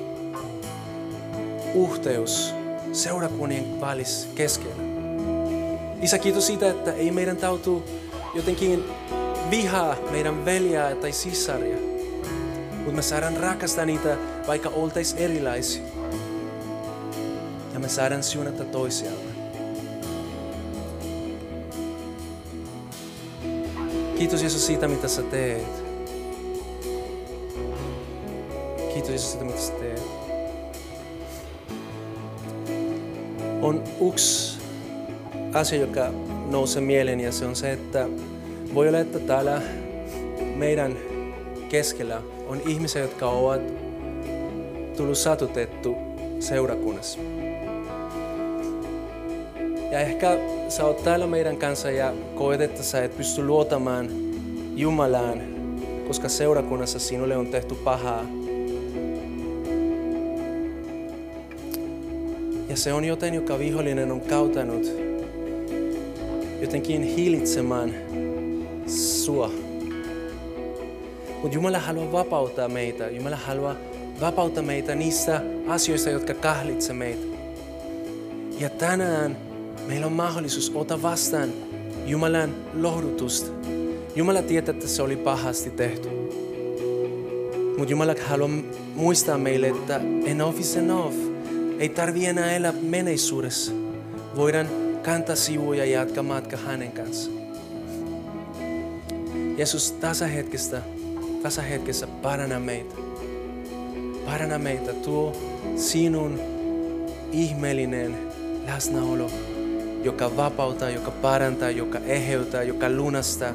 uhteus 1.73 2.53
seurakunnien 2.91 3.81
välissä 3.81 4.27
keskellä. 4.35 4.83
Isä, 6.01 6.17
kiitos 6.17 6.47
siitä, 6.47 6.69
että 6.69 6.93
ei 6.93 7.11
meidän 7.11 7.37
tautu 7.37 7.83
jotenkin 8.33 8.83
vihaa 9.49 9.95
meidän 10.11 10.45
veljää 10.45 10.95
tai 10.95 11.11
sisaria, 11.11 11.77
mutta 12.75 12.91
me 12.91 13.01
saadaan 13.01 13.37
rakastaa 13.37 13.85
niitä, 13.85 14.17
vaikka 14.47 14.69
oltais 14.69 15.13
erilaisia. 15.13 15.83
me 17.79 17.89
saadaan 17.89 18.23
siunata 18.23 18.65
toisiamme. 18.65 19.30
Kiitos 24.21 24.41
Jeesus 24.41 24.65
siitä, 24.65 24.87
mitä 24.87 25.07
sä 25.07 25.21
teet. 25.21 25.83
Kiitos 28.93 29.09
Jeesus 29.09 29.31
siitä, 29.31 29.45
mitä 29.45 29.59
sä 29.59 29.73
teet. 29.73 30.01
On 33.61 33.83
yksi 34.09 34.59
asia, 35.53 35.79
joka 35.79 36.11
nousee 36.49 36.81
mieleen 36.81 37.19
ja 37.19 37.31
se 37.31 37.45
on 37.45 37.55
se, 37.55 37.71
että 37.71 38.07
voi 38.73 38.87
olla, 38.87 38.99
että 38.99 39.19
täällä 39.19 39.61
meidän 40.55 40.97
keskellä 41.69 42.21
on 42.47 42.61
ihmisiä, 42.67 43.01
jotka 43.01 43.29
ovat 43.29 43.61
tullut 44.97 45.17
satutettu 45.17 45.95
seurakunnassa. 46.39 47.19
Ja 49.91 49.99
ehkä 49.99 50.37
sä 50.69 50.85
oot 50.85 51.03
täällä 51.03 51.27
meidän 51.27 51.57
kanssa 51.57 51.91
ja 51.91 52.13
koet, 52.35 52.61
että 52.61 52.83
sä 52.83 53.03
et 53.03 53.17
pysty 53.17 53.45
luotamaan 53.45 54.09
Jumalaan, 54.75 55.41
koska 56.07 56.29
seurakunnassa 56.29 56.99
sinulle 56.99 57.37
on 57.37 57.47
tehty 57.47 57.75
pahaa. 57.75 58.25
Ja 62.69 62.77
se 62.77 62.93
on 62.93 63.05
joten, 63.05 63.33
joka 63.33 63.59
vihollinen 63.59 64.11
on 64.11 64.21
kautanut 64.21 64.87
jotenkin 66.61 67.03
hillitsemään 67.03 67.95
sua. 68.87 69.51
Mutta 71.41 71.55
Jumala 71.55 71.79
haluaa 71.79 72.11
vapauttaa 72.11 72.67
meitä. 72.67 73.09
Jumala 73.09 73.35
haluaa 73.35 73.75
vapauttaa 74.21 74.63
meitä 74.63 74.95
niistä 74.95 75.41
asioista, 75.67 76.09
jotka 76.09 76.33
kahlitsevat 76.33 76.97
meitä. 76.97 77.25
Ja 78.59 78.69
tänään 78.69 79.50
meillä 79.91 80.07
on 80.07 80.13
mahdollisuus 80.13 80.71
ottaa 80.75 81.01
vastaan 81.01 81.49
Jumalan 82.05 82.55
lohdutusta. 82.73 83.51
Jumala 84.15 84.41
tietää, 84.41 84.73
että 84.73 84.87
se 84.87 85.01
oli 85.01 85.15
pahasti 85.15 85.69
tehty. 85.69 86.09
Mutta 87.77 87.91
Jumala 87.91 88.15
haluaa 88.27 88.49
muistaa 88.95 89.37
meille, 89.37 89.67
että 89.67 90.01
enough 90.25 90.59
is 90.59 90.77
enough. 90.77 91.15
Ei 91.79 91.89
tarvi 91.89 92.25
enää 92.25 92.55
elää 92.55 92.73
menneisyydessä. 92.81 93.71
Voidaan 94.35 94.67
kantaa 95.03 95.35
sivuja 95.35 95.85
ja 95.85 95.99
jatkaa 95.99 96.23
matka 96.23 96.57
hänen 96.57 96.91
kanssa. 96.91 97.31
Jeesus, 99.57 99.91
tässä 99.91 100.27
hetkestä, 100.27 100.81
tässä 101.43 101.61
hetkessä 101.61 102.07
paranna 102.07 102.59
meitä. 102.59 102.95
Paranna 104.25 104.59
meitä, 104.59 104.93
tuo 104.93 105.35
sinun 105.75 106.39
ihmeellinen 107.31 108.17
läsnäolo, 108.67 109.31
joka 110.03 110.37
vapauttaa, 110.37 110.89
joka 110.89 111.11
parantaa, 111.11 111.69
joka 111.69 111.99
eheyttää, 111.99 112.63
joka 112.63 112.89
lunastaa. 112.89 113.53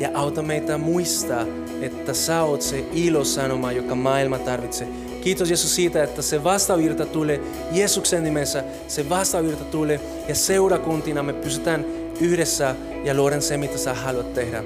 Ja 0.00 0.10
auta 0.14 0.42
meitä 0.42 0.78
muistaa, 0.78 1.46
että 1.80 2.14
sä 2.14 2.42
oot 2.42 2.62
se 2.62 2.84
ilosanoma, 2.92 3.72
joka 3.72 3.94
maailma 3.94 4.38
tarvitsee. 4.38 4.88
Kiitos 5.20 5.50
Jeesus 5.50 5.74
siitä, 5.74 6.02
että 6.02 6.22
se 6.22 6.44
vastavirta 6.44 7.06
tulee 7.06 7.40
Jeesuksen 7.72 8.24
nimessä, 8.24 8.64
se 8.88 9.08
vastavirta 9.08 9.64
tulee 9.64 10.00
ja 10.28 10.34
seurakuntina 10.34 11.22
me 11.22 11.32
pysytään 11.32 11.84
yhdessä 12.20 12.74
ja 13.04 13.14
luodaan 13.14 13.42
se, 13.42 13.56
mitä 13.56 13.78
sä 13.78 13.94
haluat 13.94 14.34
tehdä. 14.34 14.64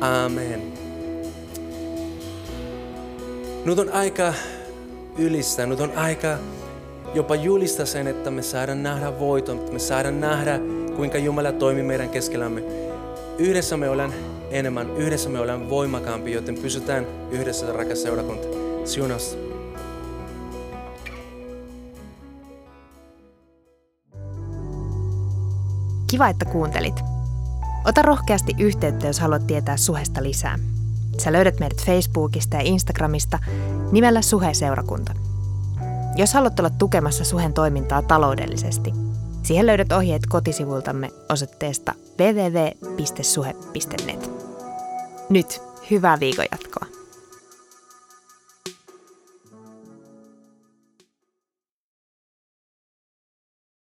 Amen. 0.00 0.62
Nyt 3.64 3.78
on 3.78 3.92
aika 3.92 4.34
ylistää, 5.18 5.66
nyt 5.66 5.80
on 5.80 5.92
aika 5.96 6.38
jopa 7.14 7.34
julistaa 7.34 7.86
sen, 7.86 8.06
että 8.06 8.30
me 8.30 8.42
saadaan 8.42 8.82
nähdä 8.82 9.18
voiton, 9.18 9.58
että 9.58 9.72
me 9.72 9.78
saadaan 9.78 10.20
nähdä, 10.20 10.60
kuinka 10.96 11.18
Jumala 11.18 11.52
toimii 11.52 11.82
meidän 11.82 12.08
keskellämme. 12.08 12.62
Yhdessä 13.38 13.76
me 13.76 13.88
ollaan 13.88 14.14
enemmän, 14.50 14.96
yhdessä 14.96 15.28
me 15.28 15.40
ollaan 15.40 15.70
voimakkaampi, 15.70 16.32
joten 16.32 16.54
pysytään 16.54 17.06
yhdessä, 17.30 17.72
rakas 17.72 18.02
seurakunta. 18.02 18.48
Siunausta. 18.84 19.36
Kiva, 26.10 26.28
että 26.28 26.44
kuuntelit. 26.44 27.00
Ota 27.84 28.02
rohkeasti 28.02 28.54
yhteyttä, 28.58 29.06
jos 29.06 29.20
haluat 29.20 29.46
tietää 29.46 29.76
Suhesta 29.76 30.22
lisää. 30.22 30.58
Sä 31.18 31.32
löydät 31.32 31.60
meidät 31.60 31.84
Facebookista 31.86 32.56
ja 32.56 32.62
Instagramista 32.62 33.38
nimellä 33.92 34.22
Suhe-seurakunta. 34.22 35.12
Jos 36.16 36.34
haluat 36.34 36.58
olla 36.58 36.70
tukemassa 36.70 37.24
Suhen 37.24 37.52
toimintaa 37.52 38.02
taloudellisesti, 38.02 38.92
siihen 39.42 39.66
löydät 39.66 39.92
ohjeet 39.92 40.26
kotisivultamme 40.26 41.10
osoitteesta 41.32 41.92
www.suhe.net. 42.18 43.64
Nyt 45.28 45.62
hyvää 45.90 46.20
viikon 46.20 46.46
jatkoa. 46.52 46.93